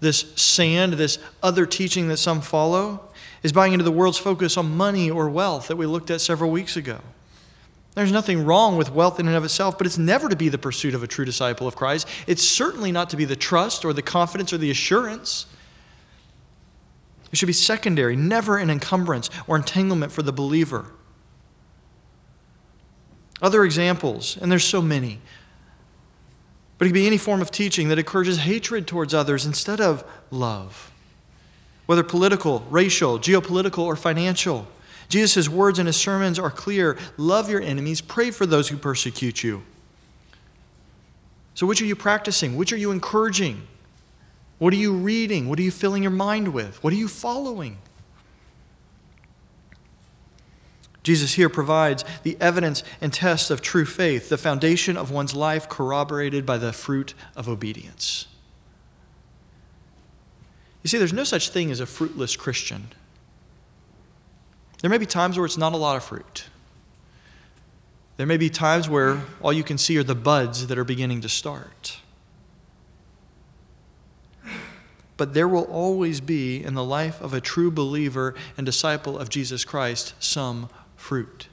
this 0.00 0.32
sand, 0.34 0.94
this 0.94 1.18
other 1.42 1.64
teaching 1.64 2.08
that 2.08 2.16
some 2.16 2.40
follow, 2.40 3.08
is 3.42 3.52
buying 3.52 3.72
into 3.72 3.84
the 3.84 3.92
world's 3.92 4.18
focus 4.18 4.56
on 4.56 4.76
money 4.76 5.10
or 5.10 5.28
wealth 5.28 5.68
that 5.68 5.76
we 5.76 5.86
looked 5.86 6.10
at 6.10 6.20
several 6.20 6.50
weeks 6.50 6.76
ago. 6.76 6.98
There's 7.94 8.10
nothing 8.10 8.44
wrong 8.44 8.76
with 8.76 8.90
wealth 8.90 9.20
in 9.20 9.28
and 9.28 9.36
of 9.36 9.44
itself, 9.44 9.76
but 9.76 9.86
it's 9.86 9.98
never 9.98 10.28
to 10.28 10.36
be 10.36 10.48
the 10.48 10.58
pursuit 10.58 10.94
of 10.94 11.02
a 11.02 11.06
true 11.06 11.24
disciple 11.24 11.68
of 11.68 11.76
Christ. 11.76 12.08
It's 12.26 12.42
certainly 12.42 12.90
not 12.90 13.10
to 13.10 13.16
be 13.16 13.24
the 13.26 13.36
trust 13.36 13.84
or 13.84 13.92
the 13.92 14.02
confidence 14.02 14.52
or 14.52 14.58
the 14.58 14.70
assurance. 14.70 15.46
It 17.32 17.38
should 17.38 17.46
be 17.46 17.54
secondary, 17.54 18.14
never 18.14 18.58
an 18.58 18.70
encumbrance 18.70 19.30
or 19.46 19.56
entanglement 19.56 20.12
for 20.12 20.22
the 20.22 20.32
believer. 20.32 20.92
Other 23.40 23.64
examples, 23.64 24.36
and 24.36 24.52
there's 24.52 24.64
so 24.64 24.82
many, 24.82 25.20
but 26.78 26.84
it 26.84 26.88
could 26.90 26.94
be 26.94 27.06
any 27.06 27.18
form 27.18 27.40
of 27.40 27.50
teaching 27.50 27.88
that 27.88 27.98
encourages 27.98 28.38
hatred 28.38 28.86
towards 28.86 29.14
others 29.14 29.46
instead 29.46 29.80
of 29.80 30.04
love, 30.30 30.92
whether 31.86 32.02
political, 32.02 32.60
racial, 32.70 33.18
geopolitical, 33.18 33.84
or 33.84 33.96
financial. 33.96 34.68
Jesus' 35.08 35.48
words 35.48 35.78
in 35.78 35.86
his 35.86 35.96
sermons 35.96 36.38
are 36.38 36.50
clear 36.50 36.98
love 37.16 37.48
your 37.48 37.60
enemies, 37.60 38.00
pray 38.00 38.30
for 38.30 38.46
those 38.46 38.68
who 38.68 38.76
persecute 38.76 39.42
you. 39.42 39.62
So, 41.54 41.66
which 41.66 41.82
are 41.82 41.86
you 41.86 41.96
practicing? 41.96 42.56
Which 42.56 42.72
are 42.72 42.78
you 42.78 42.90
encouraging? 42.92 43.66
What 44.62 44.72
are 44.72 44.76
you 44.76 44.92
reading? 44.92 45.48
What 45.48 45.58
are 45.58 45.62
you 45.62 45.72
filling 45.72 46.04
your 46.04 46.12
mind 46.12 46.54
with? 46.54 46.84
What 46.84 46.92
are 46.92 46.96
you 46.96 47.08
following? 47.08 47.78
Jesus 51.02 51.34
here 51.34 51.48
provides 51.48 52.04
the 52.22 52.36
evidence 52.40 52.84
and 53.00 53.12
tests 53.12 53.50
of 53.50 53.60
true 53.60 53.84
faith, 53.84 54.28
the 54.28 54.38
foundation 54.38 54.96
of 54.96 55.10
one's 55.10 55.34
life 55.34 55.68
corroborated 55.68 56.46
by 56.46 56.58
the 56.58 56.72
fruit 56.72 57.12
of 57.34 57.48
obedience. 57.48 58.28
You 60.84 60.88
see, 60.90 60.98
there's 60.98 61.12
no 61.12 61.24
such 61.24 61.48
thing 61.48 61.72
as 61.72 61.80
a 61.80 61.86
fruitless 61.86 62.36
Christian. 62.36 62.86
There 64.80 64.90
may 64.90 64.98
be 64.98 65.06
times 65.06 65.36
where 65.36 65.44
it's 65.44 65.58
not 65.58 65.72
a 65.72 65.76
lot 65.76 65.96
of 65.96 66.04
fruit. 66.04 66.44
There 68.16 68.28
may 68.28 68.36
be 68.36 68.48
times 68.48 68.88
where 68.88 69.22
all 69.40 69.52
you 69.52 69.64
can 69.64 69.76
see 69.76 69.98
are 69.98 70.04
the 70.04 70.14
buds 70.14 70.68
that 70.68 70.78
are 70.78 70.84
beginning 70.84 71.20
to 71.22 71.28
start. 71.28 71.96
But 75.16 75.34
there 75.34 75.48
will 75.48 75.64
always 75.64 76.20
be, 76.20 76.62
in 76.62 76.74
the 76.74 76.84
life 76.84 77.20
of 77.20 77.34
a 77.34 77.40
true 77.40 77.70
believer 77.70 78.34
and 78.56 78.64
disciple 78.64 79.18
of 79.18 79.28
Jesus 79.28 79.64
Christ, 79.64 80.14
some 80.18 80.68
fruit. 80.96 81.48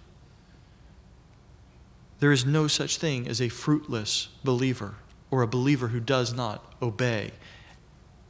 There 2.19 2.31
is 2.31 2.45
no 2.45 2.67
such 2.67 2.97
thing 2.97 3.27
as 3.27 3.41
a 3.41 3.49
fruitless 3.49 4.29
believer 4.43 4.95
or 5.31 5.41
a 5.41 5.47
believer 5.47 5.89
who 5.89 5.99
does 5.99 6.33
not 6.33 6.73
obey 6.81 7.31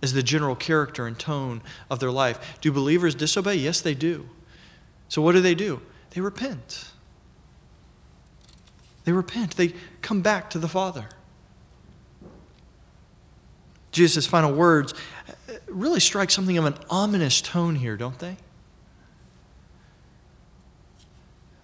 as 0.01 0.13
the 0.13 0.23
general 0.23 0.55
character 0.55 1.07
and 1.07 1.17
tone 1.17 1.61
of 1.89 1.99
their 1.99 2.11
life. 2.11 2.59
Do 2.61 2.71
believers 2.71 3.15
disobey? 3.15 3.55
Yes, 3.55 3.81
they 3.81 3.95
do. 3.95 4.29
So, 5.07 5.21
what 5.21 5.33
do 5.33 5.41
they 5.41 5.55
do? 5.55 5.81
They 6.11 6.21
repent. 6.21 6.91
They 9.03 9.11
repent. 9.11 9.57
They 9.57 9.73
come 10.01 10.21
back 10.21 10.49
to 10.51 10.59
the 10.59 10.67
Father. 10.67 11.09
Jesus' 13.91 14.27
final 14.27 14.53
words 14.53 14.93
really 15.69 15.99
strike 15.99 16.31
something 16.31 16.57
of 16.57 16.65
an 16.65 16.75
ominous 16.89 17.41
tone 17.41 17.75
here, 17.75 17.97
don't 17.97 18.19
they? 18.19 18.37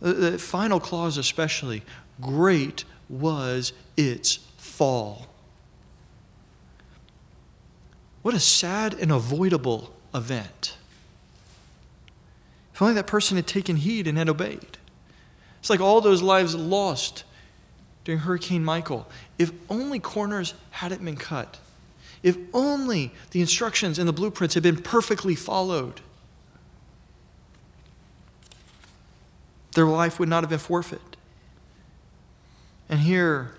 The 0.01 0.37
final 0.37 0.79
clause, 0.79 1.17
especially, 1.17 1.83
great 2.21 2.83
was 3.09 3.73
its 3.97 4.37
fall. 4.57 5.27
What 8.21 8.33
a 8.33 8.39
sad 8.39 8.93
and 8.93 9.11
avoidable 9.11 9.93
event. 10.13 10.77
If 12.73 12.81
only 12.81 12.93
that 12.95 13.07
person 13.07 13.37
had 13.37 13.47
taken 13.47 13.77
heed 13.77 14.07
and 14.07 14.17
had 14.17 14.29
obeyed. 14.29 14.77
It's 15.59 15.69
like 15.69 15.79
all 15.79 16.01
those 16.01 16.21
lives 16.21 16.55
lost 16.55 17.23
during 18.03 18.19
Hurricane 18.19 18.63
Michael. 18.63 19.07
If 19.39 19.51
only 19.69 19.99
corners 19.99 20.53
hadn't 20.71 21.03
been 21.03 21.15
cut. 21.15 21.57
If 22.25 22.37
only 22.55 23.11
the 23.29 23.39
instructions 23.39 23.99
and 23.99 24.07
the 24.07 24.11
blueprints 24.11 24.55
had 24.55 24.63
been 24.63 24.81
perfectly 24.81 25.35
followed. 25.35 26.01
Their 29.75 29.85
life 29.85 30.19
would 30.19 30.27
not 30.27 30.41
have 30.41 30.49
been 30.49 30.57
forfeit. 30.57 31.17
And 32.89 33.01
here, 33.01 33.51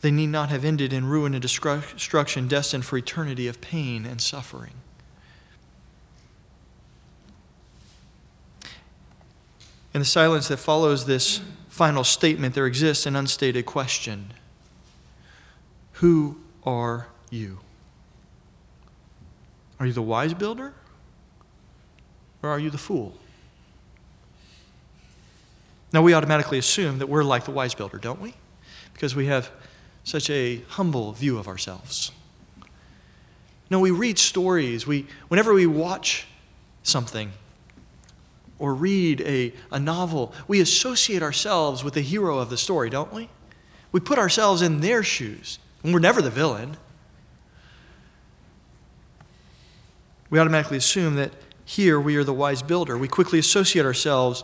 they 0.00 0.12
need 0.12 0.28
not 0.28 0.50
have 0.50 0.64
ended 0.64 0.92
in 0.92 1.06
ruin 1.06 1.34
and 1.34 1.42
destruction, 1.42 2.46
destined 2.46 2.84
for 2.84 2.96
eternity 2.96 3.48
of 3.48 3.60
pain 3.60 4.06
and 4.06 4.20
suffering. 4.20 4.74
In 9.92 9.98
the 9.98 10.04
silence 10.04 10.46
that 10.46 10.58
follows 10.58 11.06
this 11.06 11.40
final 11.68 12.04
statement, 12.04 12.54
there 12.54 12.66
exists 12.66 13.06
an 13.06 13.16
unstated 13.16 13.66
question 13.66 14.34
Who 15.94 16.38
are 16.62 17.08
you? 17.34 17.58
Are 19.78 19.86
you 19.86 19.92
the 19.92 20.02
wise 20.02 20.32
builder? 20.34 20.72
Or 22.42 22.50
are 22.50 22.58
you 22.58 22.70
the 22.70 22.78
fool? 22.78 23.14
Now, 25.92 26.02
we 26.02 26.14
automatically 26.14 26.58
assume 26.58 26.98
that 26.98 27.08
we're 27.08 27.22
like 27.24 27.44
the 27.44 27.50
wise 27.50 27.74
builder, 27.74 27.98
don't 27.98 28.20
we? 28.20 28.34
Because 28.92 29.14
we 29.14 29.26
have 29.26 29.50
such 30.02 30.28
a 30.30 30.62
humble 30.68 31.12
view 31.12 31.38
of 31.38 31.48
ourselves. 31.48 32.12
No, 33.70 33.80
we 33.80 33.90
read 33.90 34.18
stories. 34.18 34.86
We, 34.86 35.06
whenever 35.28 35.54
we 35.54 35.66
watch 35.66 36.26
something 36.82 37.32
or 38.58 38.74
read 38.74 39.20
a, 39.22 39.52
a 39.70 39.80
novel, 39.80 40.32
we 40.46 40.60
associate 40.60 41.22
ourselves 41.22 41.82
with 41.82 41.94
the 41.94 42.00
hero 42.00 42.38
of 42.38 42.50
the 42.50 42.58
story, 42.58 42.90
don't 42.90 43.12
we? 43.12 43.28
We 43.90 44.00
put 44.00 44.18
ourselves 44.18 44.62
in 44.62 44.80
their 44.80 45.02
shoes, 45.02 45.58
and 45.82 45.94
we're 45.94 46.00
never 46.00 46.20
the 46.20 46.30
villain. 46.30 46.76
We 50.34 50.40
automatically 50.40 50.78
assume 50.78 51.14
that 51.14 51.30
here 51.64 52.00
we 52.00 52.16
are 52.16 52.24
the 52.24 52.34
wise 52.34 52.60
builder. 52.60 52.98
We 52.98 53.06
quickly 53.06 53.38
associate 53.38 53.86
ourselves 53.86 54.42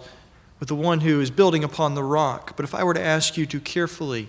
with 0.61 0.69
the 0.69 0.77
one 0.77 1.01
who 1.01 1.21
is 1.21 1.33
building 1.33 1.65
upon 1.65 1.97
the 1.97 2.05
rock. 2.05 2.55
But 2.55 2.63
if 2.63 2.77
I 2.77 2.85
were 2.85 2.95
to 2.95 3.03
ask 3.03 3.37
you 3.37 3.45
to 3.47 3.59
carefully, 3.59 4.29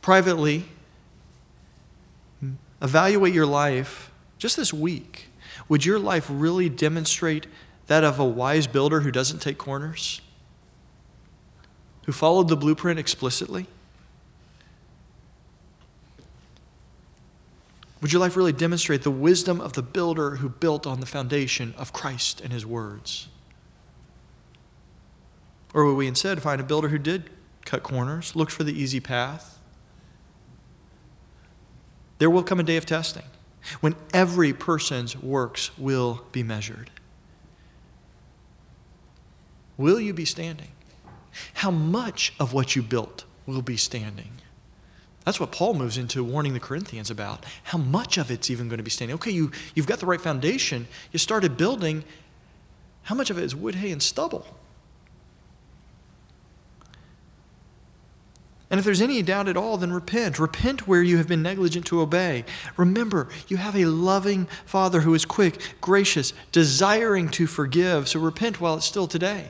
privately, 0.00 0.64
evaluate 2.80 3.34
your 3.34 3.44
life 3.44 4.10
just 4.38 4.56
this 4.56 4.72
week, 4.72 5.26
would 5.68 5.84
your 5.84 5.98
life 5.98 6.26
really 6.30 6.70
demonstrate 6.70 7.46
that 7.86 8.02
of 8.02 8.18
a 8.18 8.24
wise 8.24 8.66
builder 8.66 9.00
who 9.00 9.10
doesn't 9.10 9.40
take 9.40 9.58
corners? 9.58 10.22
Who 12.06 12.12
followed 12.12 12.48
the 12.48 12.56
blueprint 12.56 12.98
explicitly? 12.98 13.66
Would 18.00 18.12
your 18.12 18.20
life 18.20 18.36
really 18.36 18.52
demonstrate 18.52 19.02
the 19.02 19.10
wisdom 19.10 19.60
of 19.60 19.72
the 19.72 19.82
builder 19.82 20.36
who 20.36 20.48
built 20.48 20.86
on 20.86 21.00
the 21.00 21.06
foundation 21.06 21.74
of 21.78 21.92
Christ 21.92 22.40
and 22.40 22.52
his 22.52 22.66
words? 22.66 23.28
Or 25.72 25.84
will 25.84 25.94
we 25.94 26.06
instead 26.06 26.42
find 26.42 26.60
a 26.60 26.64
builder 26.64 26.88
who 26.88 26.98
did 26.98 27.30
cut 27.64 27.82
corners, 27.82 28.36
looked 28.36 28.52
for 28.52 28.64
the 28.64 28.72
easy 28.72 29.00
path? 29.00 29.58
There 32.18 32.30
will 32.30 32.42
come 32.42 32.60
a 32.60 32.62
day 32.62 32.76
of 32.76 32.86
testing 32.86 33.24
when 33.80 33.96
every 34.12 34.52
person's 34.52 35.16
works 35.16 35.76
will 35.76 36.24
be 36.32 36.42
measured. 36.42 36.90
Will 39.76 40.00
you 40.00 40.14
be 40.14 40.24
standing? 40.24 40.70
How 41.54 41.70
much 41.70 42.32
of 42.40 42.52
what 42.52 42.76
you 42.76 42.82
built 42.82 43.24
will 43.44 43.62
be 43.62 43.76
standing? 43.76 44.32
That's 45.26 45.40
what 45.40 45.50
Paul 45.50 45.74
moves 45.74 45.98
into 45.98 46.22
warning 46.22 46.54
the 46.54 46.60
Corinthians 46.60 47.10
about. 47.10 47.44
How 47.64 47.78
much 47.78 48.16
of 48.16 48.30
it's 48.30 48.48
even 48.48 48.68
going 48.68 48.78
to 48.78 48.84
be 48.84 48.92
standing? 48.92 49.16
Okay, 49.16 49.32
you, 49.32 49.50
you've 49.74 49.88
got 49.88 49.98
the 49.98 50.06
right 50.06 50.20
foundation. 50.20 50.86
You 51.10 51.18
started 51.18 51.56
building. 51.56 52.04
How 53.02 53.16
much 53.16 53.28
of 53.28 53.36
it 53.36 53.42
is 53.42 53.54
wood, 53.54 53.74
hay, 53.74 53.90
and 53.90 54.00
stubble? 54.00 54.46
And 58.70 58.78
if 58.78 58.84
there's 58.84 59.00
any 59.00 59.20
doubt 59.20 59.48
at 59.48 59.56
all, 59.56 59.76
then 59.76 59.92
repent. 59.92 60.38
Repent 60.38 60.86
where 60.86 61.02
you 61.02 61.16
have 61.16 61.26
been 61.26 61.42
negligent 61.42 61.86
to 61.86 62.00
obey. 62.00 62.44
Remember, 62.76 63.28
you 63.48 63.56
have 63.56 63.74
a 63.74 63.86
loving 63.86 64.46
Father 64.64 65.00
who 65.00 65.12
is 65.12 65.24
quick, 65.24 65.60
gracious, 65.80 66.34
desiring 66.52 67.30
to 67.30 67.48
forgive. 67.48 68.06
So 68.08 68.20
repent 68.20 68.60
while 68.60 68.76
it's 68.76 68.86
still 68.86 69.08
today. 69.08 69.48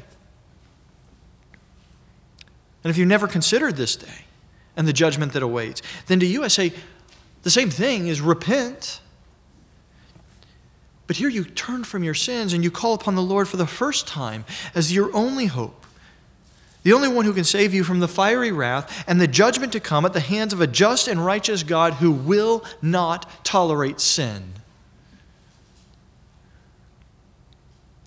And 2.83 2.91
if 2.91 2.97
you've 2.97 3.09
never 3.09 3.29
considered 3.29 3.77
this 3.77 3.95
day 3.95 4.26
and 4.77 4.87
the 4.87 4.93
judgment 4.93 5.33
that 5.33 5.43
awaits, 5.43 5.83
then 6.07 6.21
to 6.21 6.27
you 6.27 6.45
I 6.45 6.49
say 6.49 6.73
the 7.43 7.51
same 7.51 7.71
thing 7.71 8.09
is 8.09 8.21
repent. 8.21 9.01
But 11.07 11.17
here 11.17 11.29
you 11.29 11.45
turn 11.45 11.85
from 11.85 12.03
your 12.03 12.15
sins 12.15 12.53
and 12.53 12.65
you 12.65 12.71
call 12.71 12.95
upon 12.95 13.15
the 13.15 13.23
Lord 13.23 13.49
for 13.49 13.57
the 13.57 13.67
first 13.67 14.09
time 14.09 14.45
as 14.75 14.93
your 14.93 15.15
only 15.15 15.47
hope 15.47 15.87
the 16.87 16.93
only 16.93 17.09
one 17.09 17.25
who 17.25 17.33
can 17.33 17.43
save 17.43 17.75
you 17.75 17.83
from 17.83 17.99
the 17.99 18.07
fiery 18.07 18.53
wrath 18.53 19.03
and 19.09 19.21
the 19.21 19.27
judgment 19.27 19.73
to 19.73 19.81
come 19.81 20.05
at 20.05 20.13
the 20.13 20.21
hands 20.21 20.53
of 20.53 20.61
a 20.61 20.69
just 20.69 21.09
and 21.09 21.27
righteous 21.27 21.65
God 21.65 21.95
who 21.95 22.13
will 22.13 22.65
not 22.81 23.29
tolerate 23.45 23.99
sin. 24.01 24.53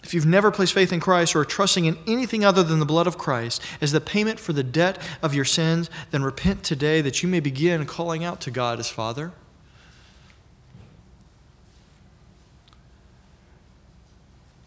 If 0.09 0.15
you've 0.15 0.25
never 0.25 0.49
placed 0.49 0.73
faith 0.73 0.91
in 0.91 0.99
Christ 0.99 1.35
or 1.35 1.41
are 1.41 1.45
trusting 1.45 1.85
in 1.85 1.95
anything 2.07 2.43
other 2.43 2.63
than 2.63 2.79
the 2.79 2.85
blood 2.87 3.05
of 3.05 3.19
Christ 3.19 3.61
as 3.79 3.91
the 3.91 4.01
payment 4.01 4.39
for 4.39 4.53
the 4.53 4.63
debt 4.63 4.99
of 5.21 5.35
your 5.35 5.45
sins, 5.45 5.87
then 6.09 6.23
repent 6.23 6.63
today 6.63 6.99
that 7.01 7.21
you 7.21 7.29
may 7.29 7.39
begin 7.39 7.85
calling 7.85 8.23
out 8.23 8.41
to 8.41 8.49
God 8.49 8.79
as 8.79 8.89
Father. 8.89 9.33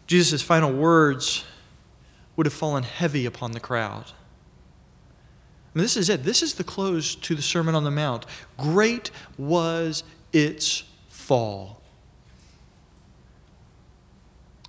Jesus' 0.07 0.41
final 0.41 0.71
words 0.71 1.43
would 2.37 2.45
have 2.45 2.53
fallen 2.53 2.83
heavy 2.83 3.25
upon 3.25 3.51
the 3.51 3.59
crowd. 3.59 4.05
I 4.07 5.77
mean, 5.77 5.83
this 5.83 5.97
is 5.97 6.07
it. 6.07 6.23
This 6.23 6.41
is 6.41 6.53
the 6.53 6.63
close 6.63 7.15
to 7.15 7.35
the 7.35 7.41
Sermon 7.41 7.75
on 7.75 7.83
the 7.83 7.91
Mount. 7.91 8.25
Great 8.57 9.11
was 9.37 10.05
its 10.31 10.85
fall. 11.09 11.82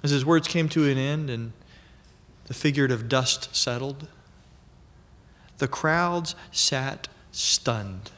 As 0.05 0.11
his 0.11 0.25
words 0.25 0.47
came 0.47 0.69
to 0.69 0.85
an 0.87 0.99
end 0.99 1.31
and 1.31 1.53
the 2.45 2.53
figurative 2.53 3.09
dust 3.09 3.57
settled, 3.57 4.07
the 5.57 5.67
crowds 5.67 6.35
sat 6.53 7.09
stunned. 7.33 8.11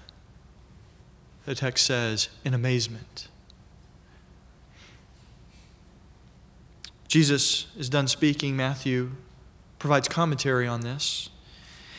The 1.45 1.55
text 1.55 1.87
says, 1.87 2.29
in 2.45 2.55
amazement. 2.55 3.29
Jesus 7.07 7.69
is 7.79 7.89
done 7.89 8.09
speaking. 8.09 8.57
Matthew 8.57 9.13
provides 9.79 10.09
commentary 10.09 10.67
on 10.67 10.81
this. 10.81 11.31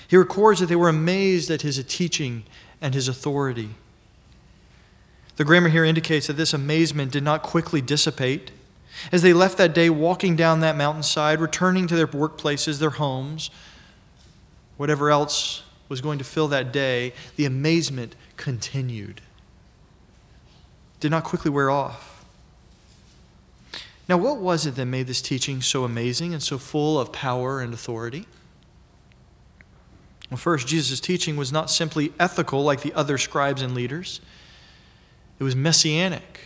He 0.06 0.18
records 0.18 0.60
that 0.60 0.66
they 0.66 0.76
were 0.76 0.90
amazed 0.90 1.50
at 1.50 1.62
his 1.62 1.82
teaching 1.88 2.44
and 2.82 2.94
his 2.94 3.08
authority. 3.08 3.70
The 5.38 5.46
grammar 5.46 5.70
here 5.70 5.86
indicates 5.86 6.28
that 6.28 6.34
this 6.34 6.54
amazement 6.54 7.14
did 7.14 7.24
not 7.24 7.42
quickly 7.42 7.80
dissipate. 7.80 8.52
As 9.12 9.22
they 9.22 9.34
left 9.34 9.58
that 9.58 9.74
day, 9.74 9.90
walking 9.90 10.36
down 10.36 10.60
that 10.62 10.76
mountainside, 10.76 11.40
returning 11.40 11.88
to 11.88 11.96
their 11.96 12.08
workplaces, 12.08 12.80
their 12.80 12.92
homes, 12.92 13.50
whatever 14.78 15.10
else 15.10 15.64
was 15.90 16.02
going 16.02 16.18
to 16.18 16.24
fill 16.24 16.48
that 16.50 16.72
day, 16.72 17.14
the 17.36 17.46
amazement 17.46 18.16
continued. 18.36 19.22
Did 21.00 21.12
not 21.12 21.24
quickly 21.24 21.52
wear 21.52 21.70
off. 21.70 22.26
Now, 24.10 24.18
what 24.18 24.38
was 24.38 24.66
it 24.66 24.76
that 24.76 24.86
made 24.86 25.08
this 25.08 25.22
teaching 25.22 25.62
so 25.62 25.84
amazing 25.84 26.34
and 26.34 26.42
so 26.42 26.58
full 26.58 27.00
of 27.00 27.12
power 27.12 27.60
and 27.60 27.74
authority? 27.74 28.26
Well, 30.30 30.38
first, 30.38 30.68
Jesus' 30.68 31.00
teaching 31.00 31.36
was 31.38 31.52
not 31.52 31.70
simply 31.70 32.14
ethical 32.20 32.64
like 32.64 32.82
the 32.82 32.94
other 32.94 33.18
scribes 33.18 33.62
and 33.62 33.74
leaders, 33.74 34.22
it 35.40 35.44
was 35.44 35.56
messianic. 35.56 36.42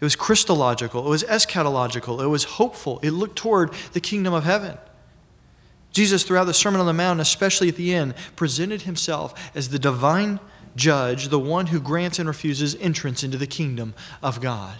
It 0.00 0.04
was 0.04 0.16
Christological. 0.16 1.06
It 1.06 1.10
was 1.10 1.24
eschatological. 1.24 2.22
It 2.22 2.28
was 2.28 2.44
hopeful. 2.44 3.00
It 3.02 3.10
looked 3.10 3.36
toward 3.36 3.72
the 3.92 4.00
kingdom 4.00 4.32
of 4.32 4.44
heaven. 4.44 4.78
Jesus, 5.92 6.22
throughout 6.22 6.44
the 6.44 6.54
Sermon 6.54 6.80
on 6.80 6.86
the 6.86 6.92
Mount, 6.92 7.20
especially 7.20 7.68
at 7.68 7.76
the 7.76 7.92
end, 7.94 8.14
presented 8.36 8.82
himself 8.82 9.34
as 9.54 9.68
the 9.68 9.78
divine 9.78 10.40
judge, 10.76 11.28
the 11.28 11.38
one 11.38 11.66
who 11.66 11.80
grants 11.80 12.18
and 12.18 12.28
refuses 12.28 12.76
entrance 12.76 13.22
into 13.22 13.36
the 13.36 13.46
kingdom 13.46 13.92
of 14.22 14.40
God. 14.40 14.78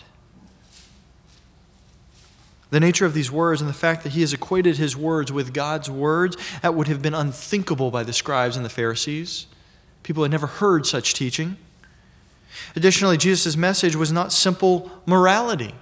The 2.71 2.81
nature 2.81 3.05
of 3.05 3.15
these 3.15 3.33
words 3.33 3.61
and 3.61 3.69
the 3.69 3.75
fact 3.75 4.05
that 4.05 4.13
he 4.13 4.21
has 4.21 4.33
equated 4.33 4.77
his 4.77 4.97
words 4.97 5.33
with 5.33 5.53
God's 5.53 5.91
words, 5.91 6.37
that 6.63 6.75
would 6.75 6.87
have 6.87 7.03
been 7.03 7.15
unthinkable 7.15 7.91
by 7.91 8.05
the 8.05 8.13
scribes 8.13 8.57
and 8.57 8.65
the 8.65 8.71
Pharisees. 8.71 9.47
People 10.05 10.23
had 10.23 10.31
never 10.31 10.47
heard 10.47 10.87
such 10.87 11.13
teaching. 11.13 11.57
Additionally, 12.77 13.17
Jesus' 13.17 13.57
message 13.57 13.97
was 13.97 14.13
not 14.13 14.33
simple 14.33 14.91
morality, 15.07 15.75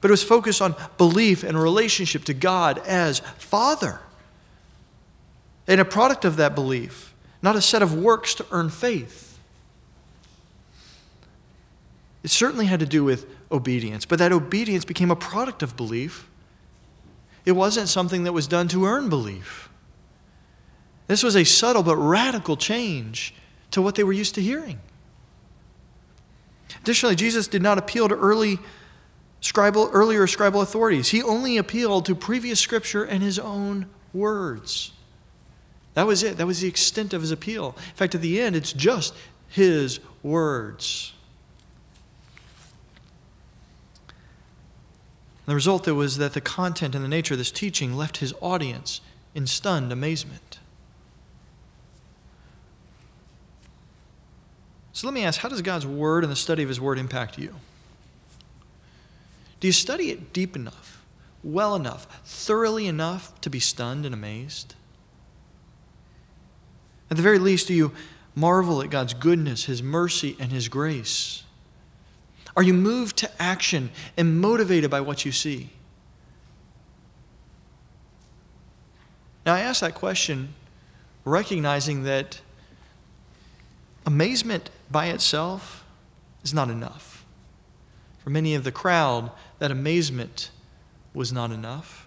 but 0.00 0.10
it 0.10 0.12
was 0.12 0.22
focused 0.22 0.60
on 0.60 0.74
belief 0.98 1.42
and 1.42 1.60
relationship 1.60 2.24
to 2.24 2.34
God 2.34 2.78
as 2.86 3.20
Father. 3.38 4.00
And 5.66 5.80
a 5.80 5.84
product 5.84 6.24
of 6.24 6.36
that 6.36 6.54
belief, 6.54 7.14
not 7.40 7.56
a 7.56 7.60
set 7.60 7.82
of 7.82 7.94
works 7.94 8.34
to 8.34 8.46
earn 8.50 8.68
faith. 8.68 9.38
It 12.22 12.30
certainly 12.30 12.66
had 12.66 12.80
to 12.80 12.86
do 12.86 13.04
with 13.04 13.26
obedience, 13.50 14.04
but 14.04 14.18
that 14.18 14.32
obedience 14.32 14.84
became 14.84 15.10
a 15.10 15.16
product 15.16 15.62
of 15.62 15.76
belief. 15.76 16.28
It 17.44 17.52
wasn't 17.52 17.88
something 17.88 18.24
that 18.24 18.32
was 18.32 18.46
done 18.46 18.68
to 18.68 18.86
earn 18.86 19.08
belief. 19.08 19.68
This 21.08 21.22
was 21.22 21.36
a 21.36 21.44
subtle 21.44 21.82
but 21.82 21.96
radical 21.96 22.56
change 22.56 23.34
to 23.72 23.82
what 23.82 23.96
they 23.96 24.04
were 24.04 24.12
used 24.12 24.34
to 24.36 24.42
hearing. 24.42 24.78
Additionally, 26.80 27.14
Jesus 27.14 27.46
did 27.46 27.62
not 27.62 27.78
appeal 27.78 28.08
to 28.08 28.14
early 28.14 28.58
scribal, 29.40 29.90
earlier 29.92 30.26
scribal 30.26 30.62
authorities. 30.62 31.10
He 31.10 31.22
only 31.22 31.56
appealed 31.56 32.06
to 32.06 32.14
previous 32.14 32.60
scripture 32.60 33.04
and 33.04 33.22
his 33.22 33.38
own 33.38 33.86
words. 34.12 34.92
That 35.94 36.06
was 36.06 36.22
it. 36.22 36.38
That 36.38 36.46
was 36.46 36.60
the 36.60 36.68
extent 36.68 37.12
of 37.12 37.20
his 37.20 37.30
appeal. 37.30 37.74
In 37.76 37.94
fact, 37.94 38.14
at 38.14 38.22
the 38.22 38.40
end, 38.40 38.56
it's 38.56 38.72
just 38.72 39.14
his 39.48 40.00
words. 40.22 41.12
The 45.44 45.54
result 45.54 45.88
was 45.88 46.18
that 46.18 46.34
the 46.34 46.40
content 46.40 46.94
and 46.94 47.04
the 47.04 47.08
nature 47.08 47.34
of 47.34 47.38
this 47.38 47.50
teaching 47.50 47.94
left 47.94 48.18
his 48.18 48.32
audience 48.40 49.00
in 49.34 49.46
stunned 49.46 49.92
amazement. 49.92 50.60
So 54.92 55.06
let 55.06 55.14
me 55.14 55.24
ask 55.24 55.40
how 55.40 55.48
does 55.48 55.62
God's 55.62 55.86
Word 55.86 56.22
and 56.22 56.30
the 56.30 56.36
study 56.36 56.62
of 56.62 56.68
His 56.68 56.80
Word 56.80 56.98
impact 56.98 57.38
you? 57.38 57.54
Do 59.60 59.68
you 59.68 59.72
study 59.72 60.10
it 60.10 60.32
deep 60.32 60.56
enough, 60.56 61.02
well 61.42 61.74
enough, 61.74 62.06
thoroughly 62.24 62.86
enough 62.86 63.40
to 63.42 63.50
be 63.50 63.60
stunned 63.60 64.04
and 64.04 64.14
amazed? 64.14 64.74
At 67.10 67.16
the 67.16 67.22
very 67.22 67.38
least, 67.38 67.68
do 67.68 67.74
you 67.74 67.92
marvel 68.34 68.82
at 68.82 68.90
God's 68.90 69.14
goodness, 69.14 69.64
His 69.64 69.82
mercy, 69.82 70.36
and 70.38 70.50
His 70.50 70.68
grace? 70.68 71.44
Are 72.56 72.62
you 72.62 72.74
moved 72.74 73.16
to 73.18 73.30
action 73.40 73.90
and 74.16 74.40
motivated 74.40 74.90
by 74.90 75.00
what 75.00 75.24
you 75.24 75.32
see? 75.32 75.70
Now, 79.46 79.54
I 79.54 79.60
ask 79.60 79.80
that 79.80 79.94
question 79.94 80.54
recognizing 81.24 82.04
that 82.04 82.40
amazement 84.04 84.70
by 84.92 85.06
itself 85.06 85.84
is 86.44 86.52
not 86.52 86.68
enough. 86.70 87.24
For 88.18 88.30
many 88.30 88.54
of 88.54 88.62
the 88.64 88.72
crowd, 88.72 89.30
that 89.58 89.70
amazement 89.70 90.50
was 91.14 91.32
not 91.32 91.50
enough. 91.50 92.06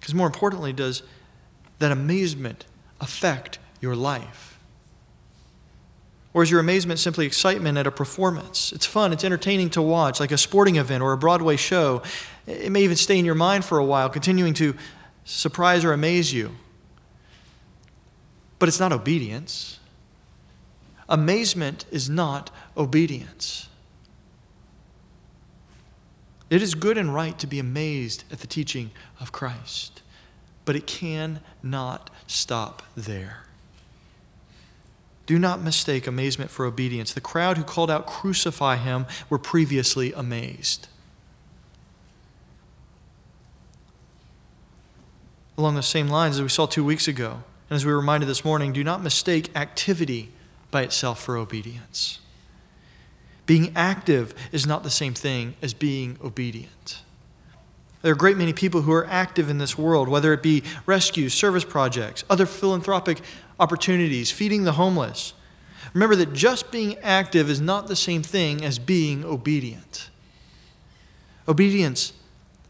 Because 0.00 0.14
more 0.14 0.26
importantly, 0.26 0.72
does 0.72 1.02
that 1.78 1.92
amazement 1.92 2.64
affect 3.00 3.58
your 3.80 3.94
life? 3.94 4.58
Or 6.34 6.42
is 6.42 6.50
your 6.50 6.60
amazement 6.60 7.00
simply 7.00 7.26
excitement 7.26 7.78
at 7.78 7.86
a 7.86 7.90
performance? 7.90 8.72
It's 8.72 8.86
fun, 8.86 9.12
it's 9.12 9.24
entertaining 9.24 9.70
to 9.70 9.82
watch, 9.82 10.20
like 10.20 10.30
a 10.30 10.38
sporting 10.38 10.76
event 10.76 11.02
or 11.02 11.12
a 11.12 11.18
Broadway 11.18 11.56
show. 11.56 12.02
It 12.46 12.70
may 12.70 12.82
even 12.82 12.96
stay 12.96 13.18
in 13.18 13.24
your 13.24 13.34
mind 13.34 13.64
for 13.64 13.78
a 13.78 13.84
while, 13.84 14.08
continuing 14.08 14.54
to 14.54 14.74
surprise 15.24 15.84
or 15.84 15.92
amaze 15.92 16.32
you. 16.32 16.52
But 18.58 18.68
it's 18.68 18.80
not 18.80 18.92
obedience. 18.92 19.77
Amazement 21.08 21.84
is 21.90 22.10
not 22.10 22.50
obedience. 22.76 23.68
It 26.50 26.62
is 26.62 26.74
good 26.74 26.96
and 26.96 27.14
right 27.14 27.38
to 27.38 27.46
be 27.46 27.58
amazed 27.58 28.24
at 28.32 28.40
the 28.40 28.46
teaching 28.46 28.90
of 29.20 29.32
Christ, 29.32 30.02
but 30.64 30.76
it 30.76 30.86
cannot 30.86 32.10
stop 32.26 32.82
there. 32.96 33.44
Do 35.26 35.38
not 35.38 35.60
mistake 35.60 36.06
amazement 36.06 36.50
for 36.50 36.64
obedience. 36.64 37.12
The 37.12 37.20
crowd 37.20 37.58
who 37.58 37.64
called 37.64 37.90
out, 37.90 38.06
Crucify 38.06 38.76
him, 38.76 39.04
were 39.28 39.38
previously 39.38 40.12
amazed. 40.14 40.88
Along 45.58 45.74
the 45.74 45.82
same 45.82 46.08
lines 46.08 46.36
as 46.36 46.42
we 46.42 46.48
saw 46.48 46.64
two 46.64 46.84
weeks 46.84 47.06
ago, 47.06 47.42
and 47.68 47.76
as 47.76 47.84
we 47.84 47.92
were 47.92 47.98
reminded 47.98 48.26
this 48.26 48.44
morning, 48.44 48.72
do 48.72 48.82
not 48.82 49.02
mistake 49.02 49.54
activity 49.54 50.30
by 50.70 50.82
itself 50.82 51.22
for 51.22 51.36
obedience. 51.36 52.20
Being 53.46 53.72
active 53.74 54.34
is 54.52 54.66
not 54.66 54.82
the 54.82 54.90
same 54.90 55.14
thing 55.14 55.54
as 55.62 55.72
being 55.72 56.18
obedient. 56.22 57.02
There 58.02 58.12
are 58.12 58.14
a 58.14 58.18
great 58.18 58.36
many 58.36 58.52
people 58.52 58.82
who 58.82 58.92
are 58.92 59.06
active 59.06 59.50
in 59.50 59.58
this 59.58 59.76
world, 59.76 60.08
whether 60.08 60.32
it 60.32 60.42
be 60.42 60.62
rescues, 60.86 61.34
service 61.34 61.64
projects, 61.64 62.24
other 62.30 62.46
philanthropic 62.46 63.20
opportunities, 63.58 64.30
feeding 64.30 64.64
the 64.64 64.72
homeless. 64.72 65.32
Remember 65.94 66.14
that 66.16 66.32
just 66.32 66.70
being 66.70 66.98
active 66.98 67.50
is 67.50 67.60
not 67.60 67.88
the 67.88 67.96
same 67.96 68.22
thing 68.22 68.62
as 68.64 68.78
being 68.78 69.24
obedient. 69.24 70.10
Obedience 71.48 72.12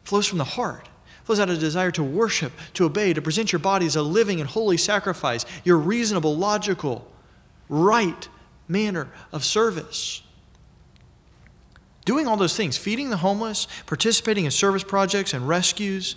flows 0.05 0.27
from 0.27 0.39
the 0.39 0.45
heart, 0.45 0.89
flows 1.25 1.41
out 1.41 1.51
of 1.51 1.57
a 1.57 1.61
desire 1.61 1.91
to 1.91 2.03
worship, 2.03 2.53
to 2.75 2.85
obey, 2.85 3.13
to 3.13 3.21
present 3.21 3.53
your 3.53 3.59
body 3.59 3.85
as 3.85 3.97
a 3.97 4.03
living 4.03 4.41
and 4.41 4.49
holy 4.49 4.77
sacrifice, 4.77 5.45
your 5.65 5.77
reasonable, 5.77 6.37
logical, 6.37 7.07
right 7.69 8.29
manner 8.67 9.09
of 9.33 9.45
service. 9.45 10.23
Doing 12.05 12.27
all 12.27 12.37
those 12.37 12.57
things, 12.57 12.77
feeding 12.77 13.11
the 13.11 13.19
homeless, 13.19 13.67
participating 13.87 14.45
in 14.45 14.51
service 14.51 14.83
projects 14.83 15.35
and 15.35 15.47
rescues, 15.47 16.17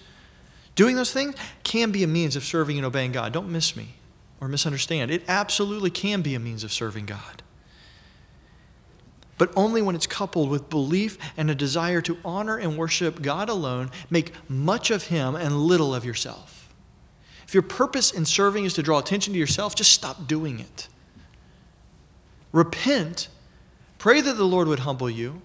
doing 0.76 0.96
those 0.96 1.12
things 1.12 1.36
can 1.64 1.92
be 1.92 2.04
a 2.04 2.08
means 2.08 2.36
of 2.36 2.44
serving 2.44 2.78
and 2.78 2.86
obeying 2.86 3.12
God. 3.12 3.34
Don't 3.34 3.52
miss 3.52 3.76
me 3.76 3.90
or 4.40 4.48
misunderstand. 4.48 5.12
It 5.12 5.24
absolutely 5.28 5.90
can 5.90 6.22
be 6.22 6.34
a 6.34 6.40
means 6.40 6.64
of 6.64 6.72
serving 6.72 7.06
God. 7.08 7.44
But 9.38 9.52
only 9.56 9.82
when 9.82 9.96
it's 9.96 10.08
coupled 10.08 10.50
with 10.50 10.70
belief 10.70 11.18
and 11.36 11.50
a 11.50 11.56
desire 11.56 12.00
to 12.02 12.18
honor 12.24 12.58
and 12.58 12.78
worship 12.78 13.22
God 13.22 13.50
alone, 13.50 13.90
make 14.10 14.34
much 14.48 14.92
of 14.92 15.08
Him 15.08 15.36
and 15.36 15.58
little 15.58 15.96
of 15.96 16.06
yourself. 16.06 16.72
If 17.48 17.54
your 17.54 17.64
purpose 17.64 18.12
in 18.12 18.26
serving 18.26 18.66
is 18.66 18.76
to 18.76 18.84
draw 18.84 19.00
attention 19.00 19.34
to 19.34 19.40
yourself, 19.40 19.76
just 19.76 19.92
stop 19.92 20.28
doing 20.28 20.60
it. 20.60 20.88
Repent, 22.52 23.28
pray 23.98 24.22
that 24.22 24.34
the 24.34 24.46
Lord 24.46 24.68
would 24.68 24.80
humble 24.80 25.10
you, 25.10 25.42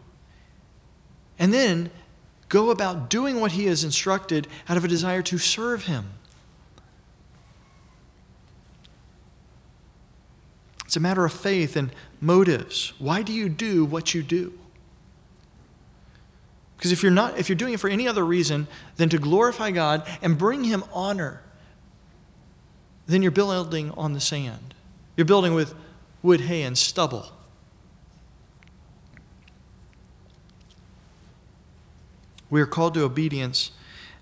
and 1.39 1.53
then 1.53 1.91
go 2.49 2.71
about 2.71 3.11
doing 3.11 3.41
what 3.41 3.53
He 3.53 3.67
has 3.67 3.85
instructed 3.85 4.49
out 4.69 4.77
of 4.77 4.85
a 4.85 4.89
desire 4.89 5.23
to 5.23 5.39
serve 5.39 5.85
Him. 5.85 6.11
It's 10.85 10.97
a 10.97 11.01
matter 11.01 11.25
of 11.25 11.33
faith 11.33 11.77
and 11.77 11.91
motives. 12.21 12.93
Why 12.99 13.23
do 13.23 13.33
you 13.33 13.49
do 13.49 13.85
what 13.85 14.15
you 14.15 14.23
do? 14.23 14.59
Because 16.77 16.93
if 16.93 17.03
you're 17.03 17.13
not 17.13 17.39
if 17.39 17.49
you're 17.49 17.57
doing 17.57 17.75
it 17.75 17.81
for 17.81 17.91
any 17.91 18.07
other 18.07 18.25
reason 18.25 18.69
than 18.97 19.09
to 19.09 19.19
glorify 19.19 19.71
God 19.71 20.07
and 20.23 20.39
bring 20.39 20.65
him 20.65 20.85
honor, 20.93 21.43
then 23.07 23.23
you're 23.23 23.31
building 23.31 23.91
on 23.93 24.13
the 24.13 24.21
sand. 24.21 24.75
You're 25.17 25.25
building 25.25 25.55
with 25.55 25.75
wood, 26.23 26.43
hay, 26.43 26.63
and 26.63 26.77
stubble. 26.77 27.33
We 32.49 32.61
are 32.61 32.67
called 32.67 32.95
to 32.95 33.03
obedience, 33.03 33.73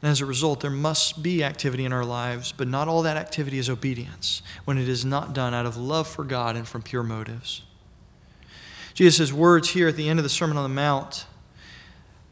and 0.00 0.10
as 0.10 0.20
a 0.20 0.26
result, 0.26 0.60
there 0.60 0.70
must 0.70 1.22
be 1.22 1.44
activity 1.44 1.84
in 1.84 1.92
our 1.92 2.04
lives, 2.04 2.52
but 2.52 2.68
not 2.68 2.88
all 2.88 3.02
that 3.02 3.16
activity 3.16 3.58
is 3.58 3.68
obedience 3.68 4.42
when 4.64 4.78
it 4.78 4.88
is 4.88 5.04
not 5.04 5.34
done 5.34 5.52
out 5.54 5.66
of 5.66 5.76
love 5.76 6.08
for 6.08 6.24
God 6.24 6.56
and 6.56 6.66
from 6.66 6.82
pure 6.82 7.02
motives. 7.02 7.62
Jesus' 8.94 9.32
words 9.32 9.70
here 9.70 9.88
at 9.88 9.96
the 9.96 10.08
end 10.08 10.18
of 10.18 10.22
the 10.22 10.28
Sermon 10.28 10.56
on 10.56 10.62
the 10.62 10.74
Mount, 10.74 11.26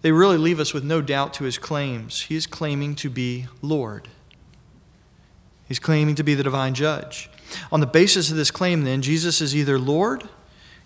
they 0.00 0.12
really 0.12 0.38
leave 0.38 0.60
us 0.60 0.72
with 0.72 0.84
no 0.84 1.00
doubt 1.00 1.34
to 1.34 1.44
his 1.44 1.58
claims. 1.58 2.22
He 2.22 2.36
is 2.36 2.46
claiming 2.46 2.94
to 2.96 3.10
be 3.10 3.46
Lord. 3.60 4.08
He's 5.68 5.78
claiming 5.78 6.14
to 6.16 6.22
be 6.22 6.34
the 6.34 6.42
divine 6.42 6.74
judge. 6.74 7.30
On 7.70 7.80
the 7.80 7.86
basis 7.86 8.30
of 8.30 8.36
this 8.36 8.50
claim, 8.50 8.84
then, 8.84 9.02
Jesus 9.02 9.40
is 9.40 9.54
either 9.54 9.78
Lord, 9.78 10.28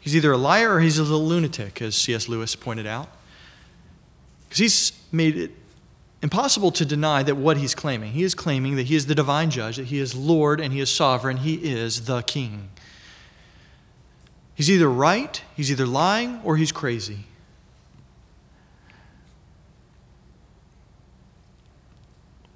he's 0.01 0.17
either 0.17 0.33
a 0.33 0.37
liar, 0.37 0.75
or 0.75 0.81
he's 0.81 0.99
a 0.99 1.05
lunatic, 1.05 1.81
as 1.83 1.95
C.S. 1.95 2.29
Lewis 2.29 2.57
pointed 2.57 2.87
out. 2.87 3.09
Because 4.45 4.59
he's 4.59 4.93
made 5.13 5.37
it 5.37 5.51
impossible 6.23 6.73
to 6.73 6.85
deny 6.85 7.23
that 7.23 7.37
what 7.37 7.57
he's 7.57 7.75
claiming. 7.75 8.13
He 8.13 8.23
is 8.23 8.35
claiming 8.35 8.77
that 8.77 8.87
he 8.87 8.97
is 8.97 9.07
the 9.07 9.15
divine 9.15 9.51
judge, 9.51 9.77
that 9.77 9.87
he 9.87 9.99
is 9.99 10.15
Lord 10.15 10.61
and 10.61 10.73
he 10.73 10.81
is 10.81 10.91
sovereign, 10.91 11.39
he 11.39 11.55
is 11.55 12.07
the 12.07 12.23
king. 12.23 12.71
He's 14.55 14.71
either 14.71 14.89
right, 14.89 15.43
he's 15.55 15.71
either 15.71 15.87
lying, 15.87 16.41
or 16.43 16.57
he's 16.57 16.73
crazy. 16.73 17.27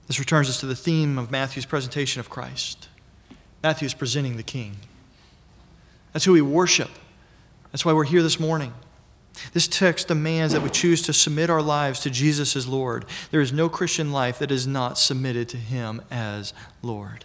This 0.06 0.18
returns 0.18 0.48
us 0.48 0.58
to 0.60 0.66
the 0.66 0.74
theme 0.74 1.18
of 1.18 1.30
Matthew's 1.30 1.66
presentation 1.66 2.18
of 2.18 2.28
Christ. 2.28 2.88
Matthew 3.62 3.86
is 3.86 3.94
presenting 3.94 4.36
the 4.36 4.42
king. 4.42 4.76
That's 6.12 6.24
who 6.24 6.32
we 6.32 6.42
worship. 6.42 6.90
That's 7.72 7.84
why 7.84 7.92
we're 7.92 8.04
here 8.04 8.22
this 8.22 8.40
morning. 8.40 8.72
This 9.52 9.68
text 9.68 10.08
demands 10.08 10.52
that 10.52 10.62
we 10.62 10.70
choose 10.70 11.02
to 11.02 11.12
submit 11.12 11.50
our 11.50 11.62
lives 11.62 12.00
to 12.00 12.10
Jesus 12.10 12.56
as 12.56 12.66
Lord. 12.66 13.04
There 13.30 13.40
is 13.40 13.52
no 13.52 13.68
Christian 13.68 14.12
life 14.12 14.38
that 14.38 14.50
is 14.50 14.66
not 14.66 14.98
submitted 14.98 15.48
to 15.50 15.56
Him 15.56 16.02
as 16.10 16.52
Lord. 16.82 17.24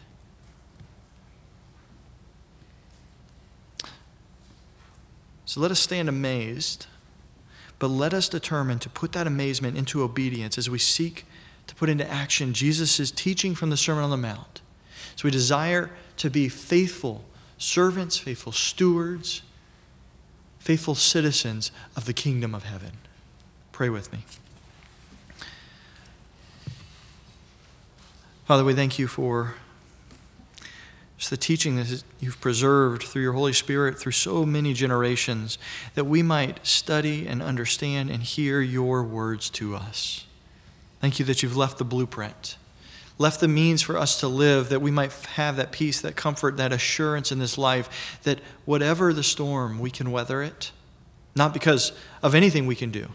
So 5.45 5.61
let 5.61 5.71
us 5.71 5.79
stand 5.79 6.09
amazed, 6.09 6.87
but 7.79 7.87
let 7.87 8.13
us 8.13 8.27
determine 8.27 8.79
to 8.79 8.89
put 8.89 9.13
that 9.13 9.27
amazement 9.27 9.77
into 9.77 10.03
obedience 10.03 10.57
as 10.57 10.69
we 10.69 10.79
seek 10.79 11.25
to 11.67 11.75
put 11.75 11.89
into 11.89 12.09
action 12.09 12.53
Jesus' 12.53 13.09
teaching 13.11 13.55
from 13.55 13.69
the 13.69 13.77
Sermon 13.77 14.03
on 14.03 14.09
the 14.09 14.17
Mount. 14.17 14.61
So 15.15 15.25
we 15.25 15.31
desire 15.31 15.89
to 16.17 16.29
be 16.29 16.49
faithful 16.49 17.23
servants, 17.57 18.17
faithful 18.17 18.51
stewards, 18.51 19.41
faithful 20.59 20.95
citizens 20.95 21.71
of 21.95 22.05
the 22.05 22.13
kingdom 22.13 22.55
of 22.55 22.63
heaven. 22.63 22.91
Pray 23.71 23.89
with 23.89 24.11
me. 24.11 24.19
Father, 28.45 28.63
we 28.63 28.73
thank 28.73 28.99
you 28.99 29.07
for 29.07 29.55
It's 31.17 31.29
the 31.29 31.37
teaching 31.37 31.77
that 31.77 32.03
you've 32.19 32.41
preserved 32.41 33.03
through 33.03 33.21
your 33.21 33.33
Holy 33.33 33.53
Spirit 33.53 33.97
through 33.97 34.11
so 34.11 34.45
many 34.45 34.73
generations 34.73 35.57
that 35.93 36.05
we 36.05 36.21
might 36.21 36.65
study 36.65 37.25
and 37.25 37.41
understand 37.41 38.09
and 38.09 38.21
hear 38.21 38.61
your 38.61 39.01
words 39.03 39.49
to 39.51 39.75
us. 39.75 40.25
Thank 40.99 41.17
you 41.19 41.25
that 41.25 41.41
you've 41.41 41.55
left 41.55 41.77
the 41.77 41.85
blueprint, 41.85 42.57
left 43.17 43.39
the 43.39 43.47
means 43.47 43.81
for 43.81 43.97
us 43.97 44.19
to 44.19 44.27
live, 44.27 44.69
that 44.69 44.81
we 44.81 44.91
might 44.91 45.11
have 45.11 45.55
that 45.55 45.71
peace, 45.71 46.01
that 46.01 46.15
comfort, 46.15 46.57
that 46.57 46.73
assurance 46.73 47.31
in 47.31 47.39
this 47.39 47.57
life, 47.57 48.19
that 48.23 48.39
whatever 48.65 49.13
the 49.13 49.23
storm, 49.23 49.79
we 49.79 49.89
can 49.89 50.11
weather 50.11 50.43
it, 50.43 50.71
not 51.35 51.53
because 51.53 51.91
of 52.21 52.35
anything 52.35 52.65
we 52.65 52.75
can 52.75 52.91
do, 52.91 53.07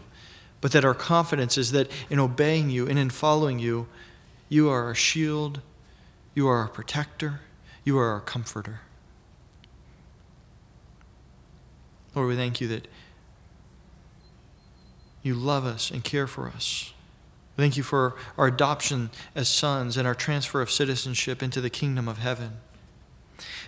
but 0.59 0.71
that 0.71 0.85
our 0.85 0.95
confidence 0.95 1.57
is 1.57 1.71
that 1.71 1.89
in 2.09 2.19
obeying 2.19 2.69
you 2.69 2.87
and 2.87 2.97
in 2.97 3.09
following 3.09 3.59
you, 3.59 3.87
you 4.49 4.69
are 4.69 4.83
our 4.85 4.95
shield, 4.95 5.61
you 6.33 6.47
are 6.47 6.57
our 6.57 6.67
protector 6.67 7.41
you 7.83 7.97
are 7.97 8.09
our 8.09 8.19
comforter. 8.19 8.81
Lord, 12.15 12.27
we 12.27 12.35
thank 12.35 12.61
you 12.61 12.67
that 12.67 12.87
you 15.23 15.33
love 15.33 15.65
us 15.65 15.91
and 15.91 16.03
care 16.03 16.27
for 16.27 16.47
us. 16.47 16.93
Thank 17.57 17.77
you 17.77 17.83
for 17.83 18.15
our 18.37 18.47
adoption 18.47 19.09
as 19.35 19.47
sons 19.47 19.97
and 19.97 20.07
our 20.07 20.15
transfer 20.15 20.61
of 20.61 20.71
citizenship 20.71 21.43
into 21.43 21.61
the 21.61 21.69
kingdom 21.69 22.07
of 22.07 22.17
heaven. 22.17 22.57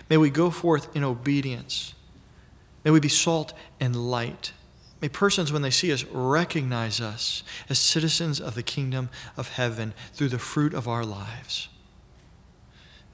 May 0.08 0.16
we 0.16 0.30
go 0.30 0.50
forth 0.50 0.94
in 0.96 1.04
obedience. 1.04 1.94
May 2.84 2.90
we 2.90 3.00
be 3.00 3.08
salt 3.08 3.52
and 3.80 4.10
light. 4.10 4.52
May 5.00 5.08
persons, 5.08 5.52
when 5.52 5.62
they 5.62 5.70
see 5.70 5.92
us, 5.92 6.04
recognize 6.04 7.00
us 7.00 7.42
as 7.68 7.78
citizens 7.78 8.40
of 8.40 8.54
the 8.54 8.62
kingdom 8.62 9.10
of 9.36 9.48
heaven 9.50 9.92
through 10.12 10.30
the 10.30 10.38
fruit 10.38 10.74
of 10.74 10.88
our 10.88 11.04
lives. 11.04 11.68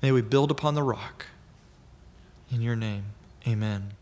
May 0.03 0.12
we 0.12 0.23
build 0.23 0.51
upon 0.51 0.75
the 0.75 0.83
rock. 0.83 1.27
In 2.51 2.62
your 2.62 2.77
name, 2.77 3.07
amen. 3.47 3.93